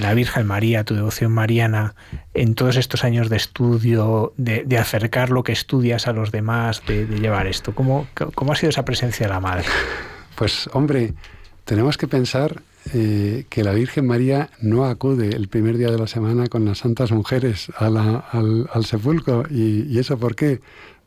[0.00, 1.96] la Virgen María, tu devoción mariana,
[2.34, 7.04] en todos estos años de estudio, de, acercar lo que estudias a los demás, de,
[7.06, 7.74] llevar esto?
[7.74, 8.06] ¿Cómo,
[8.36, 9.64] ¿Cómo ha sido esa presencia de la Madre?
[10.36, 11.14] Pues hombre,
[11.64, 12.62] tenemos que pensar
[12.94, 16.78] eh, que la Virgen María no acude el primer día de la semana con las
[16.78, 19.46] santas mujeres al, sepulcro.
[19.50, 20.60] ¿Y, eso por qué?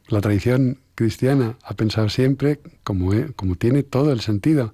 [0.10, 4.74] La tradición cristiana ha pensado siempre, como, eh, como tiene todo el sentido,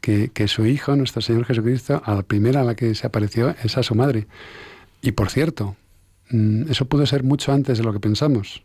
[0.00, 3.76] que, su Hijo, nuestro Señor Jesucristo, a la primera a la que se apareció es
[3.76, 4.26] a su madre.
[5.02, 5.76] Y por cierto,
[6.30, 8.62] mm, eso pudo ser mucho antes de lo que pensamos.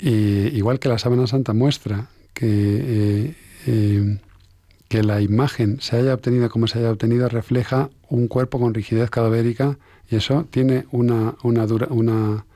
[0.00, 3.34] igual que la Sábana Santa muestra que
[3.66, 4.18] eh,
[4.88, 9.10] que la imagen se haya obtenido como se haya obtenido refleja un cuerpo con rigidez
[9.10, 9.78] cadavérica
[10.10, 12.46] y eso tiene una, una, una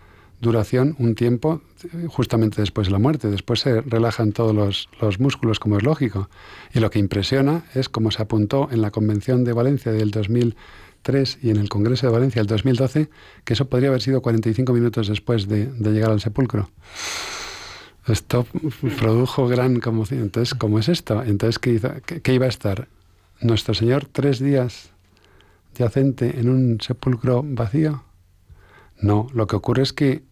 [0.42, 1.62] duración, un tiempo,
[2.08, 3.30] justamente después de la muerte.
[3.30, 6.28] Después se relajan todos los, los, músculos, como es lógico.
[6.74, 11.38] Y lo que impresiona es como se apuntó en la Convención de Valencia del 2003
[11.42, 13.08] y en el Congreso de Valencia del 2012,
[13.44, 16.68] que eso podría haber sido 45 minutos después de, de llegar al sepulcro.
[18.06, 18.46] Esto
[18.98, 20.22] produjo gran conmoción.
[20.22, 21.22] Entonces, ¿cómo es esto?
[21.22, 22.88] Entonces, ¿qué, iba a estar?
[23.40, 24.90] ¿Nuestro Señor tres días
[25.74, 28.04] yacente en un sepulcro vacío?
[29.00, 30.22] No, lo que ocurre es que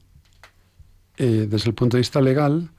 [1.23, 2.71] eh, desde el punto de vista legal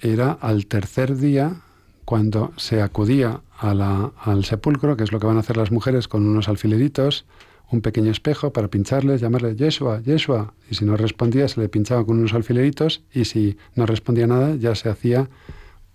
[0.00, 1.62] era al tercer día
[2.04, 6.24] cuando se acudía al sepulcro, que es lo que van a hacer las mujeres con
[6.24, 7.26] unos alfileritos,
[7.72, 10.54] un pequeño espejo para pincharles, llamarle Yeshua, Yeshua.
[10.70, 14.54] Y si no respondía, se le pinchaba con unos alfileritos y si no respondía nada,
[14.54, 15.28] ya se hacía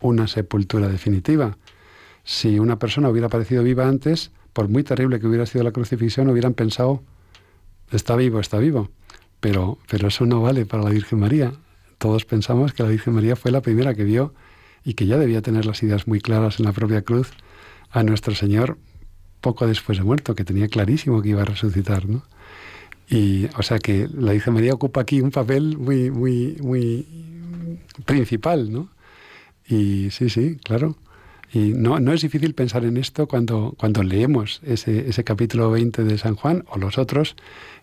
[0.01, 1.57] una sepultura definitiva.
[2.25, 6.29] Si una persona hubiera aparecido viva antes, por muy terrible que hubiera sido la crucifixión,
[6.29, 7.01] hubieran pensado,
[7.91, 8.89] está vivo, está vivo.
[9.39, 11.53] Pero, pero eso no vale para la Virgen María.
[11.97, 14.33] Todos pensamos que la Virgen María fue la primera que vio
[14.83, 17.31] y que ya debía tener las ideas muy claras en la propia cruz
[17.91, 18.77] a nuestro Señor
[19.41, 22.23] poco después de muerto, que tenía clarísimo que iba a resucitar, ¿no?
[23.09, 27.05] Y, o sea que la Virgen María ocupa aquí un papel muy, muy, muy
[28.05, 28.89] principal, ¿no?
[29.67, 30.97] Y sí, sí, claro.
[31.53, 36.03] Y no, no es difícil pensar en esto cuando, cuando leemos ese, ese capítulo 20
[36.03, 37.35] de San Juan o los otros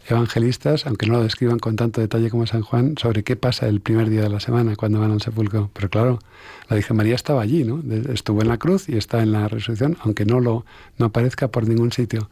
[0.09, 3.81] evangelistas, aunque no lo describan con tanto detalle como San Juan, sobre qué pasa el
[3.81, 5.71] primer día de la semana cuando van al sepulcro.
[5.73, 6.19] Pero claro,
[6.69, 7.83] la Virgen María estaba allí, ¿no?
[8.13, 10.65] Estuvo en la cruz y está en la resurrección, aunque no lo
[10.99, 12.29] no aparezca por ningún sitio.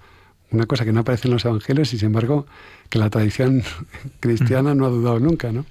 [0.50, 2.46] Una cosa que no aparece en los evangelios y sin embargo
[2.90, 3.62] que la tradición
[4.20, 5.64] cristiana no ha dudado nunca, ¿no?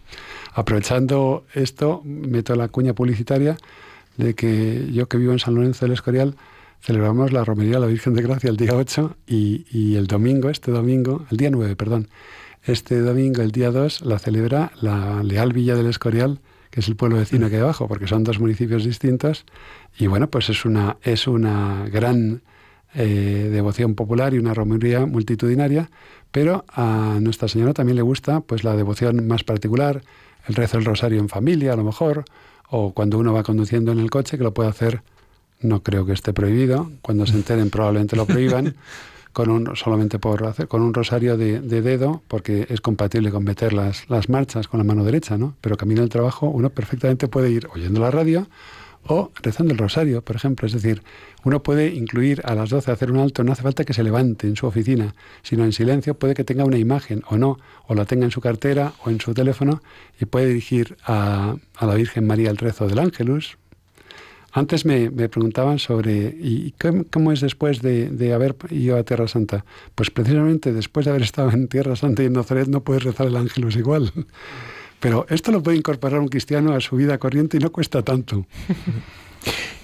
[0.53, 3.57] Aprovechando esto, meto la cuña publicitaria
[4.17, 6.35] de que yo que vivo en San Lorenzo del Escorial
[6.81, 10.71] celebramos la romería de la Virgen de Gracia el día 8 y, el domingo, este
[10.71, 12.09] domingo, el día 9, perdón,
[12.63, 16.39] este domingo, el día 2, la celebra la Leal Villa del Escorial,
[16.69, 19.45] que es el pueblo vecino que abajo, porque son dos municipios distintos.
[19.97, 22.41] Y bueno, pues es una, es una gran
[22.95, 25.89] eh, devoción popular y una romería multitudinaria,
[26.31, 30.01] pero a Nuestra Señora también le gusta pues la devoción más particular,
[30.47, 32.25] el rezo del rosario en familia a lo mejor,
[32.69, 35.03] o cuando uno va conduciendo en el coche, que lo puede hacer,
[35.61, 38.75] no creo que esté prohibido, cuando se enteren probablemente lo prohíban,
[39.33, 43.73] con un, solamente por hacer, con un rosario de, dedo, porque es compatible con meter
[43.73, 45.55] las, las marchas con la mano derecha, ¿no?
[45.61, 48.47] Pero camino al trabajo uno perfectamente puede ir oyendo la radio
[49.07, 50.67] o rezando el rosario, por ejemplo.
[50.67, 51.01] Es decir,
[51.43, 54.47] uno puede incluir a las 12 hacer un alto, no hace falta que se levante
[54.47, 58.05] en su oficina, sino en silencio puede que tenga una imagen o no, o la
[58.05, 59.81] tenga en su cartera o en su teléfono
[60.19, 63.57] y puede dirigir a, la Virgen María el rezo del Ángelus.
[64.51, 66.73] Antes me, preguntaban sobre ¿y
[67.09, 69.65] cómo, es después de, de, haber ido a Tierra Santa?
[69.95, 73.27] Pues precisamente después de haber estado en Tierra Santa y en Nazaret no puedes rezar
[73.27, 74.11] el Ángelus igual.
[74.99, 78.45] Pero esto lo puede incorporar un cristiano a su vida corriente y no cuesta tanto.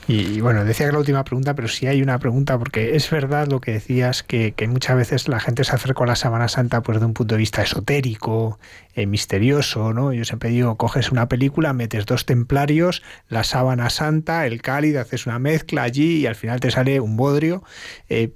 [0.10, 3.48] Y, bueno, decía que la última pregunta, pero sí hay una pregunta, porque es verdad
[3.48, 7.02] lo que decías, que, muchas veces la gente se acerca a la Semana Santa pues
[7.02, 8.58] de un punto de vista esotérico,
[8.96, 10.14] eh, misterioso, ¿no?
[10.14, 15.26] Yo siempre digo, coges una película, metes dos templarios, la sábana santa, el cálido, haces
[15.26, 17.64] una mezcla allí y al final te sale un bodrio.
[18.08, 18.32] Eh,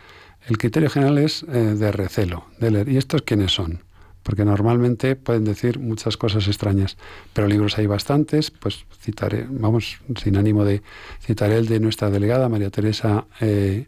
[0.48, 2.90] el criterio general es eh, de recelo, de leer.
[2.90, 3.82] ¿Y estos quiénes son?
[4.24, 6.98] Porque normalmente pueden decir muchas cosas extrañas,
[7.34, 10.82] pero libros hay bastantes, pues citaré, vamos, sin ánimo de
[11.22, 13.88] citaré el de nuestra delegada María Teresa eh,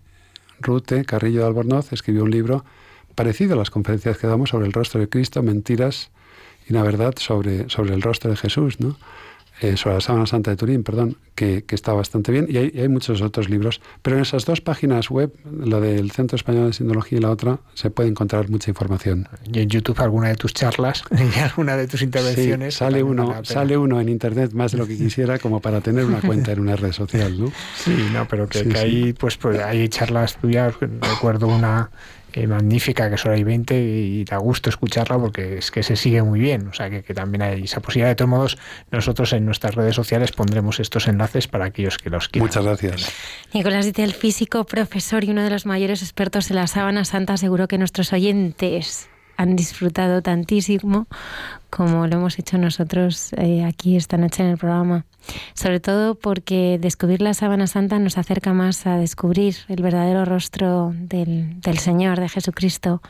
[0.59, 2.65] Rute Carrillo de Albornoz, escribió un libro
[3.15, 6.11] parecido a las conferencias que damos sobre el rostro de Cristo, mentiras
[6.67, 8.97] y la verdad sobre, sobre el rostro de Jesús, ¿no?
[9.61, 12.47] Eh, sobre la Sábana Santa de Turín, perdón, que, está bastante bien.
[12.49, 13.81] Y hay, muchos otros libros.
[14.01, 17.59] Pero en esas dos páginas web, la del Centro Español de Sindología y la otra,
[17.73, 19.29] se puede encontrar mucha información.
[19.51, 22.75] Y en YouTube alguna de tus charlas y alguna de tus intervenciones.
[22.75, 26.19] sale, uno, sale uno en Internet más de lo que quisiera como para tener una
[26.21, 27.51] cuenta en una red social, ¿no?
[27.77, 30.73] Sí, no, pero que, que ahí, pues, pues hay charlas tuyas.
[30.79, 31.89] Recuerdo una
[32.47, 36.39] magnífica, que solo hay 20 y da gusto escucharla porque es que se sigue muy
[36.39, 36.67] bien.
[36.67, 38.09] O sea, que, también hay esa posibilidad.
[38.09, 38.57] De todos modos,
[38.91, 42.47] nosotros en nuestras redes sociales pondremos estos enlaces para aquellos que los quieran.
[42.47, 43.11] Muchas gracias.
[43.53, 47.67] Nicolás el físico, profesor y uno de los mayores expertos en la sábana santa, seguro
[47.67, 51.07] que nuestros oyentes han disfrutado tantísimo
[51.69, 55.05] como lo hemos hecho nosotros eh, aquí esta noche en el programa.
[55.53, 60.93] Sobre todo porque descubrir la sábana santa nos acerca más a descubrir el verdadero rostro
[60.95, 63.01] del, del Señor, de Jesucristo,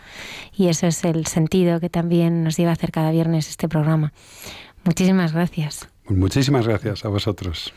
[0.55, 4.13] y eso es el sentido que también nos lleva a hacer cada viernes este programa.
[4.83, 5.87] Muchísimas gracias.
[6.07, 7.73] Muchísimas gracias a vosotros.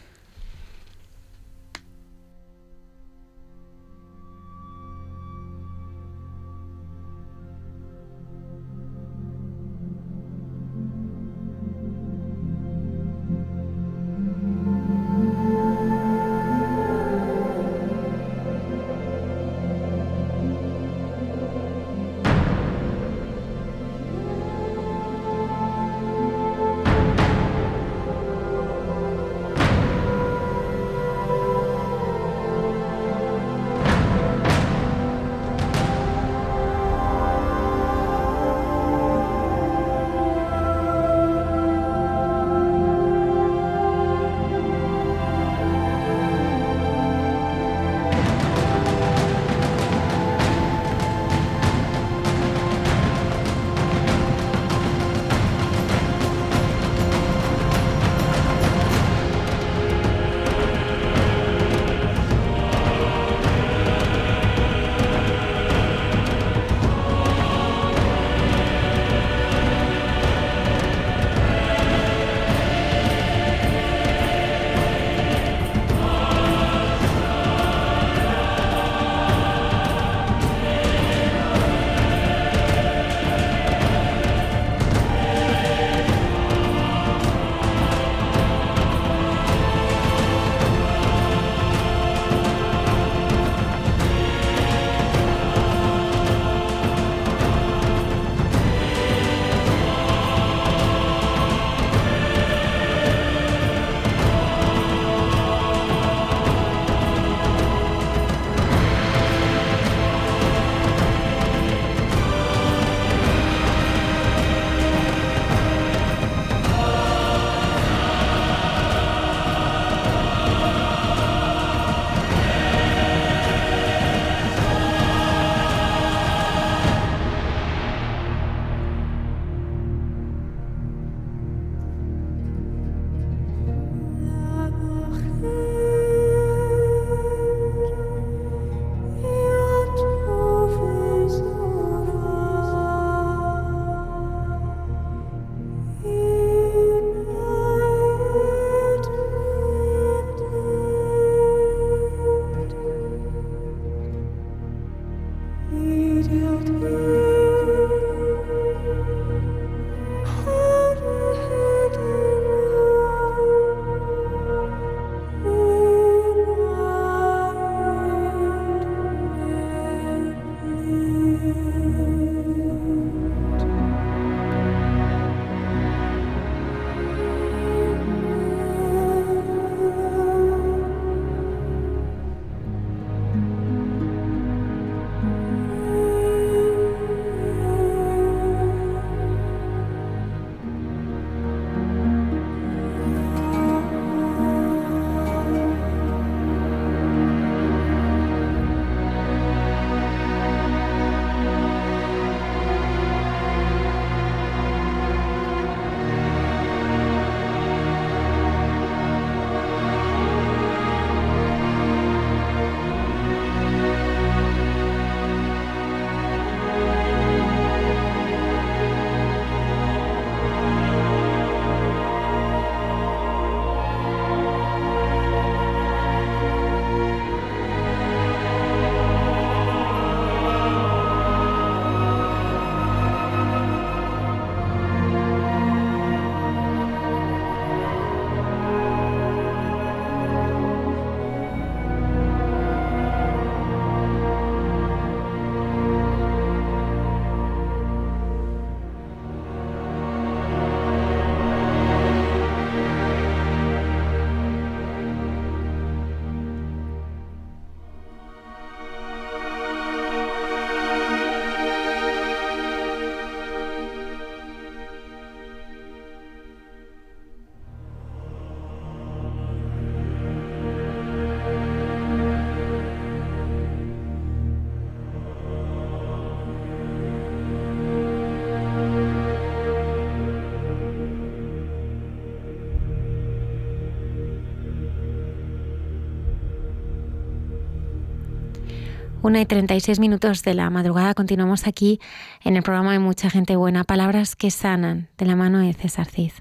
[289.28, 292.00] Una y 36 minutos de la madrugada continuamos aquí
[292.42, 296.06] en el programa de Mucha Gente Buena, Palabras que Sanan, de la mano de César
[296.06, 296.32] Cid.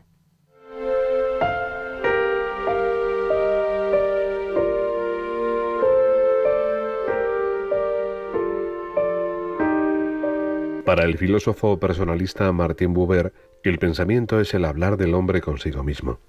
[10.85, 13.33] Para el filósofo personalista Martin Buber,
[13.63, 16.21] el pensamiento es el hablar del hombre consigo mismo.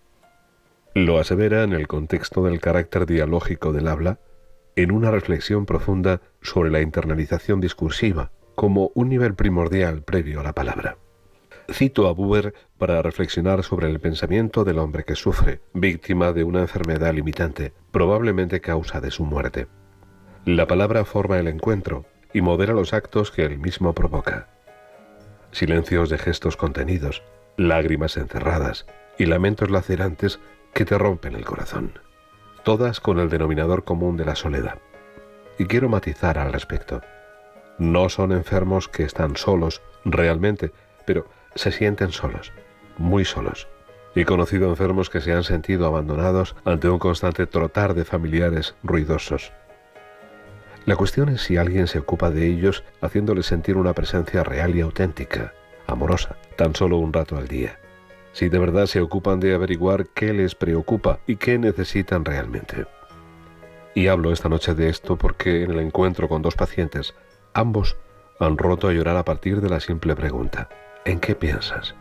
[0.93, 4.19] Lo asevera en el contexto del carácter dialógico del habla,
[4.83, 10.53] en una reflexión profunda sobre la internalización discursiva como un nivel primordial previo a la
[10.53, 10.99] palabra.
[11.69, 16.61] Cito a Buber para reflexionar sobre el pensamiento del hombre que sufre, víctima de una
[16.61, 19.67] enfermedad limitante, probablemente causa de su muerte.
[20.45, 24.47] La palabra forma el encuentro y modera los actos que él mismo provoca.
[25.51, 27.25] Silencios de gestos contenidos,
[27.57, 28.87] lágrimas encerradas
[29.19, 30.39] y lamentos lacerantes
[30.73, 31.99] que te rompen el corazón,
[32.69, 34.77] todas con el denominador común de la soledad.
[35.59, 37.01] Y quiero matizar al respecto.
[37.79, 40.73] No son enfermos que están solos realmente,
[41.07, 42.53] pero se sienten solos,
[42.99, 43.69] muy solos.
[44.15, 49.51] He conocido enfermos que se han sentido abandonados ante un constante trotar de familiares ruidosos.
[50.85, 54.83] La cuestión es si alguien se ocupa de ellos haciéndoles sentir una presencia real y
[54.83, 55.55] auténtica,
[55.87, 57.78] amorosa, tan solo un rato al día
[58.39, 62.87] si de verdad se ocupan de averiguar qué les preocupa y qué necesitan realmente.
[63.97, 67.17] Y hablo esta noche de esto porque en el encuentro con dos pacientes,
[67.53, 67.97] ambos
[68.39, 70.69] han roto a llorar a partir de la simple pregunta,
[71.05, 71.97] ¿en qué piensas?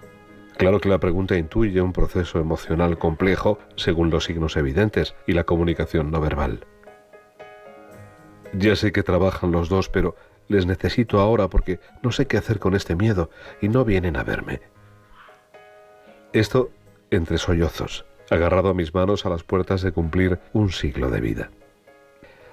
[0.58, 5.44] Claro que la pregunta intuye un proceso emocional complejo según los signos evidentes y la
[5.44, 6.68] comunicación no verbal.
[8.54, 10.16] Ya sé que trabajan los dos, pero
[10.50, 14.24] les necesito ahora porque no sé qué hacer con este miedo y no vienen a
[14.24, 14.62] verme.
[16.34, 16.72] Esto
[17.10, 21.52] entre sollozos, agarrado a mis manos a las puertas de cumplir un siglo de vida.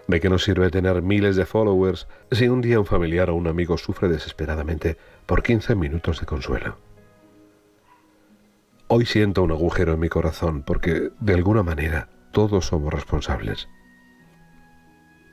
[0.07, 3.47] ¿De qué nos sirve tener miles de followers si un día un familiar o un
[3.47, 4.97] amigo sufre desesperadamente
[5.27, 6.77] por 15 minutos de consuelo?
[8.87, 13.69] Hoy siento un agujero en mi corazón porque, de alguna manera, todos somos responsables.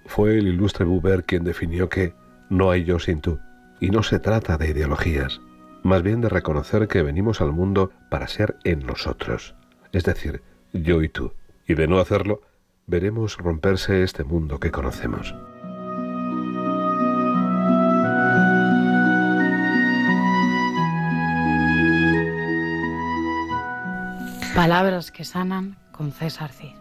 [0.06, 2.14] Fue el ilustre Buber quien definió que
[2.50, 3.40] no hay yo sin tú,
[3.80, 5.42] y no se trata de ideologías,
[5.84, 9.56] más bien de reconocer que venimos al mundo para ser en nosotros,
[9.92, 10.42] es decir,
[10.74, 11.34] yo y tú,
[11.68, 12.42] y de no hacerlo,
[12.88, 15.34] veremos romperse este mundo que conocemos.
[24.56, 26.81] Palabras que sanan con César Cid.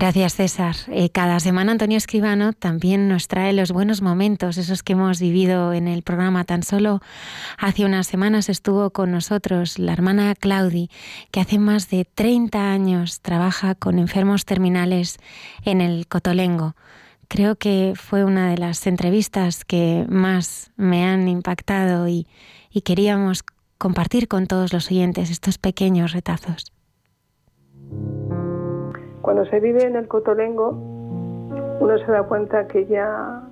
[0.00, 0.76] Gracias, César.
[0.88, 5.74] Eh, cada semana Antonio Escribano también nos trae los buenos momentos, esos que hemos vivido
[5.74, 6.44] en el programa.
[6.44, 7.02] Tan solo
[7.58, 10.88] hace unas semanas estuvo con nosotros la hermana Claudi,
[11.30, 15.18] que hace más de 30 años trabaja con enfermos terminales
[15.66, 16.76] en el Cotolengo.
[17.28, 22.26] Creo que fue una de las entrevistas que más me han impactado y,
[22.70, 23.44] y queríamos
[23.76, 26.72] compartir con todos los oyentes estos pequeños retazos.
[29.22, 33.42] Cuando se vive en el cotolengo, uno se da cuenta que ya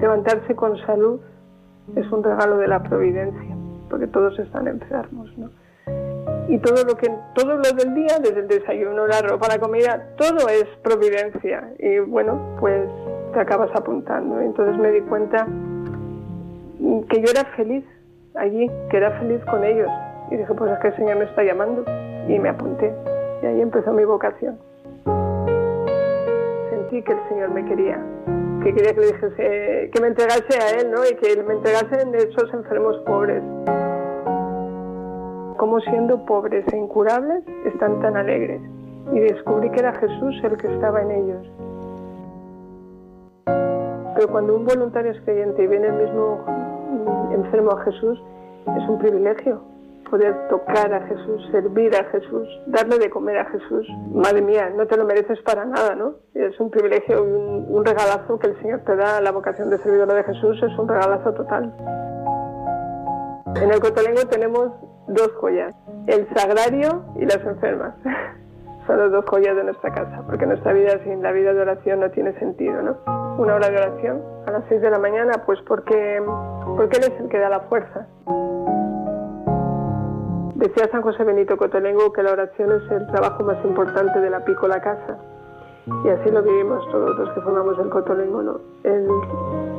[0.00, 1.20] levantarse con salud
[1.94, 3.56] es un regalo de la providencia,
[3.88, 5.50] porque todos están enfermos, ¿no?
[6.48, 10.14] Y todo lo que todo lo del día, desde el desayuno, la ropa, la comida,
[10.16, 11.72] todo es providencia.
[11.78, 12.88] Y bueno, pues
[13.32, 14.40] te acabas apuntando.
[14.40, 15.46] Entonces me di cuenta
[17.08, 17.84] que yo era feliz
[18.36, 19.90] allí, que era feliz con ellos.
[20.30, 21.84] Y dije, pues es que el Señor me está llamando.
[22.28, 22.92] Y me apunté.
[23.42, 24.58] Y ahí empezó mi vocación.
[26.70, 28.00] Sentí que el Señor me quería,
[28.62, 31.04] que quería que le dijese, que me entregase a Él, ¿no?
[31.04, 33.42] Y que me entregase en esos enfermos pobres.
[35.56, 38.60] Como siendo pobres e incurables están tan alegres.
[39.12, 41.50] Y descubrí que era Jesús el que estaba en ellos.
[44.16, 46.40] Pero cuando un voluntario es creyente y viene el mismo
[47.32, 48.18] enfermo a Jesús,
[48.76, 49.60] es un privilegio,
[50.10, 53.86] poder tocar a Jesús, servir a Jesús, darle de comer a Jesús.
[54.12, 56.14] Madre mía, no te lo mereces para nada, ¿no?
[56.34, 59.20] Es un privilegio y un, regalazo que el Señor te da.
[59.20, 61.72] La vocación de servidor de Jesús es un regalazo total.
[63.56, 64.70] En el Cotolengo tenemos
[65.08, 65.74] dos joyas,
[66.06, 67.94] el sagrario y las enfermas.
[68.86, 71.98] Son las dos joyas de nuestra casa, porque nuestra vida sin la vida de oración
[71.98, 72.96] no tiene sentido, ¿no?
[73.36, 76.22] Una hora de oración a las seis de la mañana, pues porque,
[76.76, 78.06] porque Él es el que da la fuerza.
[80.56, 84.42] Decía San José Benito Cotolengo que la oración es el trabajo más importante de la
[84.42, 85.18] pícola casa.
[86.02, 88.60] Y así lo vivimos todos los que formamos el Cotolengo, ¿no?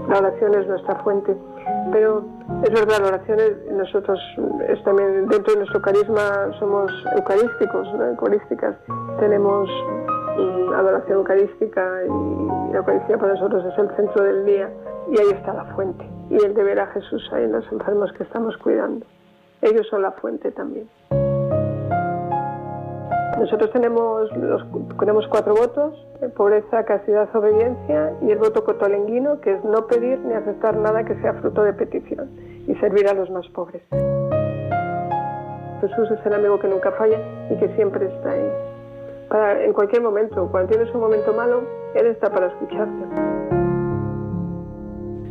[0.08, 1.36] La oración es nuestra fuente.
[1.92, 2.24] Pero
[2.62, 4.20] es verdad, la oración es, nosotros
[4.70, 8.76] es también dentro de nuestro carisma somos eucarísticos, eucarísticas.
[9.20, 9.68] Tenemos
[10.38, 14.70] mm, adoración eucarística y la Eucaristía para nosotros es el centro del día
[15.12, 16.08] y ahí está la fuente.
[16.30, 19.08] Y el de ver a Jesús ahí en los enfermos que estamos cuidando.
[19.62, 20.88] Ellos son la fuente también.
[23.40, 24.30] Nosotros tenemos,
[25.00, 30.20] tenemos cuatro votos, eh, pobreza, castidad, obediencia y el voto cotolenguino, que es no pedir
[30.20, 32.30] ni aceptar nada que sea fruto de petición
[32.68, 33.84] y servir a los más pobres.
[35.82, 37.20] Jesús es el amigo que nunca falla
[37.52, 38.52] y que siempre está ahí.
[39.30, 41.62] Para, en cualquier momento, cuando tienes un momento malo,
[41.94, 43.57] Él está para escucharte.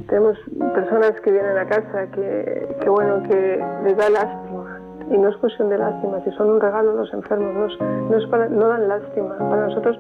[0.08, 0.38] Tenemos
[0.74, 4.80] personas que vienen a casa que, que bueno, que les da lástima
[5.10, 8.48] y no es cuestión de lástima, si son un regalo los enfermos, no, es para,
[8.48, 9.38] no dan lástima.
[9.38, 9.98] Para nosotros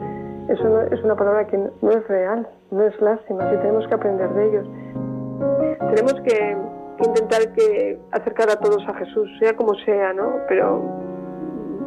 [0.48, 4.32] eso es una palabra que no es real, no es lástima, y tenemos que aprender
[4.32, 4.66] de ellos.
[5.94, 6.56] Tenemos que,
[7.04, 10.36] intentar que acercar a todos a Jesús, sea como sea, ¿no?
[10.48, 10.82] Pero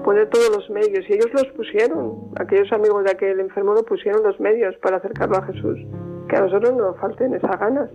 [0.03, 4.23] poner todos los medios, y ellos los pusieron, aquellos amigos de aquel enfermo lo pusieron
[4.23, 5.79] los medios para acercarlo a Jesús,
[6.29, 7.89] que a nosotros no nos falten esas ganas.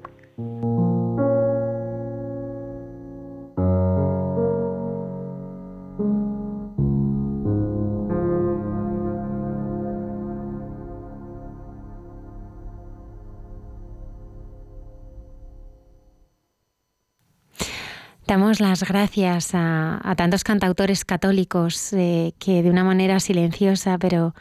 [18.26, 24.34] Damos las gracias a, tantos cantautores católicos eh, que de una manera silenciosa pero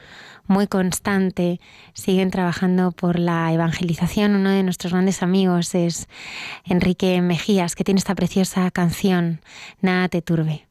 [0.48, 1.60] muy constante
[1.94, 4.36] siguen trabajando por la evangelización.
[4.36, 6.08] Uno de nuestros grandes amigos es
[6.64, 9.42] Enrique Mejías, que tiene esta preciosa canción,
[9.82, 10.66] Nada te turbe.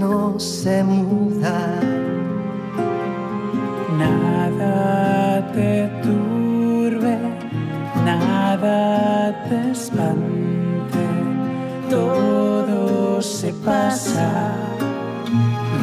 [0.00, 1.58] No se muda.
[3.98, 7.18] Nada te turbe,
[8.04, 11.04] nada te espante,
[11.90, 14.30] todo se pasa,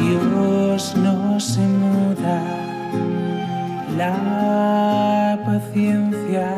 [0.00, 2.42] Dios no se muda,
[3.96, 6.57] la paciencia.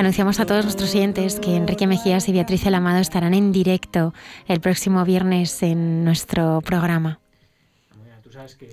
[0.00, 4.14] Anunciamos a todos nuestros oyentes que Enrique Mejías y Beatriz El Amado estarán en directo
[4.48, 7.20] el próximo viernes en nuestro programa.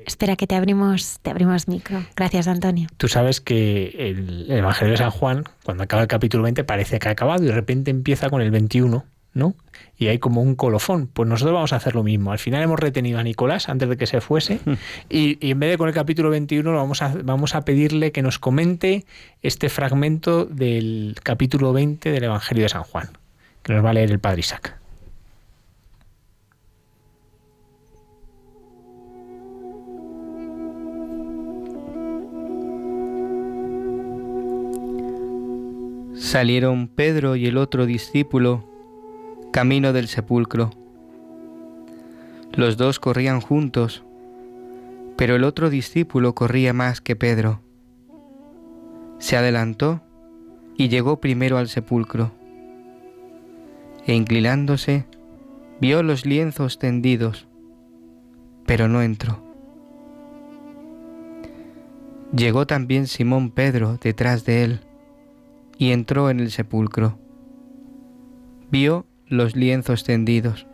[0.06, 2.02] Espera que te abrimos, te abrimos micro.
[2.16, 2.88] Gracias, Antonio.
[2.96, 7.10] Tú sabes que el Evangelio de San Juan, cuando acaba el capítulo 20, parece que
[7.10, 9.04] ha acabado y de repente empieza con el 21,
[9.38, 9.56] ¿no?
[9.98, 11.08] Y hay como un colofón.
[11.08, 12.32] Pues nosotros vamos a hacer lo mismo.
[12.32, 14.60] Al final hemos retenido a Nicolás antes de que se fuese
[15.10, 18.22] y, y en vez de con el capítulo 21 vamos a, vamos a pedirle que
[18.22, 19.06] nos comente
[19.42, 23.10] este fragmento del capítulo 20 del Evangelio de San Juan,
[23.64, 24.78] que nos va a leer el Padre Isaac.
[36.16, 38.77] Salieron Pedro y el otro discípulo
[39.52, 40.72] camino del sepulcro.
[42.54, 44.04] Los dos corrían juntos,
[45.18, 47.62] pero el otro discípulo corría más que Pedro.
[49.20, 50.02] Se adelantó
[50.78, 52.32] y llegó primero al sepulcro.
[54.06, 55.06] E inclinándose,
[55.82, 57.48] vio los lienzos tendidos,
[58.66, 59.44] pero no entró.
[62.36, 64.80] Llegó también Simón Pedro detrás de él
[65.78, 67.18] y entró en el sepulcro.
[68.70, 70.68] Vio los lienzos tendidos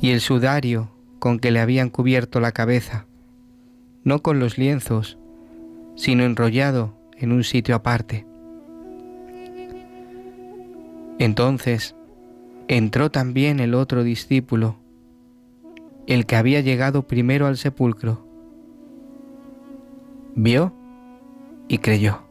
[0.00, 3.06] y el sudario con que le habían cubierto la cabeza,
[4.04, 5.18] no con los lienzos,
[5.96, 8.26] sino enrollado en un sitio aparte.
[11.18, 11.96] Entonces
[12.68, 14.76] entró también el otro discípulo,
[16.06, 18.24] el que había llegado primero al sepulcro.
[20.34, 20.72] Vio
[21.66, 22.25] y creyó.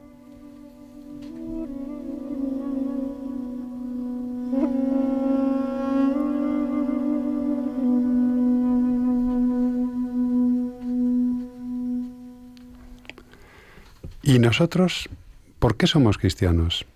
[14.28, 15.08] ¿Y nosotros
[15.60, 16.88] por qué somos cristianos?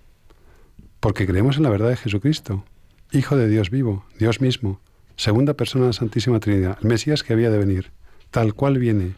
[1.00, 2.66] Porque creemos en la verdad de Jesucristo,
[3.12, 4.82] Hijo de Dios vivo, Dios mismo,
[5.16, 7.92] segunda persona de la Santísima Trinidad, el Mesías que había de venir,
[8.32, 9.14] tal cual viene,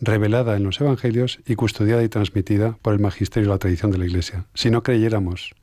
[0.00, 3.98] revelada en los Evangelios y custodiada y transmitida por el magisterio y la tradición de
[3.98, 4.46] la Iglesia.
[4.54, 5.54] Si no creyéramos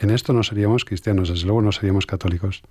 [0.00, 2.62] en esto no seríamos cristianos, desde luego no seríamos católicos.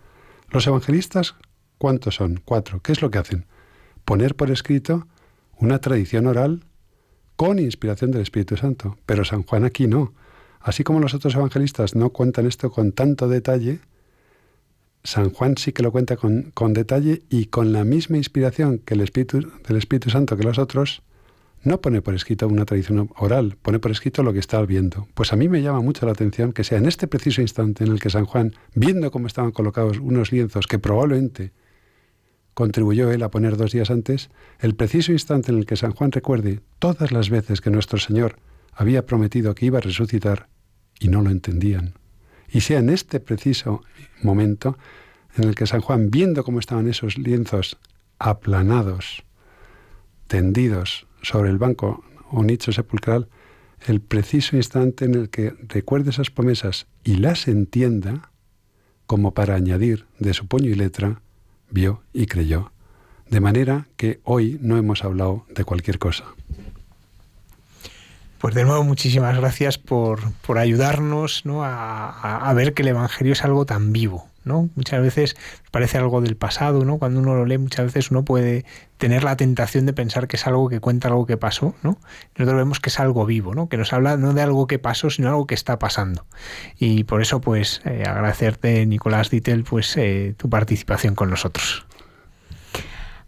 [0.50, 1.36] Los evangelistas,
[1.78, 2.42] ¿cuántos son?
[2.44, 2.82] Cuatro.
[2.82, 3.46] ¿Qué es lo que hacen?
[4.06, 5.08] Poner por escrito
[5.56, 6.66] una tradición oral
[7.40, 8.98] con inspiración del Espíritu Santo.
[9.06, 10.12] Pero San Juan aquí no.
[10.60, 13.80] Así como los otros evangelistas no cuentan esto con tanto detalle,
[15.06, 18.94] San Juan sí que lo cuenta con, con detalle y con la misma inspiración que
[18.94, 21.02] el Espíritu, del Espíritu Santo que los otros,
[21.64, 25.08] no pone por escrito una tradición oral, pone por escrito lo que está viendo.
[25.14, 27.92] Pues a mí me llama mucho la atención que sea en este preciso instante en
[27.94, 31.54] el que San Juan, viendo cómo estaban colocados unos lienzos que probablemente
[32.54, 36.12] contribuyó él a poner dos días antes, el preciso instante en el que San Juan
[36.12, 38.38] recuerde todas las veces que nuestro Señor
[38.74, 40.48] había prometido que iba a resucitar
[41.00, 41.94] y no lo entendían.
[42.52, 43.84] Y sea en este preciso
[44.22, 44.78] momento
[45.36, 47.78] en el que San Juan, viendo cómo estaban esos lienzos
[48.18, 49.24] aplanados,
[50.28, 53.30] tendidos sobre el banco o nicho sepulcral,
[53.88, 58.32] el preciso instante en el que recuerde esas promesas y las entienda,
[59.06, 61.22] como para añadir de su puño y letra,
[61.72, 62.72] vio y creyó.
[63.30, 66.26] De manera que hoy no hemos hablado de cualquier cosa.
[68.40, 70.22] Pues de nuevo muchísimas gracias por,
[70.56, 74.29] ayudarnos a, ver que el Evangelio es algo tan vivo.
[74.44, 74.70] ¿No?
[74.76, 75.36] Muchas veces
[75.72, 76.98] parece algo del pasado, ¿no?
[76.98, 78.66] Cuando uno lo lee, muchas veces uno puede
[78.98, 81.98] tener la tentación de pensar que es algo que cuenta algo que pasó, ¿no?
[82.38, 83.70] Nosotros vemos que es algo vivo, ¿no?
[83.70, 86.26] Que nos habla no de algo que pasó, sino algo que está pasando.
[86.78, 91.86] Y por eso, pues, eh, agradecerte, Nicolás Dittel, pues, eh, tu participación con nosotros.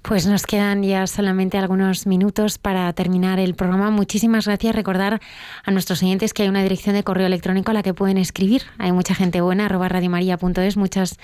[0.01, 3.91] Pues nos quedan ya solamente algunos minutos para terminar el programa.
[3.91, 4.75] Muchísimas gracias.
[4.75, 5.21] Recordar
[5.63, 8.63] a nuestros oyentes que hay una dirección de correo electrónico a la que pueden escribir.
[8.79, 10.75] Hay mucha gente buena, arroba radiomaria.es.
[10.75, 11.19] Muchas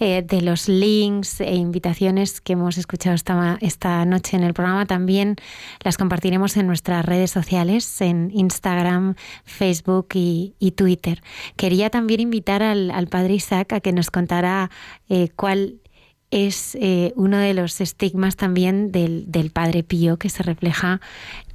[0.00, 4.86] eh, de los links e invitaciones que hemos escuchado esta, esta noche en el programa
[4.86, 5.36] también
[5.82, 11.22] las compartiremos en nuestras redes sociales, en Instagram, Facebook y, Twitter.
[11.56, 14.70] Quería también invitar al, padre Isaac a que nos contara
[15.08, 15.80] eh, cuál
[16.30, 21.00] es eh, uno de los estigmas también del, Padre Pío que se refleja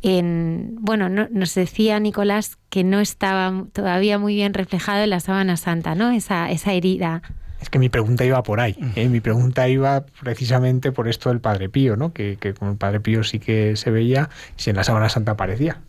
[0.02, 5.58] en, bueno, nos decía Nicolás que no estaba todavía muy bien reflejado en la sábana
[5.58, 6.12] santa, ¿no?
[6.12, 7.22] Esa, esa herida.
[7.62, 8.78] Es que mi pregunta iba por ahí.
[8.96, 9.10] ¿eh?
[9.10, 12.14] Mi pregunta iba precisamente por esto del Padre Pío, ¿no?
[12.14, 15.82] Que, con el Padre Pío sí que se veía si en la sábana santa aparecía.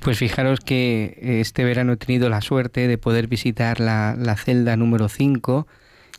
[0.00, 4.76] Pues fijaros que este verano he tenido la suerte de poder visitar la, la celda
[4.76, 5.66] número 5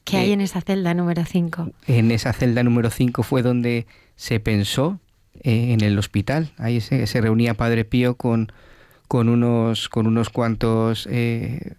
[0.06, 1.72] ¿Qué hay eh, en esa celda número 5?
[1.88, 5.00] En esa celda número 5 fue donde se pensó
[5.42, 6.54] eh, en el hospital.
[6.58, 8.52] Ahí se, reunía Padre Pío con,
[9.08, 11.74] con, unos, con unos cuantos eh,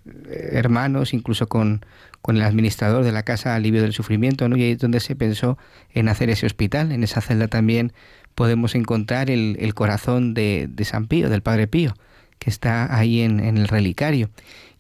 [0.53, 1.87] hermanos, incluso con,
[2.21, 4.57] con el administrador de la Casa Alivio del Sufrimiento, ¿no?
[4.57, 5.57] y ahí es donde se pensó
[5.93, 6.91] en hacer ese hospital.
[6.91, 7.93] En esa celda también
[8.35, 11.95] podemos encontrar el, el corazón de, de, San Pío, del Padre Pío,
[12.41, 14.31] que está ahí en, en el relicario.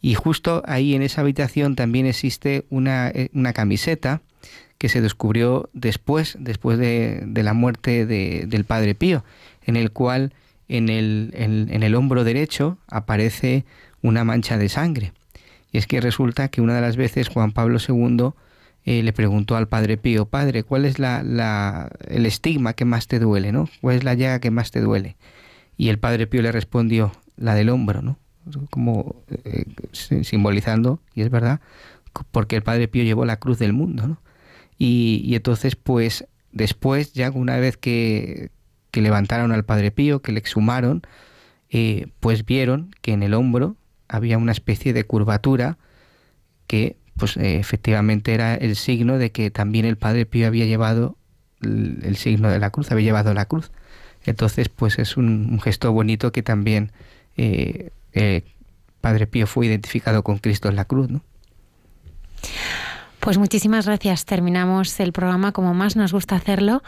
[0.01, 4.20] Y justo ahí en esa habitación también existe una, eh, una camiseta
[4.78, 9.24] que se descubrió después, después de, la muerte de, del Padre Pío,
[9.64, 10.32] en el cual
[10.68, 13.64] en el, en, el hombro derecho aparece
[14.02, 15.12] una mancha de sangre.
[15.73, 18.31] Y es que resulta que una de las veces Juan Pablo II
[18.85, 23.06] eh, le preguntó al Padre Pío, Padre, ¿cuál es la, la, el estigma que más
[23.09, 23.52] te duele?
[23.52, 23.68] ¿no?
[23.81, 25.16] ¿Cuál es la llaga que más te duele?
[25.77, 28.18] Y el Padre Pío le respondió, la del hombro, ¿no?
[28.70, 31.60] Como eh, simbolizando, y es verdad,
[32.31, 34.18] porque el Padre Pío llevó la cruz del mundo, ¿no?
[34.78, 38.51] Y, entonces, pues, después, ya una vez que,
[38.90, 41.02] que, levantaron al Padre Pío, que le exhumaron,
[41.70, 43.77] eh, pues vieron que en el hombro
[44.09, 45.78] había una especie de curvatura
[46.66, 51.16] que, pues, eh, efectivamente era el signo de que también el Padre Pío había llevado
[51.62, 53.73] el, signo de la cruz, había llevado la cruz.
[54.24, 56.93] Entonces, pues es un, gesto bonito que también
[59.01, 61.22] Padre Pío fue identificado con Cristo en la cruz, ¿no?
[63.26, 64.24] Pues muchísimas gracias.
[64.24, 66.84] Terminamos el programa como más nos gusta hacerlo,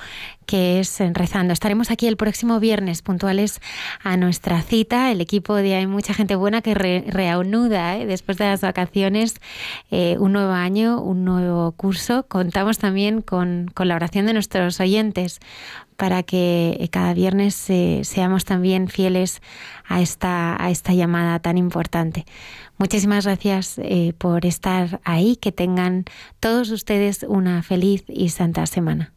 [0.46, 1.52] que es rezando.
[1.52, 3.60] Estaremos aquí el próximo viernes puntuales
[4.04, 5.10] a nuestra cita.
[5.10, 8.06] El equipo de Hay mucha gente buena que reanuda ¿eh?
[8.06, 9.34] después de las vacaciones
[9.90, 12.24] eh, un nuevo año, un nuevo curso.
[12.28, 15.40] Contamos también con, con la oración de nuestros oyentes
[15.98, 19.42] para que eh, cada viernes eh, seamos también fieles
[19.84, 22.24] a esta, a esta llamada tan importante.
[22.78, 26.04] Muchísimas gracias eh, por estar ahí, que tengan
[26.38, 29.12] todos ustedes una feliz y santa semana.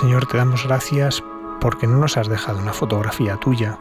[0.00, 1.24] Señor, te damos gracias
[1.60, 3.80] porque no nos has dejado una fotografía tuya,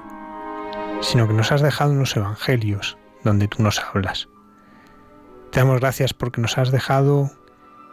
[1.00, 4.28] sino que nos has dejado unos evangelios donde tú nos hablas.
[5.52, 7.30] Te damos gracias porque nos has dejado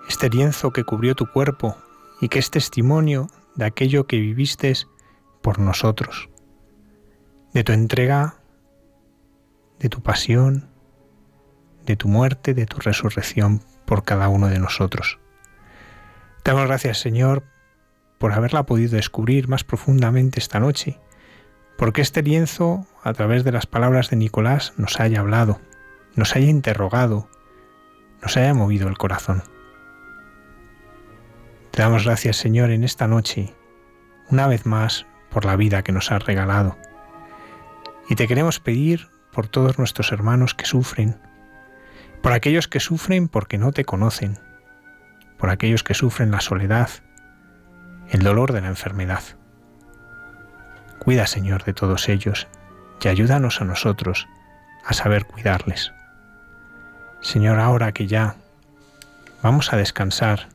[0.09, 1.77] este lienzo que cubrió tu cuerpo
[2.19, 4.73] y que es testimonio de aquello que viviste
[5.43, 6.31] por nosotros,
[7.53, 8.37] de tu entrega,
[9.81, 10.71] de tu pasión,
[11.85, 15.19] de tu muerte, de tu resurrección por cada uno de nosotros.
[16.43, 17.45] Te damos gracias, Señor,
[18.25, 20.99] por haberla podido descubrir más profundamente esta noche,
[21.77, 25.61] porque este lienzo, a través de las palabras de Nicolás, nos haya hablado,
[26.17, 27.29] nos haya interrogado,
[28.23, 29.43] nos haya movido el corazón.
[31.71, 33.53] Te damos gracias, Señor, en esta noche,
[34.31, 36.79] una vez más, por la vida que nos has regalado.
[38.09, 41.21] Y te queremos pedir por todos nuestros hermanos que sufren,
[42.23, 44.39] por aquellos que sufren porque no te conocen,
[45.37, 46.89] por aquellos que sufren la soledad,
[48.15, 49.25] el dolor de la enfermedad.
[51.01, 52.47] Cuida, Señor, de todos ellos
[53.03, 54.29] y ayúdanos a nosotros
[54.87, 55.93] a saber cuidarles.
[57.21, 58.37] Señor, ahora que ya
[59.43, 60.49] vamos a descansar,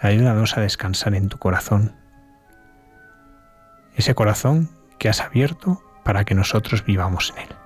[0.00, 1.96] ayúdanos a descansar en tu corazón.
[3.96, 4.70] Ese corazón
[5.00, 7.56] que has abierto para que nosotros vivamos en él.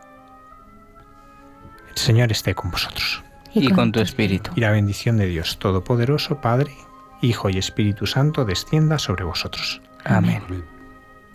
[1.90, 3.22] El Señor esté con vosotros.
[3.52, 4.52] Y, con tu espíritu.
[4.54, 6.74] Y la bendición de Dios Todopoderoso, Padre,
[7.22, 9.80] Hijo y Espíritu Santo descienda sobre vosotros.
[10.04, 10.42] Amén.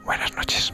[0.03, 0.73] Buenas noches.